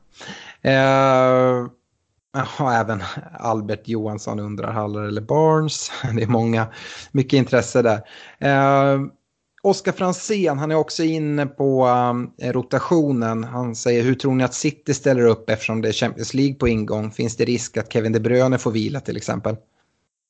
[0.61, 1.67] Eh,
[2.59, 3.03] och även
[3.39, 5.91] Albert Johansson undrar Haller eller Barnes.
[6.15, 6.67] Det är många,
[7.11, 8.01] mycket intresse där.
[8.39, 9.01] Eh,
[9.61, 11.87] Oskar Fransén, han är också inne på
[12.41, 13.43] eh, rotationen.
[13.43, 16.67] Han säger, hur tror ni att City ställer upp eftersom det är Champions League på
[16.67, 17.11] ingång?
[17.11, 19.55] Finns det risk att Kevin De Bruyne får vila till exempel?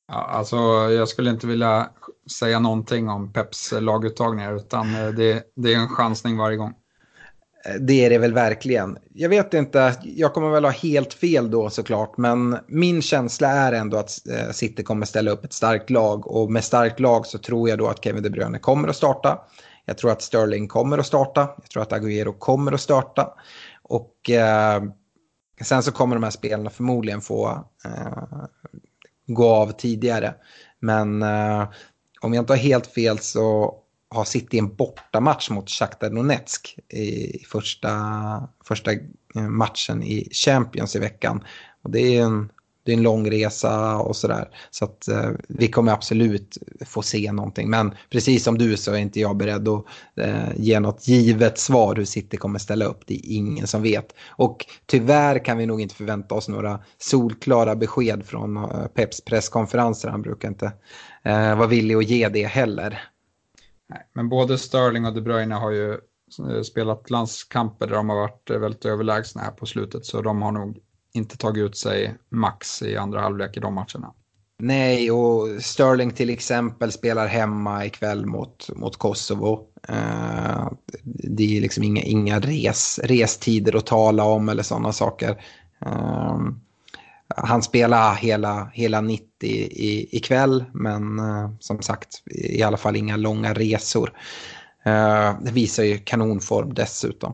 [0.08, 0.56] Ja, alltså,
[0.90, 1.90] jag skulle inte vilja
[2.38, 6.74] säga någonting om Peps laguttagningar utan eh, det, det är en chansning varje gång.
[7.68, 8.98] Eh, det är det väl verkligen.
[9.14, 13.72] Jag vet inte, jag kommer väl ha helt fel då såklart, men min känsla är
[13.72, 17.38] ändå att eh, City kommer ställa upp ett starkt lag och med starkt lag så
[17.38, 19.38] tror jag då att Kevin De Bruyne kommer att starta.
[19.84, 23.34] Jag tror att Sterling kommer att starta, jag tror att Agüero kommer att starta
[23.82, 24.82] och eh,
[25.60, 28.44] sen så kommer de här spelarna förmodligen få eh,
[29.26, 30.34] gå av tidigare.
[30.80, 31.68] Men eh,
[32.20, 33.74] om jag inte har helt fel så
[34.10, 37.90] har City en bortamatch mot Shakhtar Donetsk i första,
[38.64, 38.92] första
[39.34, 41.44] eh, matchen i Champions i veckan.
[41.82, 42.52] Och det är en,
[42.84, 44.48] det är en lång resa och sådär.
[44.70, 47.70] Så att eh, vi kommer absolut få se någonting.
[47.70, 49.84] Men precis som du så är inte jag beredd att
[50.16, 53.00] eh, ge något givet svar hur City kommer ställa upp.
[53.06, 54.14] Det är ingen som vet.
[54.28, 60.08] Och tyvärr kan vi nog inte förvänta oss några solklara besked från eh, Peps presskonferenser.
[60.08, 60.72] Han brukar inte
[61.22, 63.08] eh, vara villig att ge det heller.
[63.88, 68.16] Nej, men både Sterling och De Bruyne har ju eh, spelat landskamper där de har
[68.16, 70.78] varit eh, väldigt överlägsna här på slutet så de har nog
[71.12, 74.14] inte tagit ut sig max i andra halvlek i de matcherna.
[74.60, 79.66] Nej, och Sterling till exempel spelar hemma ikväll mot, mot Kosovo.
[79.90, 80.72] Uh,
[81.04, 85.30] det är liksom inga, inga res, restider att tala om eller sådana saker.
[85.86, 86.38] Uh,
[87.36, 93.16] han spelar hela, hela 90 i, ikväll, men uh, som sagt i alla fall inga
[93.16, 94.12] långa resor.
[94.88, 97.32] Eh, det visar ju kanonform dessutom.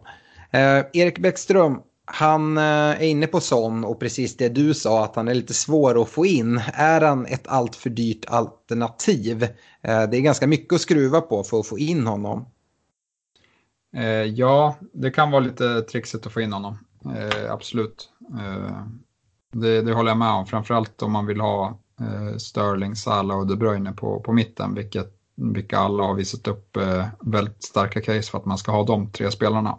[0.50, 5.28] Eh, Erik Bäckström, han är inne på sån och precis det du sa att han
[5.28, 6.60] är lite svår att få in.
[6.74, 9.48] Är han ett alltför dyrt alternativ?
[9.82, 12.48] Det är ganska mycket att skruva på för att få in honom.
[14.34, 16.78] Ja, det kan vara lite trixigt att få in honom.
[17.50, 18.08] Absolut.
[19.54, 21.78] Det, det håller jag med om, framförallt om man vill ha
[22.38, 26.76] Sterling, Salah och De Bruyne på, på mitten, vilket, vilka alla har visat upp
[27.20, 29.78] väldigt starka case för att man ska ha de tre spelarna.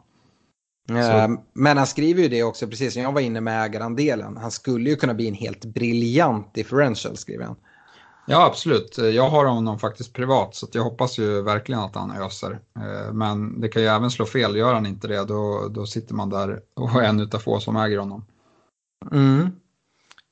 [0.88, 1.38] Så.
[1.53, 4.38] Men han skriver ju det också, precis som jag var inne med ägarandelen.
[4.38, 7.56] Han skulle ju kunna bli en helt briljant differential, skriver han.
[8.27, 8.97] Ja, absolut.
[8.97, 12.60] Jag har honom faktiskt privat, så jag hoppas ju verkligen att han öser.
[12.80, 16.14] Eh, men det kan ju även slå fel, gör han inte det, då, då sitter
[16.14, 18.26] man där och är en utav få som äger honom.
[19.11, 19.52] Mm.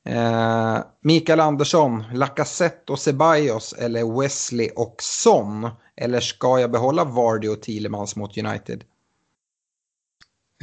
[0.05, 5.69] Eh, Mikael Andersson, Lacazette och Ceballos eller Wesley och Son?
[5.95, 8.83] Eller ska jag behålla Vardy och Thielemans mot United?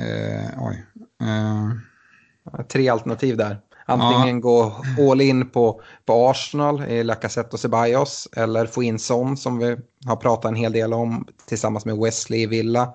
[0.00, 0.86] Eh, oj.
[1.22, 2.64] Eh.
[2.68, 3.60] Tre alternativ där.
[3.86, 4.40] Antingen ja.
[4.40, 9.58] gå all in på, på Arsenal i Lacazette och Ceballos eller få in Son som
[9.58, 9.76] vi
[10.06, 12.94] har pratat en hel del om tillsammans med Wesley i Villa.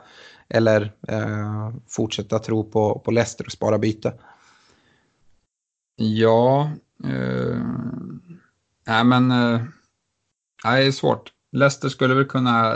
[0.49, 4.13] Eller eh, fortsätta tro på, på Leicester och spara byte.
[5.95, 6.71] Ja,
[7.03, 7.59] eh,
[8.87, 9.61] nej men eh,
[10.63, 11.31] nej, det är svårt.
[11.51, 12.75] Leicester skulle väl kunna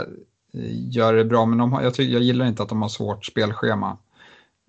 [0.54, 2.88] eh, göra det bra men de har, jag, tycker, jag gillar inte att de har
[2.88, 3.98] svårt spelschema.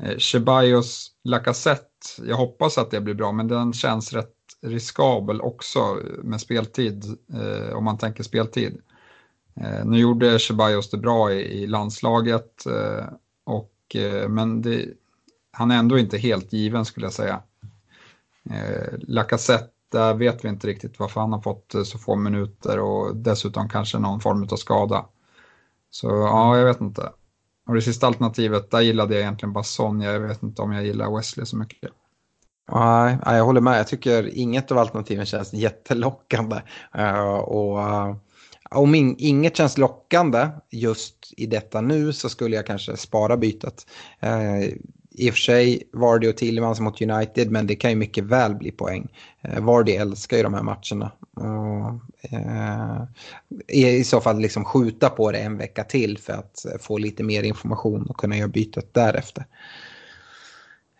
[0.03, 1.87] Eh, Ceballos Lacazette,
[2.23, 7.75] jag hoppas att det blir bra, men den känns rätt riskabel också med speltid, eh,
[7.75, 8.81] om man tänker speltid.
[9.55, 13.05] Eh, nu gjorde Ceballos det bra i, i landslaget, eh,
[13.43, 14.85] och, eh, men det,
[15.51, 17.41] han är ändå inte helt given skulle jag säga.
[18.49, 22.79] Eh, Lacazette, där vet vi inte riktigt varför han har fått eh, så få minuter
[22.79, 25.05] och dessutom kanske någon form av skada.
[25.89, 27.11] Så ja, jag vet inte.
[27.67, 30.11] Och det sista alternativet, där gillade jag egentligen bara Sonja.
[30.11, 31.91] Jag vet inte om jag gillar Wesley så mycket.
[32.71, 33.79] Nej, jag håller med.
[33.79, 36.61] Jag tycker inget av alternativen känns jättelockande.
[36.97, 38.15] Uh, och uh,
[38.69, 43.85] om in, inget känns lockande just i detta nu så skulle jag kanske spara bytet.
[45.13, 48.55] I och för sig Vardy och Tillemans mot United, men det kan ju mycket väl
[48.55, 49.07] bli poäng.
[49.41, 51.11] Eh, Vardy älskar ju de här matcherna.
[51.35, 53.03] Och, eh,
[53.67, 57.23] I så fall liksom skjuta på det en vecka till för att eh, få lite
[57.23, 59.45] mer information och kunna göra bytet därefter.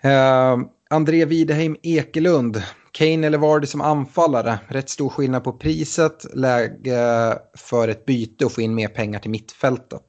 [0.01, 0.57] Eh,
[0.89, 7.87] André Wideheim Ekelund, Kane eller Vardy som anfallare, rätt stor skillnad på priset, läge för
[7.87, 10.05] ett byte och få in mer pengar till mittfältet.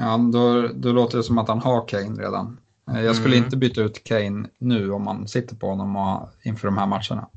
[0.00, 2.58] Ja, då, då låter det som att han har Kane redan.
[2.90, 3.44] Eh, jag skulle mm.
[3.44, 7.28] inte byta ut Kane nu om man sitter på honom och, inför de här matcherna.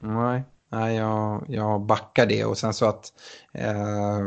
[0.00, 3.04] Nej, nej jag, jag backar det och sen så att
[3.52, 4.20] eh,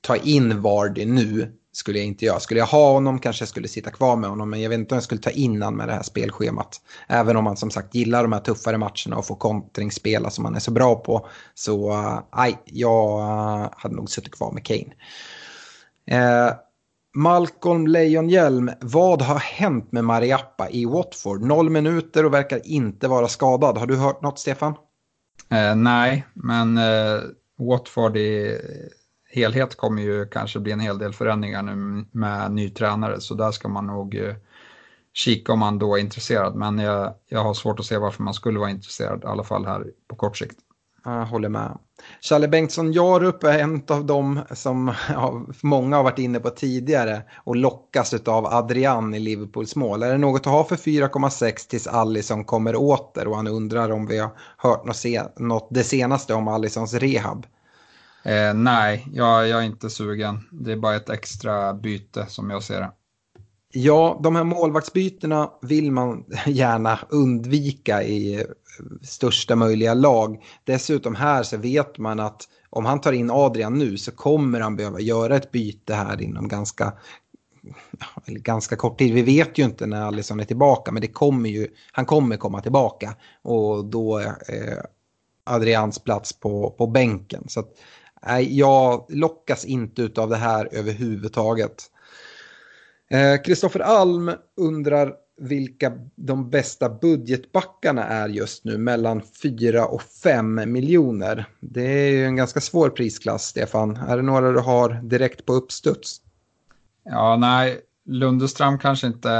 [0.00, 2.40] ta in Vardy nu skulle jag inte göra.
[2.40, 4.94] Skulle jag ha honom kanske jag skulle sitta kvar med honom men jag vet inte
[4.94, 6.80] om jag skulle ta in honom med det här spelschemat.
[7.08, 10.54] Även om man som sagt gillar de här tuffare matcherna och får kontringsspela som man
[10.54, 11.28] är så bra på.
[11.54, 11.92] Så
[12.36, 13.18] nej, uh, jag
[13.76, 14.92] hade nog suttit kvar med Kane.
[16.12, 16.52] Uh,
[17.14, 21.42] Malcolm Lejonhjelm, vad har hänt med Mariappa i Watford?
[21.42, 23.78] Noll minuter och verkar inte vara skadad.
[23.78, 24.74] Har du hört något, Stefan?
[25.50, 27.20] Eh, nej, men eh,
[27.58, 28.58] Watford i
[29.30, 33.50] helhet kommer ju kanske bli en hel del förändringar nu med ny tränare, så där
[33.50, 34.34] ska man nog eh,
[35.12, 36.54] kika om man då är intresserad.
[36.54, 39.66] Men jag, jag har svårt att se varför man skulle vara intresserad, i alla fall
[39.66, 40.58] här på kort sikt.
[41.08, 41.78] Jag håller med.
[42.20, 47.22] Challe Bengtsson Jarup är en av dem som ja, många har varit inne på tidigare
[47.44, 50.02] och lockas av Adrian i Liverpools mål.
[50.02, 54.06] Är det något att ha för 4,6 tills Allison kommer åter och han undrar om
[54.06, 57.46] vi har hört något, se, något det senaste om Allisons rehab?
[58.22, 60.48] Eh, nej, jag, jag är inte sugen.
[60.50, 62.90] Det är bara ett extra byte som jag ser det.
[63.72, 68.46] Ja, de här målvaktsbytena vill man gärna undvika i eh,
[69.02, 70.44] största möjliga lag.
[70.64, 74.76] Dessutom här så vet man att om han tar in Adrian nu så kommer han
[74.76, 76.92] behöva göra ett byte här inom ganska,
[78.26, 79.14] ganska kort tid.
[79.14, 82.60] Vi vet ju inte när Alisson är tillbaka men det kommer ju, han kommer komma
[82.60, 84.82] tillbaka och då är eh,
[85.44, 87.44] Adrians plats på, på bänken.
[87.48, 87.68] Så att,
[88.26, 91.90] nej, jag lockas inte av det här överhuvudtaget.
[93.44, 100.72] Kristoffer eh, Alm undrar vilka de bästa budgetbackarna är just nu mellan 4 och 5
[100.72, 101.46] miljoner.
[101.60, 103.96] Det är ju en ganska svår prisklass, Stefan.
[103.96, 106.20] Är det några du har direkt på uppstuds?
[107.04, 109.30] Ja, nej, Lundström kanske inte,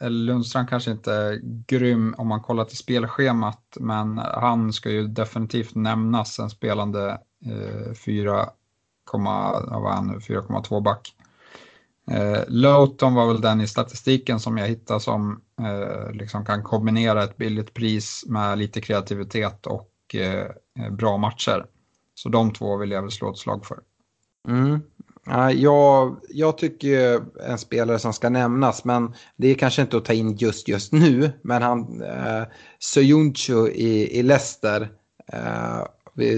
[0.00, 5.06] eller Lundström kanske inte är grym om man kollar till spelschemat, men han ska ju
[5.06, 7.10] definitivt nämnas en spelande
[7.46, 11.14] eh, 4,2 back.
[12.10, 17.24] Eh, Lowton var väl den i statistiken som jag hittade som eh, liksom kan kombinera
[17.24, 20.46] ett billigt pris med lite kreativitet och eh,
[20.84, 21.66] eh bra matcher.
[22.14, 23.78] Så de två vill jag väl slå ett slag för.
[24.48, 24.80] Mm.
[25.56, 30.12] Jag, jag tycker en spelare som ska nämnas, men det är kanske inte att ta
[30.12, 32.42] in just just nu, men han, eh,
[32.78, 34.90] Soyuncu i, i Leicester,
[35.32, 35.82] eh,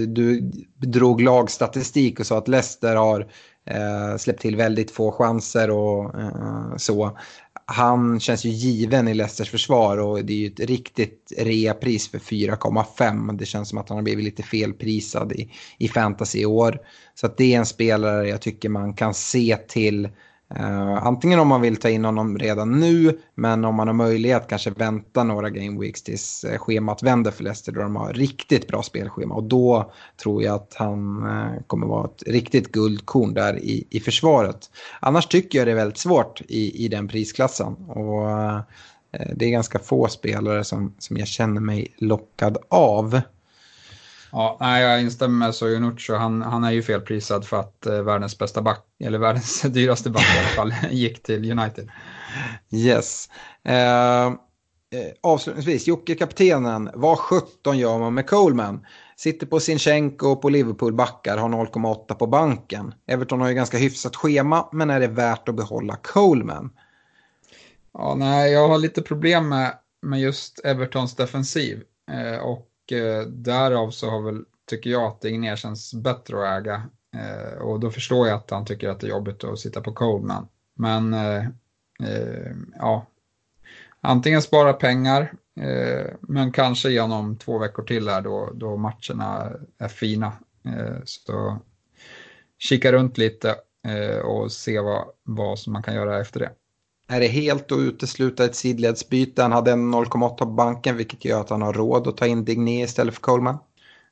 [0.07, 3.27] du drog lagstatistik och sa att Leicester har
[3.65, 7.17] Eh, släppt till väldigt få chanser och eh, så.
[7.65, 12.19] Han känns ju given i Leicesters försvar och det är ju ett riktigt reapris för
[12.19, 13.37] 4,5.
[13.37, 16.79] Det känns som att han har blivit lite felprisad i, i fantasy i år.
[17.15, 20.09] Så att det är en spelare jag tycker man kan se till
[20.59, 24.47] Uh, antingen om man vill ta in honom redan nu, men om man har möjlighet
[24.47, 28.67] kanske vänta några game weeks tills eh, schemat vänder för Leicester då de har riktigt
[28.67, 29.35] bra spelschema.
[29.35, 29.91] Och då
[30.23, 34.69] tror jag att han uh, kommer vara ett riktigt guldkorn där i, i försvaret.
[34.99, 37.73] Annars tycker jag det är väldigt svårt i, i den prisklassen.
[37.73, 38.27] Och
[39.35, 43.21] det är ganska få spelare som, som jag känner mig lockad av.
[44.35, 46.15] Ja, nej, jag instämmer med Sojonuccio.
[46.15, 50.35] Han, han är ju felprisad för att eh, världens bästa back, eller världens dyraste back
[50.35, 51.89] i alla fall, gick till United.
[52.71, 53.29] Yes.
[53.63, 54.33] Eh, eh
[55.21, 58.85] avslutningsvis, Jocke kaptenen, vad 17 gör man med Coleman?
[59.15, 62.93] Sitter på Sinchenko på Liverpool backar, har 0,8 på banken.
[63.07, 66.69] Everton har ju ganska hyfsat schema, men är det värt att behålla Coleman?
[67.93, 71.83] Ja, nej, jag har lite problem med, med just Evertons defensiv.
[72.11, 76.89] Eh, och eh, därav så har väl, tycker jag att Dignér känns bättre att äga.
[77.15, 79.93] Eh, och då förstår jag att han tycker att det är jobbigt att sitta på
[79.93, 80.47] Coleman.
[80.75, 81.45] Men eh,
[82.03, 83.05] eh ja,
[84.01, 89.87] antingen spara pengar, eh, men kanske genom två veckor till här då, då matcherna är
[89.87, 90.33] fina.
[90.65, 91.57] Eh, så
[92.57, 93.55] kika runt lite
[93.87, 96.51] eh, och se vad, vad som man kan göra efter det.
[97.13, 99.41] Är det helt att utesluta ett sidledsbyte?
[99.41, 102.45] Han hade en 0,8 på banken vilket gör att han har råd att ta in
[102.45, 103.57] Digné istället för Coleman.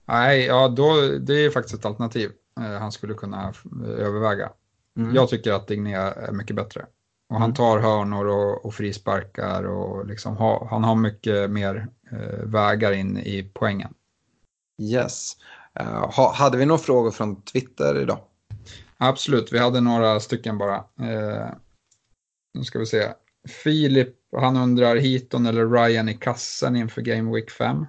[0.05, 3.53] Nej, ja, då, det är faktiskt ett alternativ eh, han skulle kunna
[3.83, 4.49] eh, överväga.
[4.97, 5.15] Mm.
[5.15, 6.85] Jag tycker att Digné är mycket bättre.
[7.29, 7.55] Och han mm.
[7.55, 13.17] tar hörnor och, och frisparkar och liksom ha, han har mycket mer eh, vägar in
[13.17, 13.93] i poängen.
[14.81, 15.37] Yes.
[15.79, 18.19] Uh, ha, hade vi några frågor från Twitter idag?
[18.97, 20.77] Absolut, vi hade några stycken bara.
[20.77, 21.47] Uh,
[22.53, 23.13] nu ska vi se.
[23.63, 27.85] Filip, han undrar Heaton eller Ryan i kassen inför Game Week 5.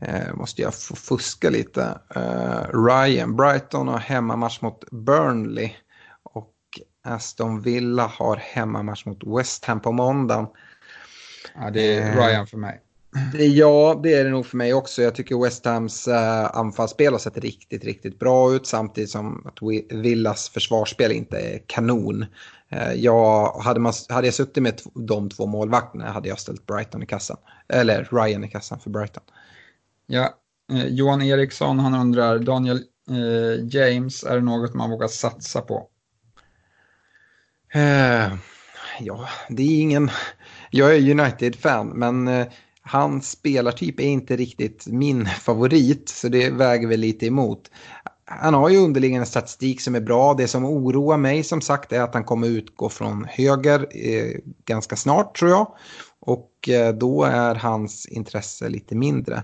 [0.00, 1.98] Eh, måste jag få fuska lite.
[2.14, 5.70] Eh, Ryan, Brighton har hemmamatch mot Burnley.
[6.22, 6.54] Och
[7.04, 10.46] Aston Villa har hemmamatch mot West Ham på måndagen.
[11.54, 12.80] Ja, det är eh, Ryan för mig.
[13.32, 15.02] Det, ja, det är det nog för mig också.
[15.02, 19.58] Jag tycker West Hams äh, anfallsspel har sett riktigt, riktigt bra ut samtidigt som att
[19.90, 22.26] Villas försvarsspel inte är kanon.
[22.70, 27.02] Äh, jag, hade, man, hade jag suttit med de två målvakterna hade jag ställt Brighton
[27.02, 27.36] i kassan.
[27.68, 29.22] Eller Ryan i kassan för Brighton.
[30.06, 30.34] Ja,
[30.72, 32.76] eh, Johan Eriksson han undrar, Daniel
[33.10, 35.88] eh, James, är det något man vågar satsa på?
[37.74, 38.34] Eh,
[39.00, 40.10] ja, det är ingen...
[40.70, 42.46] Jag är United-fan, men
[42.82, 47.70] hans spelartyp är inte riktigt min favorit, så det väger väl lite emot.
[48.32, 50.34] Han har ju underliggande statistik som är bra.
[50.34, 54.34] Det som oroar mig som sagt är att han kommer utgå från höger eh,
[54.64, 55.72] ganska snart tror jag.
[56.20, 59.42] Och eh, då är hans intresse lite mindre.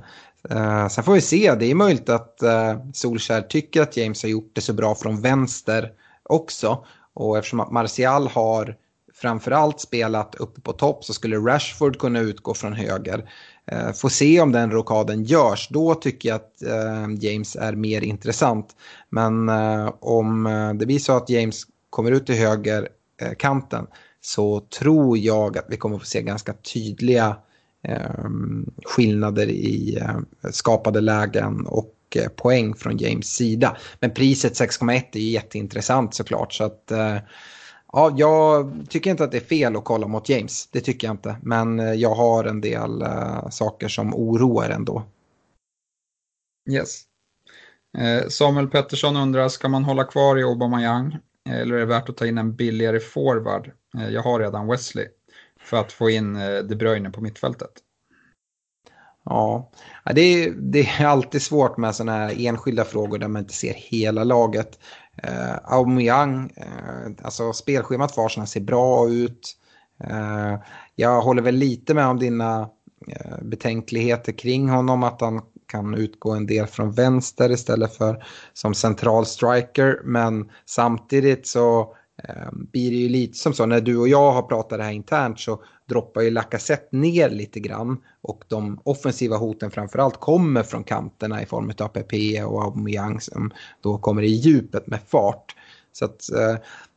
[0.50, 4.30] Eh, sen får vi se, det är möjligt att eh, Solskär tycker att James har
[4.30, 5.92] gjort det så bra från vänster
[6.22, 6.84] också.
[7.14, 8.76] Och eftersom att Martial har
[9.16, 13.30] framförallt spelat uppe på topp så skulle Rashford kunna utgå från höger.
[13.66, 18.00] Eh, får se om den rokaden görs, då tycker jag att eh, James är mer
[18.00, 18.76] intressant.
[19.10, 24.60] Men eh, om eh, det blir så att James kommer ut till högerkanten eh, så
[24.60, 27.36] tror jag att vi kommer få se ganska tydliga
[27.82, 28.24] eh,
[28.84, 30.02] skillnader i
[30.50, 31.92] skapade lägen och
[32.36, 33.76] poäng från James sida.
[34.00, 36.52] Men priset 6,1 är ju jätteintressant såklart.
[36.52, 36.92] Så att,
[37.92, 40.66] Ja, jag tycker inte att det är fel att kolla mot James.
[40.66, 41.36] Det tycker jag inte.
[41.42, 45.02] Men eh, jag har en del uh, saker som oroar ändå.
[46.70, 47.02] Yes.
[47.98, 51.16] Eh, Samuel Pettersson undrar, ska man hålla kvar i Aubameyang?
[51.48, 53.70] Eller är det värt att ta in en billigare forward?
[53.98, 55.08] Eh, jag har redan Wesley.
[55.60, 57.70] För att få in eh, De Bruyne på mittfältet.
[59.24, 59.70] Ja,
[60.14, 63.74] det är, det är alltid svårt med sådana här enskilda frågor där man inte ser
[63.74, 64.78] hela laget.
[65.22, 69.56] Eh, Aubameyang, eh, alltså spelschemat för Arsenal ser bra ut.
[70.04, 70.54] Eh,
[70.94, 72.70] jag håller väl lite med om dina
[73.08, 78.74] eh, betänkligheter kring honom, att han kan utgå en del från vänster istället för som
[78.74, 80.00] central striker.
[80.04, 81.96] Men samtidigt så
[82.28, 84.92] Ehm, blir det ju lite som så, när du och jag har pratat det här
[84.92, 90.84] internt så droppar ju Lacazette ner lite grann och de offensiva hoten framförallt kommer från
[90.84, 93.50] kanterna i form av PP och Aubameyang som
[93.80, 95.56] då kommer i djupet med fart.
[95.92, 96.56] Så att, eh,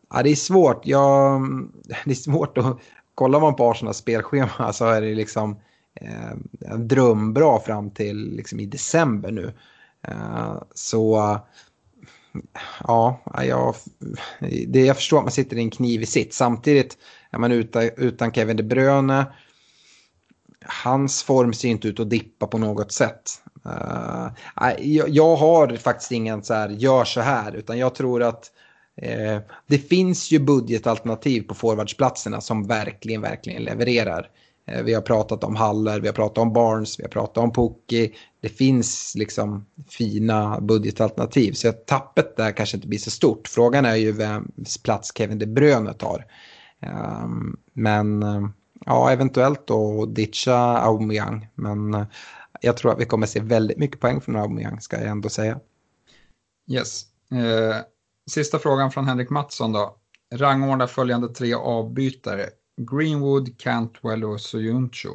[0.10, 0.82] ja, det är svårt.
[0.84, 1.42] Ja,
[2.06, 2.78] det är svårt att
[3.16, 5.60] kolla man på Arsenals spelschema så är det liksom
[6.02, 9.54] eh, drömbra fram till liksom i december nu.
[10.08, 11.40] Eh, så
[12.88, 13.76] ja, jag,
[14.68, 16.34] det, jag förstår att man sitter i en knivig sitt.
[16.34, 16.98] Samtidigt
[17.32, 19.26] är man utan, utan Kevin De Bruyne.
[20.84, 23.42] Hans form ser inte ut att dippa på något sätt.
[23.66, 24.28] Uh,
[24.80, 28.52] jag, jag, har faktiskt ingen så här, gör så här, utan jag tror att
[29.04, 34.30] uh, det finns ju budgetalternativ på forwardsplatserna som verkligen, verkligen levererar.
[34.70, 37.54] Eh, vi har pratat om Haller, vi har pratat om Barnes, vi har pratat om
[37.54, 38.16] Pukki.
[38.42, 43.48] Det finns liksom fina budgetalternativ, så tappet där kanske inte blir så stort.
[43.48, 46.26] Frågan är ju vems plats Kevin De Bruyne tar.
[46.82, 48.50] Ehm, men eh,
[48.86, 51.48] ja, eventuellt då ditcha Aubameyang.
[51.56, 52.06] Men eh,
[52.62, 55.60] jag tror att vi kommer se väldigt mycket poäng från Aubameyang ska jag ändå säga.
[56.72, 57.04] Yes.
[57.32, 57.76] Eh,
[58.32, 59.96] sista frågan från Henrik Mattsson då.
[60.36, 62.50] Rangordna följande tre avbytare.
[62.80, 65.10] Greenwood, Cantwell och Soyuncu.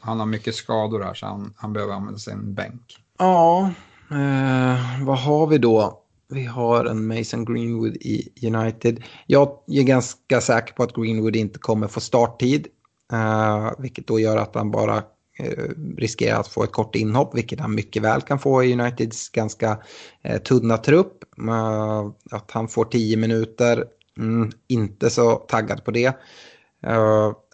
[0.00, 2.96] Han har mycket skador här så han, han behöver använda sin bänk.
[3.18, 3.70] Ja,
[4.10, 6.02] eh, vad har vi då?
[6.28, 9.04] Vi har en Mason Greenwood i United.
[9.26, 12.66] Jag är ganska säker på att Greenwood inte kommer få starttid.
[13.12, 14.96] Eh, vilket då gör att han bara
[15.38, 15.64] eh,
[15.96, 19.78] riskerar att få ett kort inhopp, vilket han mycket väl kan få i Uniteds ganska
[20.22, 21.24] eh, tunna trupp.
[21.48, 23.84] Eh, att han får tio minuter,
[24.18, 26.12] mm, inte så taggad på det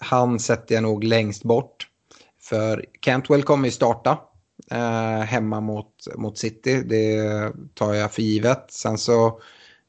[0.01, 1.89] han sätter jag nog längst bort.
[2.41, 4.19] För Cantwell kommer ju starta
[4.71, 6.83] eh, hemma mot, mot City.
[6.83, 8.65] Det tar jag för givet.
[8.69, 9.27] Sen så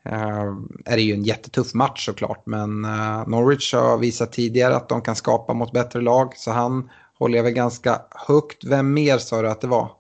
[0.06, 0.54] eh,
[0.86, 2.46] är det ju en jättetuff match såklart.
[2.46, 2.82] Men
[3.28, 6.34] Norwich har visat tidigare att de kan skapa mot bättre lag.
[6.36, 6.90] Så han
[7.20, 8.64] håller jag väl ganska högt.
[8.66, 9.92] Vem mer sa du att det var?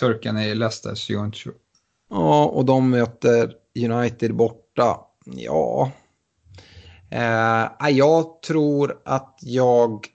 [0.00, 1.50] Turken i Leicester, Sionchu.
[2.10, 3.52] Ja, och de möter
[3.84, 5.00] United borta.
[5.24, 5.90] Ja,
[7.10, 10.06] eh, jag tror att jag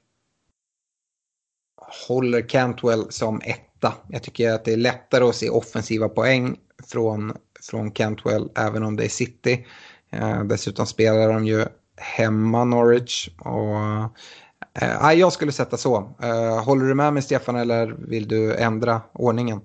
[2.07, 3.93] håller Cantwell som etta.
[4.09, 6.57] Jag tycker att det är lättare att se offensiva poäng
[6.91, 7.33] från,
[7.69, 9.65] från Cantwell även om det är City.
[10.09, 11.65] Eh, dessutom spelar de ju
[11.97, 13.29] hemma Norwich.
[13.39, 13.77] Och,
[14.81, 16.15] eh, jag skulle sätta så.
[16.21, 19.61] Eh, håller du med mig Stefan eller vill du ändra ordningen?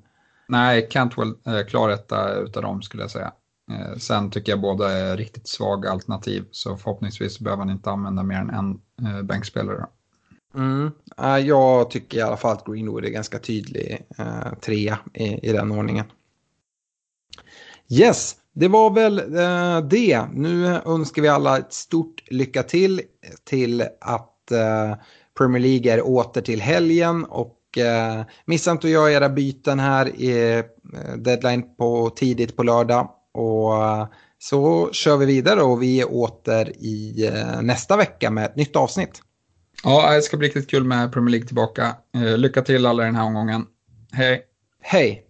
[0.49, 3.33] Nej, Cantwell eh, klar etta utav dem skulle jag säga.
[3.71, 8.23] Eh, sen tycker jag båda är riktigt svaga alternativ så förhoppningsvis behöver han inte använda
[8.23, 9.87] mer än en eh, bänkspelare.
[10.55, 10.91] Mm.
[11.19, 15.53] Eh, jag tycker i alla fall att Greenwood är ganska tydlig eh, trea i, i
[15.53, 16.05] den ordningen.
[17.89, 20.25] Yes, det var väl eh, det.
[20.33, 23.01] Nu önskar vi alla ett stort lycka till
[23.45, 24.95] till att eh,
[25.39, 30.21] Premier League är åter till helgen och eh, missa inte att göra era byten här
[30.21, 30.65] i eh,
[31.17, 33.09] deadline på tidigt på lördag.
[33.35, 34.07] Och eh,
[34.39, 38.77] så kör vi vidare och vi är åter i eh, nästa vecka med ett nytt
[38.77, 39.23] avsnitt.
[39.85, 41.97] Ja, det ska bli riktigt kul med Premier League tillbaka.
[42.15, 43.67] Eh, lycka till alla den här omgången.
[44.13, 44.43] Hej!
[44.83, 45.30] Hej!